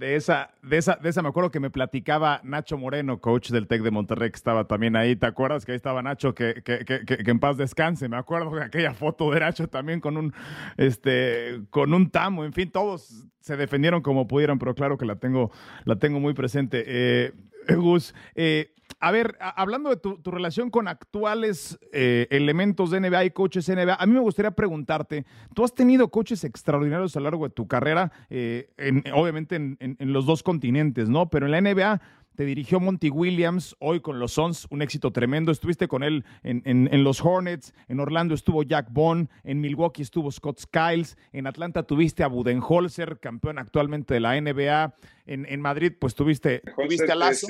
de 0.02 0.16
esa, 0.16 0.50
de 0.62 0.78
esa, 0.78 0.96
de 0.96 1.10
esa 1.10 1.22
me 1.22 1.28
acuerdo 1.28 1.50
que 1.50 1.60
me 1.60 1.70
platicaba 1.70 2.40
Nacho 2.42 2.76
Moreno, 2.76 3.20
coach 3.20 3.50
del 3.50 3.68
Tec 3.68 3.82
de 3.82 3.90
Monterrey, 3.90 4.30
que 4.30 4.36
estaba 4.36 4.66
también 4.66 4.96
ahí. 4.96 5.16
¿Te 5.16 5.26
acuerdas 5.26 5.64
que 5.64 5.72
ahí 5.72 5.76
estaba 5.76 6.02
Nacho, 6.02 6.34
que, 6.34 6.62
que, 6.64 6.84
que, 6.84 7.04
que 7.04 7.30
en 7.30 7.38
paz 7.38 7.56
descanse? 7.56 8.08
Me 8.08 8.16
acuerdo 8.16 8.54
de 8.54 8.64
aquella 8.64 8.94
foto 8.94 9.30
de 9.30 9.40
Nacho 9.40 9.68
también 9.68 10.00
con 10.00 10.16
un, 10.16 10.34
este, 10.76 11.60
con 11.70 11.94
un 11.94 12.10
tamo. 12.10 12.44
En 12.44 12.52
fin, 12.52 12.70
todos 12.70 13.28
se 13.40 13.56
defendieron 13.56 14.02
como 14.02 14.26
pudieron, 14.26 14.58
pero 14.58 14.74
claro 14.74 14.98
que 14.98 15.06
la 15.06 15.16
tengo, 15.16 15.52
la 15.84 15.96
tengo 15.96 16.20
muy 16.20 16.34
presente. 16.34 16.82
Eh, 16.86 17.32
Gus, 17.76 18.14
eh, 18.34 18.72
a 19.00 19.10
ver, 19.10 19.36
hablando 19.40 19.90
de 19.90 19.96
tu, 19.96 20.18
relación 20.30 20.70
con 20.70 20.86
actuales 20.86 21.78
eh, 21.92 22.28
elementos 22.30 22.90
de 22.90 23.00
NBA 23.00 23.24
y 23.24 23.30
coaches 23.30 23.68
NBA, 23.68 23.94
a 23.94 24.06
mí 24.06 24.12
me 24.12 24.20
gustaría 24.20 24.52
preguntarte, 24.52 25.24
tú 25.54 25.64
has 25.64 25.74
tenido 25.74 26.08
coaches 26.08 26.44
extraordinarios 26.44 27.16
a 27.16 27.20
lo 27.20 27.24
largo 27.24 27.48
de 27.48 27.54
tu 27.54 27.66
carrera, 27.66 28.12
eh, 28.30 28.70
obviamente 29.12 29.56
en, 29.56 29.96
los 29.98 30.26
dos 30.26 30.42
continentes, 30.42 31.08
¿no? 31.08 31.30
Pero 31.30 31.46
en 31.46 31.52
la 31.52 31.60
NBA 31.60 32.00
te 32.34 32.44
dirigió 32.44 32.80
Monty 32.80 33.10
Williams, 33.10 33.76
hoy 33.78 34.00
con 34.00 34.18
los 34.18 34.32
Suns, 34.32 34.66
un 34.70 34.82
éxito 34.82 35.12
tremendo. 35.12 35.52
Estuviste 35.52 35.88
con 35.88 36.02
él 36.02 36.24
en, 36.42 37.04
los 37.04 37.24
Hornets, 37.24 37.74
en 37.88 38.00
Orlando 38.00 38.34
estuvo 38.34 38.62
Jack 38.62 38.88
Bond, 38.90 39.28
en 39.44 39.60
Milwaukee 39.60 40.02
estuvo 40.02 40.30
Scott 40.30 40.60
Skiles, 40.60 41.16
en 41.32 41.46
Atlanta 41.46 41.82
tuviste 41.82 42.22
a 42.22 42.28
Budenholzer, 42.28 43.18
campeón 43.20 43.58
actualmente 43.58 44.14
de 44.14 44.20
la 44.20 44.40
NBA, 44.40 44.94
en, 45.26 45.60
Madrid 45.60 45.92
pues 45.98 46.14
tuviste, 46.14 46.62
tuviste 46.76 47.10
a 47.12 47.14
Lazo 47.14 47.46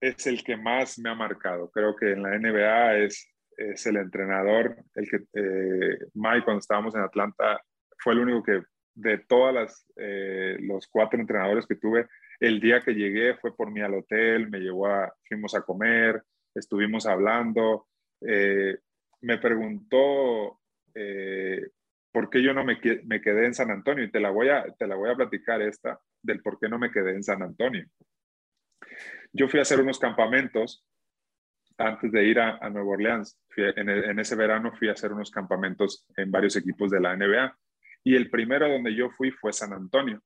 es 0.00 0.26
el 0.26 0.42
que 0.42 0.56
más 0.56 0.98
me 0.98 1.10
ha 1.10 1.14
marcado. 1.14 1.70
Creo 1.70 1.94
que 1.94 2.12
en 2.12 2.22
la 2.22 2.38
NBA 2.38 3.04
es, 3.04 3.28
es 3.56 3.86
el 3.86 3.96
entrenador, 3.96 4.76
el 4.94 5.08
que 5.08 5.16
eh, 5.34 5.98
Mike 6.14 6.44
cuando 6.44 6.60
estábamos 6.60 6.94
en 6.94 7.02
Atlanta 7.02 7.62
fue 7.98 8.14
el 8.14 8.20
único 8.20 8.42
que 8.42 8.62
de 8.94 9.18
todas 9.18 9.54
las 9.54 9.86
eh, 9.96 10.56
los 10.60 10.88
cuatro 10.88 11.20
entrenadores 11.20 11.66
que 11.66 11.76
tuve, 11.76 12.06
el 12.40 12.60
día 12.60 12.80
que 12.80 12.94
llegué 12.94 13.36
fue 13.36 13.54
por 13.54 13.70
mí 13.70 13.80
al 13.80 13.94
hotel, 13.94 14.48
me 14.48 14.58
llevó 14.58 14.88
a, 14.88 15.14
fuimos 15.28 15.54
a 15.54 15.62
comer, 15.62 16.22
estuvimos 16.54 17.06
hablando, 17.06 17.86
eh, 18.20 18.78
me 19.20 19.38
preguntó 19.38 20.58
por 22.12 22.28
qué 22.28 22.42
yo 22.42 22.52
no 22.52 22.64
me, 22.64 22.80
me, 23.04 23.20
quedé 23.20 23.46
en 23.46 23.54
San 23.54 23.70
Antonio 23.70 24.04
y 24.04 24.10
te 24.10 24.18
la 24.18 24.30
voy 24.30 24.48
a 24.48 24.64
te 24.76 24.86
la 24.86 24.96
voy 24.96 25.10
a 25.10 25.14
platicar 25.14 25.62
esta 25.62 26.00
del 26.20 26.42
por 26.42 26.58
qué 26.58 26.68
no 26.68 26.78
me 26.78 26.90
quedé 26.90 27.12
en 27.12 27.22
San 27.22 27.42
Antonio. 27.42 27.86
Yo 29.32 29.48
fui 29.48 29.60
a 29.60 29.62
hacer 29.62 29.80
unos 29.80 29.98
campamentos 29.98 30.84
antes 31.78 32.12
de 32.12 32.24
ir 32.24 32.38
a, 32.40 32.68
Nueva 32.68 32.90
Orleans. 32.90 33.38
en, 33.56 34.18
ese 34.18 34.36
verano 34.36 34.72
fui 34.72 34.88
a 34.88 34.92
hacer 34.92 35.12
unos 35.12 35.30
campamentos 35.30 36.06
en 36.16 36.30
varios 36.30 36.56
equipos 36.56 36.90
de 36.90 37.00
la 37.00 37.16
NBA. 37.16 37.56
Y 38.04 38.16
el 38.16 38.30
primero 38.30 38.68
donde 38.68 38.94
yo 38.94 39.10
fui 39.10 39.30
fue 39.30 39.52
San 39.52 39.72
Antonio. 39.72 40.22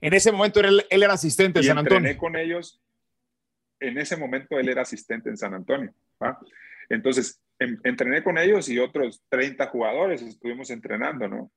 En 0.00 0.14
ese 0.14 0.32
momento 0.32 0.60
él, 0.60 0.84
él 0.88 1.02
era 1.02 1.14
asistente 1.14 1.60
en 1.60 1.64
San 1.64 1.78
Antonio. 1.78 1.98
Entrené 1.98 2.18
con 2.18 2.36
ellos. 2.36 2.80
En 3.80 3.98
ese 3.98 4.16
momento 4.16 4.58
él 4.58 4.68
era 4.68 4.82
asistente 4.82 5.28
en 5.30 5.36
San 5.36 5.54
Antonio. 5.54 5.92
Entonces, 6.88 7.40
entrené 7.58 8.22
con 8.22 8.38
ellos 8.38 8.68
y 8.68 8.78
otros 8.78 9.22
30 9.28 9.66
jugadores 9.66 10.22
estuvimos 10.22 10.70
entrenando, 10.70 11.28
¿no? 11.28 11.50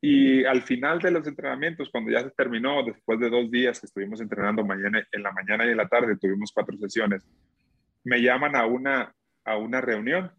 Y 0.00 0.44
al 0.44 0.62
final 0.62 0.98
de 0.98 1.10
los 1.10 1.26
entrenamientos, 1.26 1.88
cuando 1.90 2.10
ya 2.10 2.22
se 2.22 2.30
terminó, 2.30 2.84
después 2.84 3.18
de 3.18 3.30
dos 3.30 3.50
días 3.50 3.80
que 3.80 3.86
estuvimos 3.86 4.20
entrenando 4.20 4.62
mañana, 4.62 5.02
en 5.10 5.22
la 5.22 5.32
mañana 5.32 5.64
y 5.64 5.70
en 5.70 5.78
la 5.78 5.88
tarde, 5.88 6.18
tuvimos 6.18 6.52
cuatro 6.52 6.76
sesiones, 6.76 7.26
me 8.04 8.20
llaman 8.20 8.54
a 8.54 8.66
una, 8.66 9.14
a 9.44 9.56
una 9.56 9.80
reunión. 9.80 10.30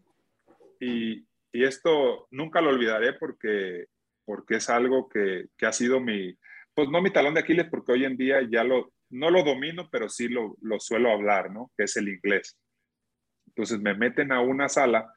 Y, 0.78 1.26
y 1.52 1.64
esto 1.64 2.28
nunca 2.30 2.60
lo 2.60 2.70
olvidaré 2.70 3.14
porque, 3.14 3.86
porque 4.24 4.56
es 4.56 4.70
algo 4.70 5.08
que, 5.08 5.46
que, 5.56 5.66
ha 5.66 5.72
sido 5.72 5.98
mi, 5.98 6.38
pues 6.76 6.90
no 6.90 7.00
mi 7.00 7.10
talón 7.10 7.32
de 7.32 7.40
Aquiles, 7.40 7.68
porque 7.70 7.92
hoy 7.92 8.04
en 8.04 8.18
día 8.18 8.46
ya 8.50 8.62
lo, 8.62 8.92
no 9.08 9.30
lo 9.30 9.42
domino, 9.42 9.88
pero 9.90 10.10
sí 10.10 10.28
lo, 10.28 10.58
lo 10.60 10.78
suelo 10.78 11.10
hablar, 11.10 11.50
¿no? 11.50 11.72
Que 11.74 11.84
es 11.84 11.96
el 11.96 12.06
inglés. 12.06 12.58
Entonces 13.46 13.80
me 13.80 13.94
meten 13.94 14.30
a 14.30 14.42
una 14.42 14.68
sala, 14.68 15.10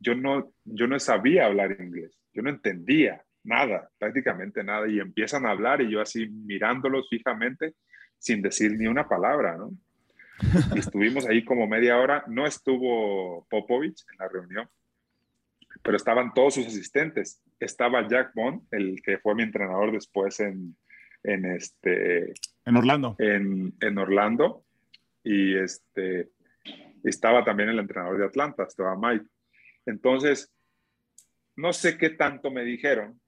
yo 0.00 0.16
no, 0.16 0.52
yo 0.64 0.88
no 0.88 0.98
sabía 0.98 1.46
hablar 1.46 1.76
inglés, 1.80 2.18
yo 2.32 2.42
no 2.42 2.50
entendía 2.50 3.22
nada, 3.44 3.88
prácticamente 3.96 4.64
nada, 4.64 4.88
y 4.88 4.98
empiezan 4.98 5.46
a 5.46 5.50
hablar 5.50 5.82
y 5.82 5.92
yo 5.92 6.00
así 6.00 6.28
mirándolos 6.28 7.08
fijamente 7.08 7.74
sin 8.18 8.42
decir 8.42 8.72
ni 8.72 8.88
una 8.88 9.06
palabra, 9.06 9.56
¿no? 9.56 9.70
estuvimos 10.74 11.28
ahí 11.28 11.44
como 11.44 11.68
media 11.68 11.96
hora, 11.96 12.24
no 12.26 12.44
estuvo 12.44 13.46
Popovich 13.48 14.04
en 14.10 14.18
la 14.18 14.28
reunión, 14.28 14.68
pero 15.80 15.96
estaban 15.96 16.34
todos 16.34 16.54
sus 16.54 16.66
asistentes. 16.66 17.40
Estaba 17.60 18.08
Jack 18.08 18.34
Bond, 18.34 18.62
el 18.72 19.00
que 19.00 19.18
fue 19.18 19.36
mi 19.36 19.44
entrenador 19.44 19.92
después 19.92 20.40
en, 20.40 20.76
en 21.24 21.46
este... 21.46 22.34
En 22.64 22.76
Orlando. 22.76 23.16
En, 23.18 23.74
en 23.80 23.98
Orlando. 23.98 24.64
Y 25.24 25.56
este, 25.56 26.30
estaba 27.02 27.44
también 27.44 27.70
el 27.70 27.78
entrenador 27.78 28.18
de 28.18 28.26
Atlanta, 28.26 28.64
estaba 28.64 28.96
Mike. 28.96 29.26
Entonces, 29.86 30.54
no 31.56 31.72
sé 31.72 31.98
qué 31.98 32.10
tanto 32.10 32.50
me 32.50 32.62
dijeron, 32.62 33.20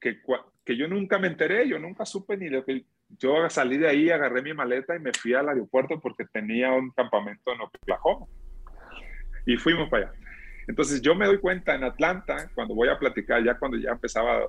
que, 0.00 0.20
que 0.64 0.76
yo 0.76 0.88
nunca 0.88 1.18
me 1.18 1.26
enteré, 1.26 1.68
yo 1.68 1.78
nunca 1.78 2.06
supe 2.06 2.36
ni 2.36 2.48
lo 2.48 2.64
que... 2.64 2.86
Yo 3.10 3.48
salí 3.48 3.78
de 3.78 3.88
ahí, 3.88 4.10
agarré 4.10 4.42
mi 4.42 4.52
maleta 4.52 4.94
y 4.94 5.00
me 5.00 5.12
fui 5.12 5.32
al 5.32 5.48
aeropuerto 5.48 5.98
porque 5.98 6.26
tenía 6.26 6.72
un 6.72 6.90
campamento 6.90 7.52
en 7.52 7.62
Oklahoma. 7.62 8.26
Y 9.46 9.56
fuimos 9.56 9.88
para 9.88 10.10
allá. 10.10 10.20
Entonces 10.68 11.00
yo 11.00 11.14
me 11.14 11.24
doy 11.24 11.38
cuenta 11.38 11.74
en 11.74 11.82
Atlanta, 11.82 12.50
cuando 12.54 12.74
voy 12.74 12.90
a 12.90 12.98
platicar, 12.98 13.42
ya 13.42 13.58
cuando 13.58 13.78
ya 13.78 13.92
empezaba 13.92 14.42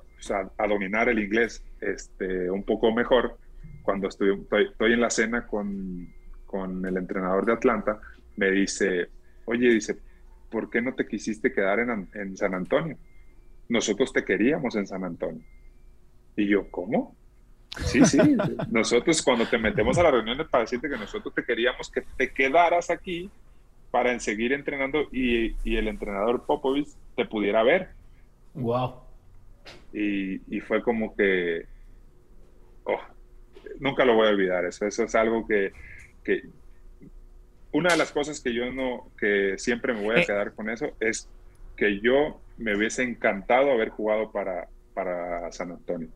a, 0.58 0.66
dominar 0.68 1.08
el 1.08 1.18
inglés 1.18 1.64
este, 1.80 2.50
un 2.50 2.62
poco 2.62 2.92
mejor, 2.92 3.38
cuando 3.82 4.06
estoy, 4.08 4.46
estoy, 4.68 4.92
en 4.92 5.00
la 5.00 5.08
cena 5.08 5.46
con, 5.46 6.12
con, 6.44 6.84
el 6.84 6.98
entrenador 6.98 7.46
de 7.46 7.54
Atlanta, 7.54 7.98
me 8.36 8.50
dice, 8.50 9.08
oye, 9.46 9.70
dice, 9.70 9.96
¿por 10.50 10.68
qué 10.68 10.82
no 10.82 10.94
te 10.94 11.06
quisiste 11.06 11.54
quedar 11.54 11.78
en, 11.78 12.36
San 12.36 12.54
Antonio? 12.54 12.98
Nosotros 13.70 14.12
te 14.12 14.22
queríamos 14.22 14.76
en 14.76 14.86
San 14.86 15.04
Antonio. 15.04 15.42
Y 16.36 16.48
yo, 16.48 16.70
¿cómo? 16.70 17.16
Sí, 17.86 18.04
sí, 18.04 18.18
nosotros 18.70 19.22
cuando 19.22 19.46
te 19.46 19.56
metemos 19.56 19.96
a 19.96 20.02
las 20.02 20.12
reuniones 20.12 20.48
para 20.48 20.64
decirte 20.64 20.90
que 20.90 20.98
nosotros 20.98 21.34
te 21.34 21.44
queríamos 21.44 21.90
que 21.90 22.02
te 22.18 22.30
quedaras 22.30 22.90
aquí 22.90 23.30
para 23.90 24.18
seguir 24.20 24.52
entrenando 24.52 25.08
y, 25.12 25.54
el 25.64 25.88
entrenador 25.88 26.46
Popovich 26.46 26.88
te 27.16 27.24
pudiera 27.24 27.62
ver. 27.62 27.90
Wow. 28.54 28.94
Y, 29.92 30.40
y 30.54 30.60
fue 30.60 30.82
como 30.82 31.14
que, 31.14 31.66
oh, 32.84 33.00
nunca 33.78 34.04
lo 34.04 34.14
voy 34.14 34.28
a 34.28 34.30
olvidar, 34.30 34.64
eso, 34.64 34.86
eso 34.86 35.04
es 35.04 35.14
algo 35.14 35.46
que, 35.46 35.72
que 36.24 36.42
una 37.72 37.90
de 37.90 37.98
las 37.98 38.12
cosas 38.12 38.40
que 38.40 38.52
yo 38.52 38.72
no, 38.72 39.10
que 39.18 39.56
siempre 39.58 39.94
me 39.94 40.02
voy 40.02 40.16
a 40.16 40.20
eh. 40.20 40.26
quedar 40.26 40.54
con 40.54 40.68
eso 40.70 40.90
es 41.00 41.28
que 41.76 42.00
yo 42.00 42.40
me 42.58 42.76
hubiese 42.76 43.02
encantado 43.02 43.70
haber 43.70 43.90
jugado 43.90 44.32
para, 44.32 44.68
para 44.94 45.52
San 45.52 45.72
Antonio. 45.72 46.08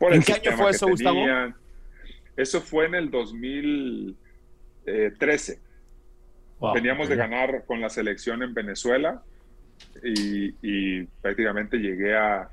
¿En 0.00 0.22
qué 0.22 0.34
año 0.34 0.52
fue 0.52 0.72
eso, 0.72 0.88
Gustavo? 0.88 1.24
Eso 2.36 2.60
fue 2.60 2.84
en 2.86 2.94
el 2.96 3.10
2013. 3.10 5.58
Veníamos 6.74 7.08
de 7.08 7.16
ganar 7.16 7.64
con 7.66 7.80
la 7.80 7.90
selección 7.90 8.42
en 8.42 8.54
Venezuela 8.54 9.22
y, 10.02 11.02
prácticamente 11.20 11.78
llegué 11.78 12.16
a, 12.16 12.48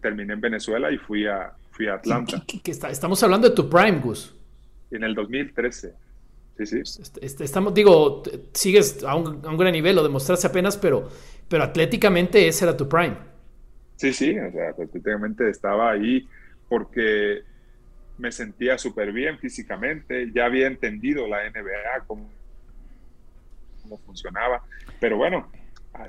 terminé 0.00 0.34
en 0.34 0.40
Venezuela 0.40 0.90
y 0.92 0.98
fui 0.98 1.26
a, 1.26 1.52
fui 1.70 1.88
a 1.88 1.94
Atlanta. 1.94 2.44
estamos 2.64 3.22
hablando 3.22 3.48
de 3.48 3.54
tu 3.54 3.68
prime, 3.68 3.98
Gus. 3.98 4.34
En 4.90 5.02
el 5.02 5.14
2013. 5.14 5.94
Sí, 6.58 6.82
sí. 6.84 7.02
Estamos, 7.20 7.74
digo, 7.74 8.22
sigues 8.52 9.02
a 9.02 9.16
un, 9.16 9.40
gran 9.56 9.72
nivel, 9.72 9.96
lo 9.96 10.02
demostraste 10.02 10.46
apenas, 10.46 10.76
pero, 10.76 11.08
pero 11.48 11.64
atléticamente 11.64 12.46
ese 12.46 12.66
era 12.66 12.76
tu 12.76 12.88
prime. 12.88 13.16
Sí, 13.96 14.12
sí, 14.12 14.38
o 14.38 14.52
sea, 14.52 14.70
atléticamente 14.70 15.48
estaba 15.48 15.90
ahí 15.90 16.28
porque 16.68 17.42
me 18.18 18.30
sentía 18.30 18.78
súper 18.78 19.12
bien 19.12 19.38
físicamente, 19.38 20.30
ya 20.34 20.46
había 20.46 20.66
entendido 20.66 21.26
la 21.26 21.48
NBA, 21.48 22.06
cómo, 22.06 22.30
cómo 23.92 23.98
funcionaba, 24.06 24.62
pero 25.00 25.16
bueno, 25.16 25.48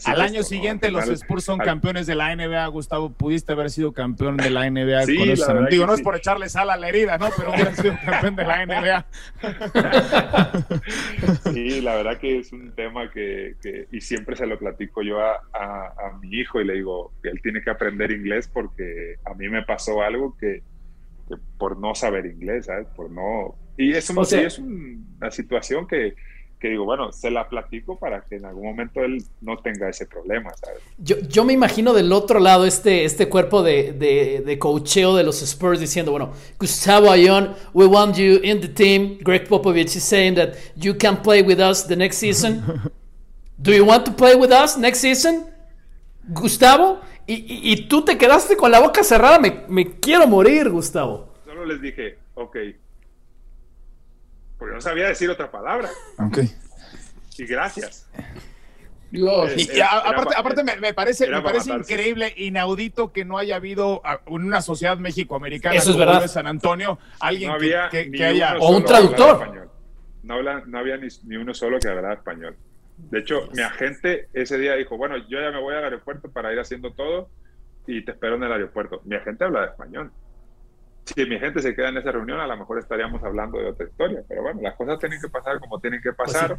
al 0.06 0.22
año 0.22 0.44
siguiente 0.44 0.90
los 0.92 1.10
Spurs 1.10 1.44
son 1.44 1.60
campeones 1.60 2.08
de 2.08 2.16
la 2.16 2.34
NBA, 2.34 2.66
Gustavo. 2.68 3.12
Pudiste 3.12 3.52
haber 3.52 3.70
sido 3.70 3.92
campeón 3.92 4.38
de 4.38 4.50
la 4.50 4.70
NBA 4.70 5.06
con 5.06 5.30
eso. 5.30 5.66
Digo, 5.70 5.86
no 5.86 5.94
es 5.94 6.02
por 6.02 6.16
echarle 6.16 6.48
sal 6.48 6.70
a 6.70 6.78
la 6.78 6.88
herida, 6.88 7.18
¿no? 7.18 7.28
Pero 7.36 7.52
hubiera 7.52 7.76
sido 7.76 7.94
campeón 8.06 8.36
de 8.36 8.46
la 8.46 8.66
NBA. 8.66 9.06
Sí, 11.54 11.82
la 11.82 11.96
verdad 11.96 12.18
que 12.20 12.40
es 12.40 12.52
un 12.52 12.72
tema 12.72 13.12
que, 13.12 13.56
y 13.92 14.02
siempre 14.02 14.36
se 14.36 14.48
lo 14.48 14.58
platico 14.58 15.02
yo 15.02 15.20
a, 15.22 16.18
mi 16.22 16.30
hijo 16.38 16.62
y 16.62 16.66
le 16.66 16.76
digo 16.76 17.12
que 17.22 17.30
él 17.30 17.42
tiene 17.42 17.62
que 17.62 17.70
aprender 17.70 18.12
inglés 18.12 18.50
porque 18.52 19.18
a 19.26 19.34
mí 19.34 19.50
me 19.50 19.64
pasó 19.64 20.02
algo 20.02 20.38
que, 20.38 20.64
por 21.58 21.78
no 21.78 21.94
saber 21.94 22.26
inglés, 22.26 22.66
¿sabes? 22.68 22.88
Por 22.96 23.12
no... 23.12 23.56
Y 23.78 23.94
eso 23.94 24.22
es 24.22 24.60
una 24.60 25.32
situación 25.32 25.88
que 25.88 26.16
que 26.64 26.70
digo, 26.70 26.86
bueno, 26.86 27.11
se 27.11 27.30
la 27.30 27.49
platico 27.49 27.99
para 27.99 28.22
que 28.22 28.38
en 28.38 28.45
algún 28.45 28.64
momento 28.68 29.01
él 29.01 29.22
no 29.41 29.57
tenga 29.57 29.89
ese 29.89 30.05
problema, 30.05 30.49
¿sabes? 30.55 30.82
Yo, 30.97 31.18
yo 31.28 31.43
me 31.43 31.51
imagino 31.51 31.91
del 31.91 32.14
otro 32.14 32.39
lado 32.39 32.66
este, 32.66 33.03
este 33.03 33.28
cuerpo 33.28 33.64
de, 33.64 33.91
de, 33.91 34.41
de 34.45 34.59
coacheo 34.59 35.14
de 35.14 35.26
los 35.26 35.41
Spurs 35.41 35.82
diciendo, 35.82 36.11
bueno, 36.11 36.32
Gustavo 36.57 37.11
Ayón, 37.11 37.53
we 37.74 37.86
want 37.86 38.16
you 38.16 38.39
in 38.41 38.61
the 38.61 38.70
team. 38.70 39.18
Greg 39.20 39.45
Popovich 39.45 39.93
is 39.97 40.05
saying 40.05 40.36
that 40.36 40.53
you 40.78 40.97
can 40.97 41.22
play 41.22 41.41
with 41.41 41.59
us 41.59 41.86
the 41.86 41.97
next 41.97 42.16
season. 42.16 42.64
Do 43.57 43.74
you 43.74 43.84
want 43.84 44.05
to 44.05 44.14
play 44.14 44.34
with 44.34 44.51
us 44.53 44.78
next 44.78 44.99
season? 44.99 45.43
Gustavo, 46.30 47.01
y, 47.28 47.74
y, 47.74 47.88
tú 47.89 48.05
te 48.05 48.18
quedaste 48.18 48.55
con 48.55 48.72
la 48.72 48.80
boca 48.80 49.03
cerrada, 49.03 49.38
me, 49.38 49.66
me 49.68 49.99
quiero 49.99 50.26
morir, 50.28 50.70
Gustavo. 50.70 51.28
Solo 51.45 51.66
les 51.66 51.82
dije, 51.82 52.20
ok, 52.36 52.55
porque 54.64 54.76
no 54.76 54.82
sabía 54.82 55.09
decir 55.09 55.30
otra 55.30 55.51
palabra. 55.51 55.89
Ok. 56.20 56.38
Y 57.38 57.45
gracias. 57.45 58.09
y, 59.11 59.28
aparte, 59.82 60.64
me, 60.64 60.93
parece, 60.93 61.28
me 61.28 61.41
parece 61.41 61.74
increíble, 61.74 62.34
inaudito 62.38 63.11
que 63.11 63.26
no 63.26 63.38
haya 63.38 63.57
habido 63.57 64.01
en 64.26 64.45
una 64.45 64.61
sociedad 64.61 64.97
México-americana 64.97 65.76
Eso 65.76 65.91
es 65.91 65.97
verdad. 65.97 66.26
San 66.28 66.47
Antonio 66.47 66.97
alguien 67.20 67.51
que, 67.91 68.24
haya... 68.24 68.55
O 68.59 68.78
un 68.78 68.86
traductor. 68.86 69.70
No, 70.24 70.41
no 70.41 70.80
había 70.80 70.95
ni, 70.95 71.36
uno 71.36 71.53
solo 71.53 71.78
que 71.78 71.89
hablara 71.89 72.14
español. 72.14 72.55
De 72.95 73.20
hecho, 73.20 73.49
mi 73.53 73.64
agente 73.64 74.30
ese 74.32 74.57
día 74.57 74.76
dijo, 74.76 74.95
bueno, 74.95 75.18
yo 75.28 75.41
ya 75.41 75.51
me 75.51 75.59
voy 75.59 75.76
al 75.76 75.84
aeropuerto 75.84 76.32
para 76.32 76.53
ir 76.53 76.59
haciendo 76.61 76.93
todo 76.93 77.30
y 77.86 78.05
te 78.05 78.14
espero 78.14 78.36
en 78.36 78.43
el 78.43 78.53
aeropuerto. 78.53 79.01
Mi 79.03 79.18
agente 79.18 79.43
habla 79.43 79.59
de 79.59 79.68
español 79.68 80.14
si 81.06 81.26
mi 81.26 81.39
gente 81.39 81.62
se 81.62 81.76
queda 81.76 81.89
en 81.89 81.97
esa 81.97 82.12
reunión, 82.12 82.39
a 82.39 82.47
lo 82.47 82.58
mejor 82.58 82.80
estaríamos 82.80 83.24
hablando 83.24 83.60
de 83.60 83.70
otra 83.70 83.86
historia. 83.86 84.24
Pero 84.28 84.43
bueno, 84.43 84.62
las 84.62 84.76
cosas 84.76 84.99
tienen 84.99 85.20
que 85.22 85.30
pasar 85.30 85.60
como 85.60 85.80
tienen 85.80 86.01
que 86.01 86.14
pues 86.14 86.32
pasar. 86.32 86.58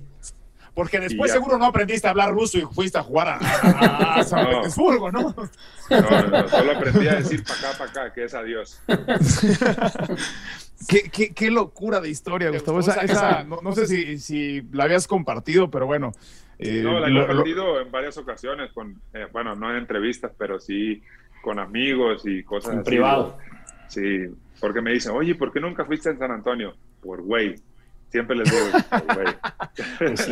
Porque 0.74 0.99
después 0.99 1.30
seguro 1.30 1.57
no 1.57 1.66
aprendiste 1.66 2.09
a 2.09 2.11
hablar 2.11 2.32
ruso 2.32 2.59
y 2.59 2.62
fuiste 2.62 2.99
a 2.99 3.03
jugar 3.03 3.38
a, 3.40 4.24
San 4.24 4.45
Petersburgo, 4.45 5.12
¿no? 5.12 5.22
¿no? 5.22 5.30
No, 5.30 6.49
solo 6.49 6.72
aprendí 6.72 7.07
a 7.07 7.14
decir 7.14 7.45
para 7.45 7.61
acá, 7.61 7.78
para 7.78 7.90
acá, 7.90 8.12
que 8.12 8.24
es 8.24 8.34
adiós. 8.34 8.82
qué, 10.88 11.32
qué, 11.32 11.51
locura 11.51 12.01
de 12.01 12.11
historia, 12.11 12.51
Gustavo. 12.51 12.80
Esa, 12.80 13.45
no, 13.45 13.72
sé 13.72 13.86
si, 13.86 14.18
si, 14.18 14.62
la 14.72 14.84
habías 14.84 15.07
compartido, 15.07 15.70
pero 15.70 15.86
bueno. 15.86 16.11
Eh, 16.59 16.82
no, 16.82 16.99
la 16.99 17.09
he 17.09 17.26
compartido 17.26 17.80
en 17.80 17.92
varias 17.92 18.18
ocasiones, 18.18 18.72
con, 18.72 19.01
eh, 19.12 19.28
bueno, 19.32 19.55
no 19.55 19.70
en 19.70 19.76
entrevistas, 19.76 20.32
pero 20.36 20.59
sí 20.59 21.03
con 21.45 21.61
amigos 21.61 22.22
y 22.24 22.42
cosas 22.42 22.74
en 22.74 22.82
privado. 22.82 23.38
Sí, 23.89 24.26
porque 24.61 24.80
me 24.80 24.93
dicen, 24.93 25.12
oye, 25.12 25.35
¿por 25.35 25.53
qué 25.53 25.61
nunca 25.61 25.85
fuiste 25.85 26.11
en 26.11 26.18
San 26.18 26.30
Antonio? 26.30 26.74
Por 27.01 27.22
güey. 27.22 27.57
Siempre 28.14 28.37
les 28.37 28.49
digo, 28.49 28.66
güey. 29.14 29.26
Pues 29.99 30.30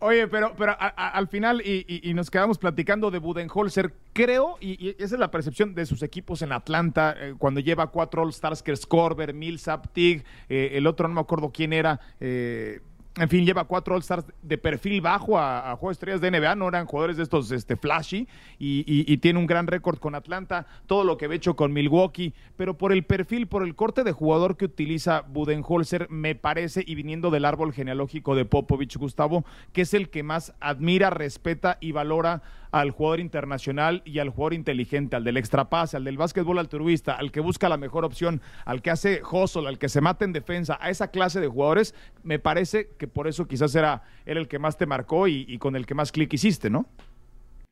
oye, 0.00 0.26
pero, 0.26 0.52
pero 0.58 0.76
al 0.78 1.28
final, 1.28 1.62
y, 1.64 2.12
nos 2.12 2.28
quedamos 2.28 2.58
platicando 2.58 3.12
de 3.12 3.18
Budenholzer, 3.18 3.94
creo, 4.12 4.56
y, 4.60 4.96
esa 4.98 5.14
es 5.14 5.20
la 5.20 5.30
percepción 5.30 5.76
de 5.76 5.86
sus 5.86 6.02
equipos 6.02 6.42
en 6.42 6.50
Atlanta, 6.50 7.14
eh, 7.16 7.34
cuando 7.38 7.60
lleva 7.60 7.86
cuatro 7.92 8.22
All-Stars, 8.22 8.64
que 8.64 8.72
es 8.72 8.84
Corber, 8.84 9.32
Millsap, 9.32 9.92
Tig, 9.92 10.24
eh, 10.48 10.70
el 10.72 10.88
otro 10.88 11.06
no 11.06 11.14
me 11.14 11.20
acuerdo 11.20 11.52
quién 11.52 11.72
era, 11.72 12.00
eh, 12.18 12.80
en 13.16 13.28
fin, 13.28 13.46
lleva 13.46 13.64
cuatro 13.64 13.94
All-Stars 13.94 14.24
de 14.42 14.58
perfil 14.58 15.00
bajo 15.00 15.38
a, 15.38 15.70
a 15.70 15.76
juegos 15.76 15.94
estrellas 15.94 16.20
de 16.20 16.32
NBA, 16.32 16.56
no 16.56 16.68
eran 16.68 16.86
jugadores 16.86 17.16
de 17.16 17.22
estos 17.22 17.50
este, 17.52 17.76
flashy, 17.76 18.26
y, 18.58 19.16
tiene 19.18 19.38
un 19.38 19.46
gran 19.46 19.68
récord 19.68 19.98
con 19.98 20.14
Atlanta, 20.14 20.66
todo 20.86 21.04
lo 21.04 21.16
que 21.16 21.26
ha 21.26 21.32
hecho 21.32 21.54
con 21.54 21.72
Milwaukee, 21.72 22.34
pero 22.56 22.76
por 22.76 22.92
el 22.92 23.04
perfil, 23.04 23.46
por 23.46 23.62
el 23.62 23.76
corte 23.76 24.02
de 24.02 24.12
jugador 24.12 24.56
que 24.56 24.64
utiliza 24.64 25.20
Budenholzer, 25.28 26.08
me 26.10 26.34
parece, 26.34 26.82
y 26.84 26.96
viniendo 26.96 27.30
del 27.30 27.44
árbol 27.44 27.72
genealógico 27.72 28.34
de 28.34 28.44
Popovich, 28.44 28.96
Gustavo, 28.96 29.44
que 29.72 29.82
es 29.82 29.94
el 29.94 30.10
que 30.10 30.24
más 30.24 30.52
admira, 30.60 31.10
respeta 31.10 31.78
y 31.80 31.92
valora 31.92 32.42
al 32.74 32.90
jugador 32.90 33.20
internacional 33.20 34.02
y 34.04 34.18
al 34.18 34.30
jugador 34.30 34.52
inteligente, 34.54 35.14
al 35.14 35.22
del 35.22 35.36
extrapase, 35.36 35.96
al 35.96 36.02
del 36.02 36.18
básquetbol 36.18 36.58
altruista, 36.58 37.14
al 37.14 37.30
que 37.30 37.38
busca 37.38 37.68
la 37.68 37.76
mejor 37.76 38.04
opción, 38.04 38.40
al 38.64 38.82
que 38.82 38.90
hace 38.90 39.22
hustle, 39.22 39.68
al 39.68 39.78
que 39.78 39.88
se 39.88 40.00
mata 40.00 40.24
en 40.24 40.32
defensa, 40.32 40.76
a 40.80 40.90
esa 40.90 41.12
clase 41.12 41.40
de 41.40 41.46
jugadores, 41.46 41.94
me 42.24 42.40
parece 42.40 42.88
que 42.98 43.06
por 43.06 43.28
eso 43.28 43.46
quizás 43.46 43.76
era, 43.76 44.02
el 44.26 44.48
que 44.48 44.58
más 44.58 44.76
te 44.76 44.86
marcó 44.86 45.28
y, 45.28 45.56
con 45.58 45.76
el 45.76 45.86
que 45.86 45.94
más 45.94 46.10
clic 46.10 46.32
hiciste, 46.32 46.68
¿no? 46.68 46.88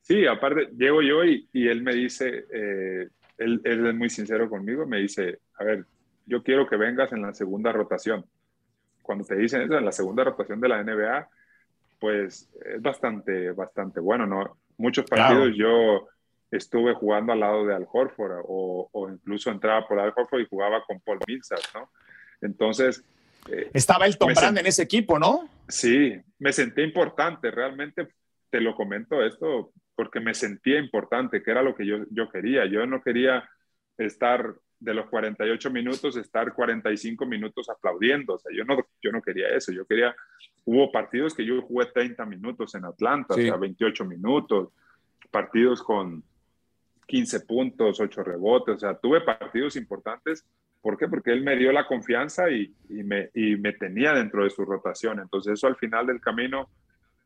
Sí, 0.03 0.25
aparte, 0.25 0.69
llego 0.79 1.03
yo 1.03 1.25
y, 1.25 1.49
él 1.53 1.83
me 1.83 1.95
dice, 1.95 2.45
eh, 2.55 3.09
él, 3.39 3.61
es 3.65 3.95
muy 3.97 4.09
sincero 4.09 4.49
conmigo, 4.49 4.87
me 4.87 4.99
dice, 4.99 5.41
a 5.59 5.65
ver, 5.65 5.85
yo 6.27 6.45
quiero 6.45 6.69
que 6.69 6.77
vengas 6.77 7.13
en 7.13 7.23
la 7.23 7.35
segunda 7.35 7.73
rotación. 7.73 8.25
Cuando 9.03 9.25
te 9.25 9.35
dicen 9.35 9.63
eso, 9.63 9.77
en 9.77 9.85
la 9.85 9.91
segunda 9.91 10.23
rotación 10.23 10.61
de 10.61 10.69
la 10.69 10.81
NBA, 10.85 11.29
pues 12.03 12.51
es 12.65 12.83
bastante, 12.83 13.53
bastante 13.53 14.01
bueno, 14.01 14.27
¿no? 14.27 14.59
Muchos 14.77 15.05
partidos 15.09 15.53
yo 15.55 16.09
estuve 16.51 16.95
jugando 16.95 17.33
al 17.33 17.39
lado 17.39 17.65
de 17.65 17.77
Al 17.77 17.87
Horford 17.91 18.43
o, 18.45 19.09
incluso 19.09 19.53
entraba 19.53 19.87
por 19.87 20.01
Al 20.01 20.13
Horford 20.15 20.41
y 20.41 20.49
jugaba 20.49 20.83
con 20.85 20.99
Paul 20.99 21.21
Millsap, 21.29 21.61
¿no? 21.75 21.89
Entonces... 22.41 23.05
Eh, 23.49 23.71
Estaba 23.73 24.07
el 24.07 24.19
Tom 24.19 24.35
Brand 24.35 24.59
en 24.59 24.67
ese 24.67 24.83
equipo, 24.83 25.17
¿no? 25.17 25.49
Sí, 25.69 26.21
me 26.41 26.53
sentí 26.53 26.83
importante, 26.83 27.53
realmente 27.53 28.09
te 28.51 28.61
lo 28.61 28.75
comento 28.75 29.25
esto 29.25 29.73
porque 29.95 30.19
me 30.19 30.35
sentía 30.35 30.81
importante, 30.81 31.41
que 31.41 31.53
era 31.53 31.63
lo 31.63 31.77
que 31.77 31.87
yo, 31.87 31.99
yo 32.11 32.29
quería. 32.29 32.67
Yo 32.67 32.85
no 32.85 33.01
quería 33.01 33.49
estar 33.97 34.57
de 34.83 34.95
los 34.95 35.07
48 35.09 35.71
minutos, 35.71 36.17
estar 36.17 36.53
45 36.53 37.27
minutos 37.27 37.69
aplaudiendo. 37.69 38.35
O 38.35 38.39
sea, 38.39 38.51
yo 38.55 38.65
no, 38.65 38.77
yo 39.01 39.13
no 39.13 39.23
quería 39.23 39.49
eso. 39.49 39.73
Yo 39.73 39.87
quería 39.87 40.15
Hubo 40.65 40.93
partidos 40.93 41.35
que 41.35 41.45
yo 41.45 41.61
jugué 41.63 41.87
30 41.87 42.25
minutos 42.25 42.75
en 42.77 42.85
Atlanta, 42.85 43.35
o 43.35 43.37
sea, 43.37 43.57
28 43.57 44.05
minutos, 44.05 44.69
partidos 45.29 45.83
con 45.83 46.23
15 47.07 47.41
puntos, 47.41 47.99
8 47.99 48.23
rebotes, 48.23 48.77
o 48.77 48.79
sea, 48.79 48.95
tuve 48.95 49.23
partidos 49.23 49.75
importantes 49.75 50.47
¿Por 50.83 50.99
qué? 50.99 51.07
Porque 51.07 51.31
él 51.31 51.43
me 51.43 51.57
dio 51.57 51.71
la 51.71 51.87
confianza 51.87 52.51
y, 52.51 52.75
me, 52.89 53.31
me 53.35 53.73
tenía 53.75 54.13
dentro 54.13 54.43
de 54.43 54.51
su 54.51 54.65
rotación. 54.65 55.21
Entonces 55.21 55.53
eso 55.53 55.69
al 55.69 55.77
final 55.77 56.09
del 56.09 56.21
camino, 56.21 56.69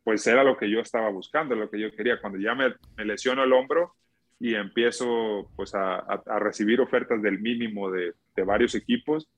pues 0.04 0.26
era 0.26 0.44
lo 0.44 0.58
que 0.58 0.70
yo 0.70 0.80
estaba 0.80 1.08
buscando, 1.08 1.56
lo 1.56 1.70
que 1.70 1.80
yo 1.80 1.90
quería. 1.90 2.20
Cuando 2.20 2.38
ya 2.38 2.54
me, 2.54 2.74
me 2.98 3.06
lesiono 3.06 3.42
el 3.42 3.52
hombro 3.54 3.94
y 4.38 4.54
empiezo 4.54 5.50
pues 5.56 5.74
a, 5.74 6.22
recibir 6.38 6.80
ofertas 6.80 7.22
del 7.22 7.40
mínimo 7.40 7.90
de, 7.90 8.14
varios 8.44 8.74
equipos, 8.74 9.28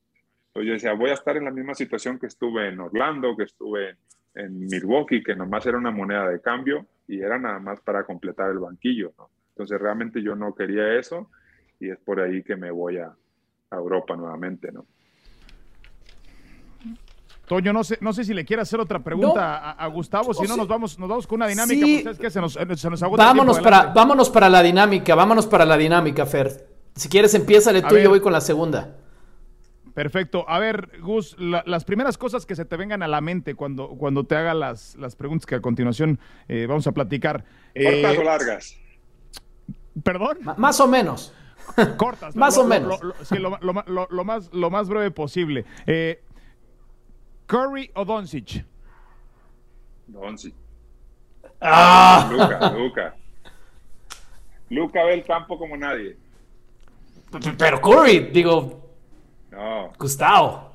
pues 0.51 0.65
yo 0.65 0.73
decía, 0.73 0.93
voy 0.93 1.11
a 1.11 1.13
estar 1.13 1.37
en 1.37 1.45
la 1.45 1.51
misma 1.51 1.73
situación 1.73 2.19
que 2.19 2.27
estuve 2.27 2.67
en 2.67 2.79
Orlando, 2.79 3.37
que 3.37 3.43
estuve 3.43 3.95
en, 4.35 4.59
Milwaukee, 4.59 5.23
que 5.23 5.35
nomás 5.35 5.65
era 5.65 5.77
una 5.77 5.91
moneda 5.91 6.27
de 6.29 6.41
cambio 6.41 6.85
y 7.07 7.21
era 7.21 7.39
nada 7.39 7.59
más 7.59 7.79
para 7.81 8.03
completar 8.03 8.51
el 8.51 8.59
banquillo. 8.59 9.13
Entonces 9.49 9.79
realmente 9.79 10.21
yo 10.21 10.35
no 10.35 10.53
quería 10.53 10.97
eso 10.99 11.29
y 11.79 11.89
es 11.89 11.97
por 11.99 12.19
ahí 12.19 12.43
que 12.43 12.55
me 12.55 12.71
voy 12.71 12.97
a, 12.97 13.13
Europa 13.71 14.15
nuevamente, 14.15 14.71
¿no? 14.71 14.87
Toño, 17.49 17.73
no 17.73 17.83
sé, 17.83 17.97
no 17.99 18.13
sé 18.13 18.23
si 18.23 18.35
le 18.35 18.45
quiere 18.45 18.61
hacer 18.61 18.79
otra 18.79 18.99
pregunta 18.99 19.71
a, 19.71 19.87
Gustavo, 19.87 20.35
si 20.35 20.43
no 20.47 20.55
nos 20.55 20.67
vamos, 20.67 20.99
nos 20.99 21.09
vamos 21.09 21.25
con 21.25 21.37
una 21.37 21.47
dinámica, 21.47 22.13
sí. 22.13 22.19
que 22.21 22.29
se 22.29 22.39
nos, 22.39 22.53
se 22.53 22.89
nos 22.91 23.01
vámonos 23.01 23.59
para, 23.59 23.87
vámonos 23.87 24.29
para 24.29 24.49
la 24.49 24.61
dinámica, 24.61 25.15
vámonos 25.15 25.47
para 25.47 25.65
la 25.65 25.75
dinámica, 25.75 26.27
Fer. 26.27 26.67
Si 26.93 27.09
quieres, 27.09 27.33
empieza 27.33 27.71
tú 27.87 27.97
y 27.97 28.03
yo 28.03 28.11
voy 28.11 28.19
con 28.19 28.33
la 28.33 28.39
segunda. 28.39 28.97
Perfecto. 29.95 30.45
A 30.47 30.59
ver, 30.59 30.91
Gus, 31.01 31.35
las 31.39 31.85
primeras 31.85 32.19
cosas 32.19 32.45
que 32.45 32.55
se 32.55 32.65
te 32.65 32.77
vengan 32.77 33.01
a 33.01 33.07
la 33.07 33.19
mente 33.19 33.55
cuando, 33.55 33.89
cuando 33.97 34.25
te 34.25 34.35
haga 34.35 34.53
las, 34.53 34.95
las 34.97 35.15
preguntas 35.15 35.47
que 35.47 35.55
a 35.55 35.59
continuación 35.59 36.19
eh, 36.47 36.67
vamos 36.69 36.85
a 36.85 36.91
platicar. 36.91 37.45
¿Cortas 37.73 38.15
o 38.15 38.21
eh, 38.21 38.25
largas? 38.25 38.77
¿Perdón? 40.03 40.37
más 40.57 40.79
o 40.79 40.87
menos. 40.87 41.33
Cortas. 41.97 42.35
más 42.35 42.59
o 42.59 42.67
menos. 42.67 42.99
Lo, 43.31 44.23
más, 44.23 44.49
lo 44.53 44.69
más 44.69 44.87
breve 44.87 45.09
posible. 45.09 45.65
Eh, 45.87 46.21
¿Curry 47.49 47.89
o 47.95 48.05
Doncic? 48.05 48.63
Doncic. 50.05 50.53
¡Ah! 51.59 52.29
Luca, 52.31 52.71
Luca. 52.71 53.15
Luca 54.69 55.03
ve 55.03 55.13
el 55.15 55.25
campo 55.25 55.57
como 55.57 55.75
nadie. 55.75 56.15
Pero 57.57 57.81
Curry, 57.81 58.29
digo, 58.31 58.79
no. 59.49 59.91
Gustavo. 59.97 60.71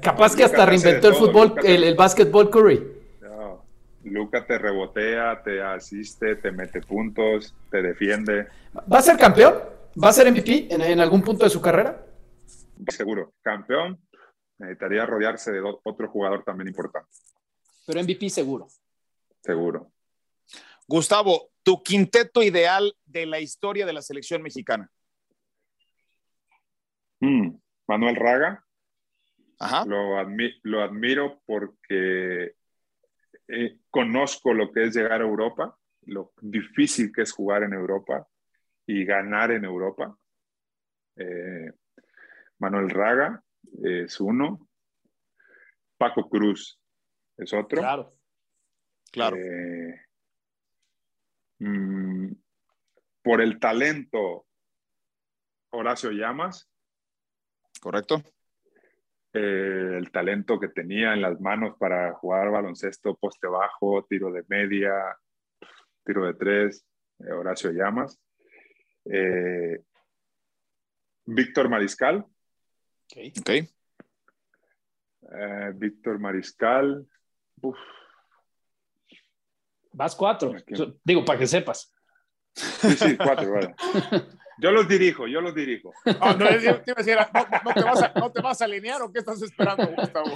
capaz 0.00 0.34
que 0.34 0.44
hasta 0.44 0.64
reinventó 0.64 1.08
el 1.08 1.14
fútbol, 1.14 1.54
el, 1.62 1.84
el 1.84 1.94
básquetbol 1.94 2.48
Curry. 2.48 2.82
No. 3.20 3.62
Luca 4.04 4.46
te 4.46 4.56
rebotea, 4.56 5.42
te 5.42 5.62
asiste, 5.62 6.36
te 6.36 6.52
mete 6.52 6.80
puntos, 6.80 7.54
te 7.70 7.82
defiende. 7.82 8.48
¿Va 8.90 8.98
a 8.98 9.02
ser 9.02 9.18
campeón? 9.18 9.54
¿Va 10.02 10.08
a 10.08 10.12
ser 10.12 10.30
MVP 10.32 10.68
en, 10.70 11.00
algún 11.00 11.22
punto 11.22 11.44
de 11.44 11.50
su 11.50 11.60
carrera? 11.60 12.02
Seguro. 12.88 13.32
Campeón, 13.42 13.98
necesitaría 14.58 15.06
rodearse 15.06 15.52
de 15.52 15.60
otro 15.60 16.08
jugador 16.08 16.44
también 16.44 16.68
importante. 16.68 17.10
Pero 17.86 18.02
MVP 18.02 18.30
seguro. 18.30 18.68
Seguro. 19.40 19.92
Gustavo, 20.86 21.50
tu 21.62 21.82
quinteto 21.82 22.42
ideal 22.42 22.94
de 23.04 23.26
la 23.26 23.40
historia 23.40 23.86
de 23.86 23.92
la 23.92 24.02
selección 24.02 24.42
mexicana. 24.42 24.90
Mm, 27.20 27.56
Manuel 27.86 28.16
Raga. 28.16 28.64
Lo, 29.86 30.18
admiro 30.82 31.40
porque 31.46 32.54
eh, 33.48 33.78
conozco 33.90 34.52
lo 34.52 34.72
que 34.72 34.84
es 34.84 34.94
llegar 34.94 35.22
a 35.22 35.24
Europa, 35.24 35.78
lo 36.02 36.34
difícil 36.40 37.12
que 37.12 37.22
es 37.22 37.32
jugar 37.32 37.62
en 37.62 37.72
Europa 37.72 38.28
y 38.86 39.04
ganar 39.04 39.52
en 39.52 39.64
Europa. 39.64 40.18
Eh, 41.16 41.72
Manuel 42.58 42.90
Raga 42.90 43.43
es 43.82 44.20
uno. 44.20 44.68
Paco 45.96 46.28
Cruz 46.28 46.80
es 47.36 47.52
otro. 47.52 47.80
Claro. 47.80 48.16
Claro. 49.10 49.36
Eh, 49.36 50.00
mm, 51.58 52.32
por 53.22 53.40
el 53.40 53.58
talento, 53.58 54.46
Horacio 55.70 56.10
Llamas 56.10 56.68
correcto. 57.84 58.22
Eh, 59.34 59.98
el 59.98 60.10
talento 60.10 60.58
que 60.58 60.68
tenía 60.68 61.12
en 61.12 61.20
las 61.20 61.38
manos 61.38 61.76
para 61.78 62.14
jugar 62.14 62.50
baloncesto, 62.50 63.14
poste 63.16 63.46
bajo, 63.46 64.06
tiro 64.08 64.32
de 64.32 64.42
media, 64.48 64.92
tiro 66.02 66.24
de 66.24 66.34
tres, 66.34 66.86
eh, 67.18 67.30
Horacio 67.32 67.70
Llamas. 67.72 68.18
Eh, 69.04 69.82
Víctor 71.26 71.68
Mariscal. 71.68 72.24
Ok. 73.04 73.68
Víctor 75.74 76.18
Mariscal. 76.18 77.06
Vas 79.92 80.14
cuatro. 80.14 80.54
Digo, 81.02 81.24
para 81.24 81.38
que 81.38 81.46
sepas. 81.46 81.94
Sí, 82.54 82.90
sí, 82.92 83.16
cuatro, 83.16 83.52
vale. 83.52 83.74
Yo 84.58 84.70
los 84.70 84.86
dirijo, 84.86 85.26
yo 85.26 85.40
los 85.40 85.52
dirijo. 85.52 85.92
no, 86.04 86.12
te 88.30 88.40
vas 88.40 88.62
a, 88.62 88.64
alinear 88.64 89.02
o 89.02 89.12
qué 89.12 89.18
estás 89.18 89.42
esperando, 89.42 89.84
Gustavo? 89.88 90.30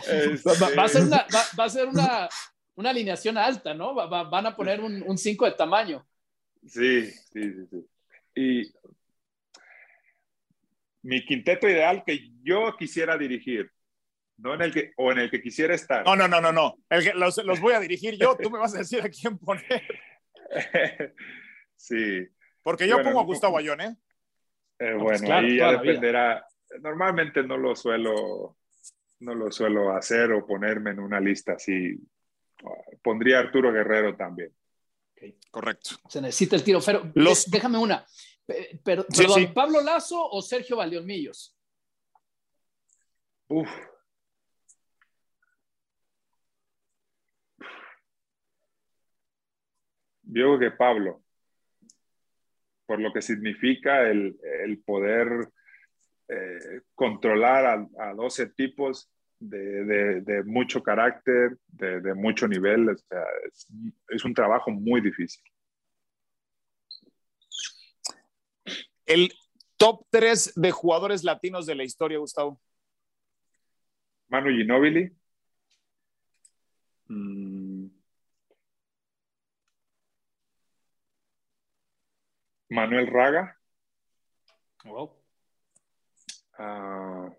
Va, 0.77 0.83
a 0.83 0.89
ser 0.89 1.05
una, 1.05 1.25
va, 1.57 1.65
a 1.65 1.69
ser 1.69 1.87
una, 1.87 2.29
una 2.75 2.91
alineación 2.91 3.39
alta, 3.39 3.75
¿no? 3.75 3.95
van 3.95 4.47
a 4.47 4.57
poner 4.57 4.81
un 4.81 5.17
5 5.17 5.45
de 5.45 5.53
tamaño. 5.53 6.05
Sí, 6.67 7.07
sí, 7.07 7.53
sí, 7.53 7.67
sí. 7.71 7.87
Y 8.35 8.73
mi 11.09 11.25
quinteto 11.25 11.67
ideal 11.67 12.03
que 12.05 12.21
yo 12.43 12.77
quisiera 12.79 13.17
dirigir, 13.17 13.73
no 14.37 14.53
en 14.53 14.61
el 14.61 14.75
que, 14.75 14.93
o 14.99 15.11
en 15.11 15.19
el 15.21 15.31
que 15.31 15.41
quisiera 15.41 15.75
estar. 15.75 16.05
No, 16.05 16.15
no, 16.15 16.29
no, 16.29 16.39
no, 16.39 16.53
no. 16.53 16.77
los, 17.15 17.43
los 17.45 17.61
voy 17.61 17.73
a 17.73 17.81
dirigir 17.81 18.19
yo, 18.19 18.37
tú 18.37 18.51
me 18.51 18.59
vas 18.59 18.75
a 18.75 18.79
decir 18.79 19.01
a 19.01 19.09
quién 19.09 19.39
poner. 19.39 19.83
sí. 21.77 22.29
Porque 22.63 22.87
yo 22.87 23.03
pongo 23.03 23.21
a 23.21 23.25
Gustavo 23.25 23.57
Ayón, 23.57 23.81
¿eh? 23.81 23.97
Eh, 24.79 24.97
pues 24.99 25.23
bueno, 25.23 25.35
ahí 25.35 25.57
ya 25.57 25.73
dependerá. 25.73 26.47
Normalmente 26.83 27.43
no 27.43 27.57
lo 27.57 27.75
suelo, 27.75 28.59
no 29.21 29.35
lo 29.35 29.51
suelo 29.51 29.97
hacer 29.97 30.31
o 30.33 30.47
ponerme 30.47 30.91
en 30.91 31.01
una 31.01 31.21
lista 31.21 31.55
así. 31.55 31.99
Pondría 33.01 33.39
Arturo 33.39 33.73
Guerrero 33.73 34.15
también. 34.15 34.53
Correcto. 35.51 35.91
Se 36.07 36.21
necesita 36.21 36.55
el 36.55 36.63
tiro. 36.63 36.81
Pero 36.85 37.11
déjame 37.47 37.79
una. 37.79 38.05
Pero, 38.83 39.05
¿Pablo 39.55 39.81
Lazo 39.83 40.31
o 40.31 40.41
Sergio 40.41 40.77
Valdeolmillos? 40.77 41.55
Uf. 43.49 43.69
Yo 50.23 50.59
que 50.59 50.71
Pablo 50.71 51.23
por 52.89 53.01
lo 53.01 53.13
que 53.13 53.21
significa 53.21 54.09
el, 54.09 54.35
poder 54.87 55.51
eh, 56.27 56.81
controlar 56.95 57.87
a, 57.99 58.15
12 58.15 58.47
tipos 58.47 59.13
de, 59.39 60.43
mucho 60.47 60.83
carácter, 60.83 61.59
de, 61.67 62.15
mucho 62.15 62.49
nivel. 62.49 62.97
es, 64.09 64.25
un 64.25 64.33
trabajo 64.33 64.71
muy 64.71 65.03
difícil. 65.03 65.43
El 69.09 69.33
top 69.79 70.05
3 70.11 70.53
de 70.55 70.71
jugadores 70.71 71.25
latinos 71.25 71.65
de 71.65 71.75
la 71.75 71.83
historia, 71.83 72.19
Gustavo. 72.19 72.61
Manu 74.29 74.51
Ginobili. 74.51 75.11
Mm. 77.09 77.87
Manuel 82.69 83.07
Raga. 83.07 83.57
Ah, 86.59 87.31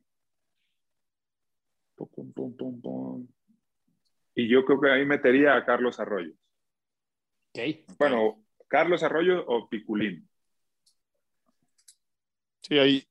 y 4.36 4.48
yo 4.48 4.66
creo 4.66 4.82
que 4.82 4.90
ahí 4.90 5.06
metería 5.06 5.56
a 5.56 5.66
Carlos 5.66 6.00
Arroyo. 6.00 6.34
Bueno, 7.98 8.44
Carlos 8.68 9.04
Arroyo 9.04 9.46
o 9.46 9.70
Piculín. 9.70 10.29
Sí, 12.70 12.78
ahí. 12.78 13.04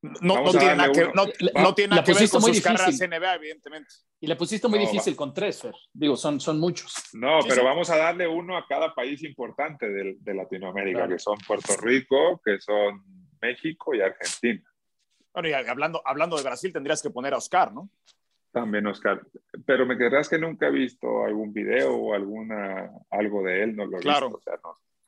No, 0.00 0.50
tiene 0.52 0.76
nada 0.76 0.92
que, 0.92 1.10
no, 1.12 1.74
tiene 1.74 1.90
nada 1.90 2.04
que 2.04 2.14
ver 2.14 2.30
con 2.30 2.40
sus 2.40 2.60
carreras 2.60 3.00
NBA, 3.00 3.34
evidentemente. 3.34 3.88
Y 4.20 4.28
le 4.28 4.36
pusiste 4.36 4.68
muy 4.68 4.78
difícil 4.78 5.16
con 5.16 5.34
tres, 5.34 5.60
Fer. 5.60 5.74
Digo, 5.92 6.16
son, 6.16 6.40
son 6.40 6.60
muchos. 6.60 6.94
No, 7.14 7.40
pero 7.48 7.64
vamos 7.64 7.90
a 7.90 7.96
darle 7.96 8.28
uno 8.28 8.56
a 8.56 8.64
cada 8.66 8.94
país 8.94 9.24
importante 9.24 9.88
de, 9.88 10.16
de 10.20 10.34
Latinoamérica, 10.34 11.08
que 11.08 11.18
son 11.18 11.36
Puerto 11.44 11.76
Rico, 11.78 12.40
que 12.44 12.60
son 12.60 13.02
México 13.40 13.94
y 13.94 14.00
Argentina. 14.00 14.62
Bueno, 15.32 15.48
y 15.48 15.52
hablando, 15.52 16.00
hablando 16.04 16.36
de 16.36 16.42
Brasil, 16.44 16.72
tendrías 16.72 17.02
que 17.02 17.10
poner 17.10 17.34
a 17.34 17.38
Oscar, 17.38 17.72
¿no? 17.72 17.90
También 18.52 18.86
Oscar. 18.86 19.20
Pero 19.66 19.84
me 19.84 19.98
querrás 19.98 20.28
que 20.28 20.38
nunca 20.38 20.68
he 20.68 20.72
visto 20.72 21.24
algún 21.24 21.52
video 21.52 21.94
o 21.94 22.14
alguna, 22.14 22.90
algo 23.10 23.42
de 23.42 23.62
él, 23.64 23.76
no 23.76 23.86
lo 23.86 23.98
he 23.98 24.00
claro. 24.00 24.28
visto. 24.28 24.38
O 24.38 24.42
sea, 24.42 24.60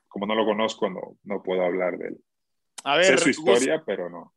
como 0.09 0.27
no 0.27 0.35
lo 0.35 0.45
conozco, 0.45 0.91
no, 0.91 1.17
no 1.23 1.43
puedo 1.43 1.63
hablar 1.63 1.97
de 1.97 2.09
él. 2.09 2.25
A 2.85 2.97
ver, 2.97 3.05
sé 3.05 3.19
su 3.19 3.31
historia, 3.31 3.83
pero 3.85 4.09
no. 4.09 4.33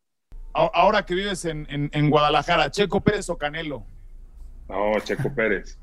ahora 0.53 1.05
que 1.05 1.15
vives 1.15 1.45
en, 1.45 1.67
en, 1.69 2.09
Guadalajara, 2.09 2.69
¿Checo 2.71 3.01
Pérez 3.01 3.29
o 3.29 3.37
Canelo? 3.37 3.85
No, 4.67 4.99
Checo 4.99 5.33
Pérez. 5.33 5.77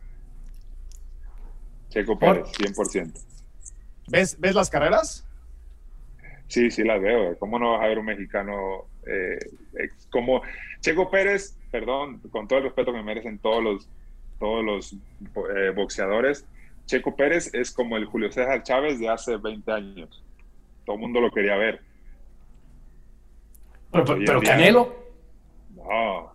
Checo 1.88 2.18
Pérez, 2.18 2.46
100%. 2.52 3.12
¿Ves, 4.08 4.38
¿Ves 4.38 4.54
las 4.54 4.70
carreras? 4.70 5.26
Sí, 6.48 6.70
sí 6.70 6.82
las 6.82 7.00
veo. 7.00 7.38
¿Cómo 7.38 7.58
no 7.58 7.72
vas 7.72 7.84
a 7.84 7.86
ver 7.86 7.98
un 7.98 8.06
mexicano 8.06 8.86
eh, 9.06 9.38
como 10.10 10.42
Checo 10.80 11.10
Pérez? 11.10 11.56
Perdón, 11.70 12.18
con 12.30 12.48
todo 12.48 12.58
el 12.58 12.64
respeto 12.64 12.92
que 12.92 12.98
me 12.98 13.04
merecen 13.04 13.38
todos 13.38 13.62
los, 13.62 13.88
todos 14.40 14.64
los 14.64 14.92
eh, 14.92 15.70
boxeadores, 15.74 16.44
Checo 16.86 17.14
Pérez 17.14 17.54
es 17.54 17.70
como 17.70 17.96
el 17.96 18.06
Julio 18.06 18.32
César 18.32 18.64
Chávez 18.64 18.98
de 18.98 19.08
hace 19.08 19.36
20 19.36 19.70
años. 19.70 20.24
Todo 20.84 20.96
el 20.96 21.02
mundo 21.02 21.20
lo 21.20 21.30
quería 21.30 21.54
ver. 21.54 21.80
Pero, 23.92 24.40
Canelo. 24.40 24.94
No. 25.74 26.32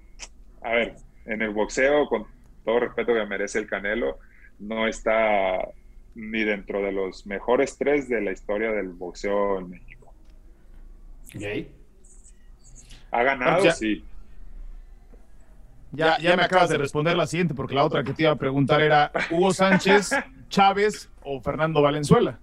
A 0.62 0.72
ver, 0.72 0.96
en 1.26 1.42
el 1.42 1.52
boxeo, 1.52 2.08
con 2.08 2.26
todo 2.64 2.80
respeto 2.80 3.14
que 3.14 3.26
merece 3.26 3.60
el 3.60 3.68
Canelo, 3.68 4.20
no 4.60 4.88
está 4.88 5.60
ni 6.16 6.44
dentro 6.44 6.82
de 6.82 6.92
los 6.92 7.26
mejores 7.26 7.78
tres 7.78 8.10
de 8.10 8.22
la 8.22 8.32
historia 8.32 8.72
del 8.72 8.90
boxeo 8.90 9.60
en 9.60 9.70
México. 9.70 10.14
¿Ha 13.12 13.24
ganado? 13.24 13.72
sí. 13.72 14.04
Ya, 15.92 16.18
ya 16.18 16.36
me 16.36 16.44
acabas 16.44 16.70
de 16.70 16.78
responder 16.78 17.16
la 17.16 17.26
siguiente, 17.26 17.54
porque 17.54 17.76
la 17.76 17.86
otra 17.86 18.04
que 18.04 18.14
te 18.14 18.24
iba 18.24 18.32
a 18.32 18.36
preguntar 18.36 18.82
era 18.82 19.12
Hugo 19.32 19.54
Sánchez, 19.54 20.12
Chávez 20.50 21.10
o 21.24 21.40
Fernando 21.40 21.82
Valenzuela. 21.82 22.40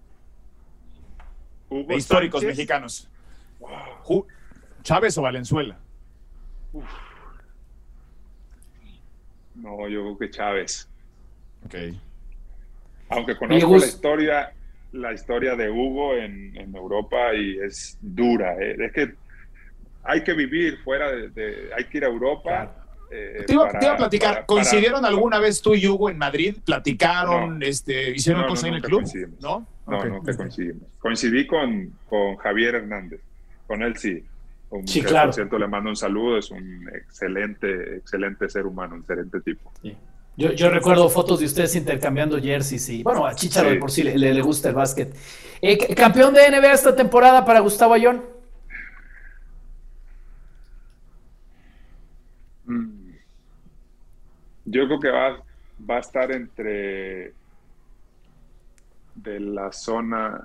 históricos 1.91 2.43
mexicanos. 2.43 3.11
¿Chávez 4.83 5.16
o 5.18 5.22
Valenzuela? 5.22 5.78
No, 9.55 9.89
yo 9.89 10.03
creo 10.03 10.18
que 10.18 10.30
Chávez. 10.30 10.89
Ok. 11.64 11.74
Aunque 13.11 13.37
conozco 13.37 13.76
la 13.76 13.87
historia, 13.87 14.53
la 14.93 15.12
historia 15.12 15.55
de 15.55 15.70
Hugo 15.70 16.16
en, 16.16 16.74
Europa 16.74 17.35
y 17.35 17.59
es 17.59 17.99
dura. 18.01 18.57
¿eh? 18.59 18.76
Es 18.78 18.93
que 18.93 19.14
hay 20.03 20.24
que 20.24 20.33
vivir 20.33 20.78
fuera 20.83 21.11
de, 21.12 21.70
hay 21.76 21.85
que 21.85 21.99
ir 21.99 22.05
a 22.05 22.09
Europa. 22.09 22.76
Eh, 23.11 23.45
te, 23.47 23.53
iba, 23.53 23.68
a 23.68 23.97
platicar, 23.97 24.47
¿coincidieron 24.47 25.05
alguna 25.05 25.39
vez 25.39 25.61
tú 25.61 25.74
y 25.74 25.87
Hugo 25.87 26.09
en 26.09 26.16
Madrid? 26.16 26.57
¿Platicaron? 26.64 27.62
este, 27.62 28.11
¿Hicieron 28.11 28.47
cosas 28.47 28.70
en 28.70 28.74
el 28.74 28.83
club? 28.83 29.05
No, 29.39 29.66
no, 29.87 30.05
no 30.05 30.22
coincidimos. 30.22 30.83
Coincidí 30.99 31.47
con, 31.47 31.93
con 32.09 32.37
Javier 32.37 32.76
Hernández, 32.76 33.20
con 33.66 33.83
él 33.83 33.97
sí. 33.99 34.24
Sí, 34.85 35.03
claro. 35.03 35.29
Por 35.29 35.35
cierto, 35.35 35.59
le 35.59 35.66
mando 35.66 35.91
un 35.91 35.97
saludo, 35.97 36.39
es 36.39 36.51
un 36.51 36.89
excelente, 36.95 37.97
excelente 37.97 38.49
ser 38.49 38.66
humano, 38.66 38.95
un 38.95 39.01
excelente 39.01 39.41
tipo. 39.41 39.73
Yo, 40.37 40.53
yo, 40.53 40.70
recuerdo 40.70 41.09
fotos 41.11 41.41
de 41.41 41.47
ustedes 41.47 41.75
intercambiando 41.77 42.41
jerseys 42.41 42.89
y, 42.89 43.03
bueno, 43.03 43.27
a 43.27 43.35
Chicharo 43.35 43.79
por 43.79 43.91
sí 43.91 44.03
le, 44.03 44.16
le, 44.16 44.41
gusta 44.41 44.70
el 44.70 44.75
básquet. 44.75 45.14
Eh, 45.61 45.95
¿Campeón 45.95 46.33
de 46.33 46.51
NBA 46.51 46.73
esta 46.73 46.97
temporada 46.97 47.45
para 47.45 47.61
Gustavo 47.61 47.93
Ayón? 47.93 48.25
Mm. 52.64 53.12
Yo 54.64 54.87
creo 54.87 55.01
que 55.01 55.11
va, 55.11 55.43
va 55.89 55.97
a 55.97 56.01
estar 56.01 56.33
entre 56.33 57.35
de 59.14 59.41
la 59.41 59.73
zona, 59.73 60.41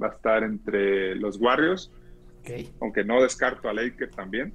va 0.00 0.06
a 0.08 0.10
estar 0.10 0.42
entre 0.42 1.14
los 1.14 1.40
Warriors, 1.40 1.90
aunque 2.80 3.04
no 3.04 3.22
descarto 3.22 3.68
a 3.68 3.72
Lakers 3.74 4.14
también. 4.14 4.52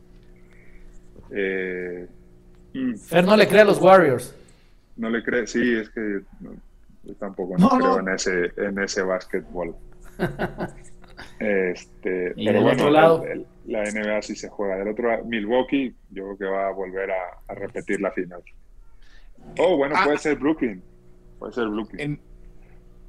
Eh, 1.32 2.08
mm. 2.74 2.96
Fer 2.96 3.26
no 3.26 3.36
le 3.36 3.48
cree 3.48 3.62
a 3.62 3.66
los 3.66 3.82
Warriors. 3.82 4.36
No 4.98 5.10
le 5.10 5.24
cree, 5.24 5.48
sí, 5.48 5.76
es 5.76 5.90
que 5.90 6.22
yo 7.04 7.16
tampoco 7.16 7.58
no, 7.58 7.70
creo 7.70 8.00
en 8.00 8.10
ese 8.10 8.52
en 8.58 8.78
ese 8.80 9.02
básquetbol. 9.02 9.76
este, 11.40 12.34
pero 12.36 12.62
bueno, 12.62 12.90
lado? 12.90 13.24
la 13.66 13.84
NBA 13.84 14.22
sí 14.22 14.36
se 14.36 14.50
juega. 14.50 14.78
Del 14.78 14.90
otro 14.90 15.10
lado, 15.10 15.26
Milwaukee, 15.26 15.96
yo 16.12 16.24
creo 16.24 16.38
que 16.38 16.46
va 16.46 16.68
a 16.68 16.72
volver 16.72 17.10
a, 17.12 17.54
repetir 17.54 18.02
la 18.02 18.12
final. 18.12 18.44
Oh, 19.58 19.78
bueno, 19.78 19.96
ah. 19.98 20.04
puede 20.06 20.18
ser 20.18 20.38
Brooklyn. 20.38 20.84
Puede 21.40 21.54
ser 21.54 21.68
Brooklyn. 21.68 22.20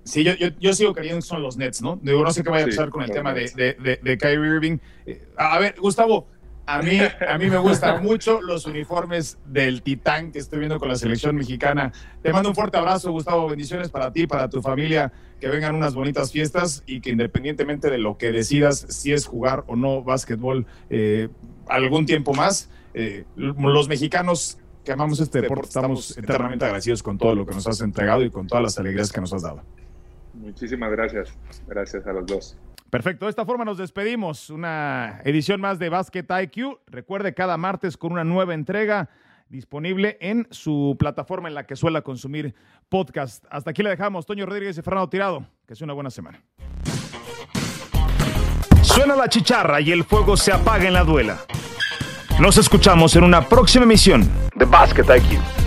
Sí, 0.04 0.24
yo, 0.24 0.32
yo, 0.58 0.72
sigo 0.72 0.94
creyendo 0.94 1.20
que 1.20 1.26
son 1.26 1.42
los 1.42 1.56
Nets, 1.56 1.82
¿no? 1.82 1.98
Digo, 2.02 2.22
no 2.22 2.30
sé 2.32 2.42
qué 2.42 2.50
vaya 2.50 2.64
a 2.64 2.68
pasar 2.68 2.90
con 2.90 3.02
el 3.02 3.10
tema 3.10 3.32
de, 3.32 3.50
de, 3.54 4.00
de, 4.02 4.18
Kyrie 4.18 4.54
Irving. 4.54 4.78
Eh, 5.06 5.26
a 5.36 5.58
ver, 5.58 5.74
Gustavo, 5.78 6.26
a 6.66 6.80
mí, 6.80 6.98
a 7.28 7.38
mí 7.38 7.50
me 7.50 7.58
gustan 7.58 8.02
mucho 8.04 8.40
los 8.40 8.66
uniformes 8.66 9.38
del 9.46 9.82
Titán 9.82 10.32
que 10.32 10.38
estoy 10.38 10.60
viendo 10.60 10.78
con 10.78 10.88
la 10.88 10.96
selección 10.96 11.36
mexicana. 11.36 11.92
Te 12.22 12.32
mando 12.32 12.50
un 12.50 12.54
fuerte 12.54 12.78
abrazo, 12.78 13.10
Gustavo. 13.10 13.48
Bendiciones 13.48 13.90
para 13.90 14.12
ti, 14.12 14.26
para 14.26 14.48
tu 14.48 14.62
familia. 14.62 15.12
Que 15.40 15.48
vengan 15.48 15.74
unas 15.74 15.94
bonitas 15.94 16.30
fiestas 16.30 16.84
y 16.86 17.00
que 17.00 17.10
independientemente 17.10 17.90
de 17.90 17.98
lo 17.98 18.16
que 18.16 18.30
decidas, 18.30 18.86
si 18.88 19.12
es 19.12 19.26
jugar 19.26 19.64
o 19.66 19.74
no 19.74 20.02
básquetbol 20.02 20.66
eh, 20.88 21.28
algún 21.68 22.06
tiempo 22.06 22.32
más, 22.32 22.70
eh, 22.94 23.24
los 23.36 23.88
mexicanos 23.88 24.58
que 24.84 24.92
amamos 24.92 25.20
este 25.20 25.40
deporte 25.40 25.66
estamos 25.66 26.16
eternamente 26.16 26.64
agradecidos 26.64 27.02
con 27.02 27.18
todo 27.18 27.34
lo 27.34 27.46
que 27.46 27.54
nos 27.54 27.66
has 27.66 27.80
entregado 27.80 28.22
y 28.22 28.30
con 28.30 28.46
todas 28.46 28.62
las 28.62 28.78
alegrías 28.78 29.12
que 29.12 29.20
nos 29.20 29.32
has 29.32 29.42
dado. 29.42 29.62
Muchísimas 30.42 30.90
gracias. 30.90 31.32
Gracias 31.66 32.06
a 32.06 32.12
los 32.12 32.26
dos. 32.26 32.58
Perfecto, 32.90 33.24
de 33.24 33.30
esta 33.30 33.46
forma 33.46 33.64
nos 33.64 33.78
despedimos. 33.78 34.50
Una 34.50 35.20
edición 35.24 35.60
más 35.60 35.78
de 35.78 35.88
Basket 35.88 36.26
IQ. 36.42 36.80
Recuerde 36.88 37.32
cada 37.32 37.56
martes 37.56 37.96
con 37.96 38.12
una 38.12 38.24
nueva 38.24 38.52
entrega 38.52 39.08
disponible 39.48 40.18
en 40.20 40.46
su 40.50 40.96
plataforma 40.98 41.48
en 41.48 41.54
la 41.54 41.64
que 41.64 41.76
suela 41.76 42.02
consumir 42.02 42.54
podcast. 42.88 43.44
Hasta 43.50 43.70
aquí 43.70 43.82
le 43.82 43.90
dejamos. 43.90 44.26
Toño 44.26 44.44
Rodríguez 44.44 44.76
y 44.76 44.82
Fernando 44.82 45.08
Tirado. 45.08 45.46
Que 45.66 45.74
sea 45.74 45.84
una 45.84 45.94
buena 45.94 46.10
semana. 46.10 46.42
Suena 48.82 49.14
la 49.16 49.28
chicharra 49.28 49.80
y 49.80 49.92
el 49.92 50.04
fuego 50.04 50.36
se 50.36 50.52
apaga 50.52 50.86
en 50.86 50.92
la 50.92 51.04
duela. 51.04 51.38
Nos 52.40 52.58
escuchamos 52.58 53.14
en 53.14 53.24
una 53.24 53.48
próxima 53.48 53.84
emisión 53.84 54.28
de 54.56 54.64
Basket 54.64 55.04
IQ. 55.04 55.61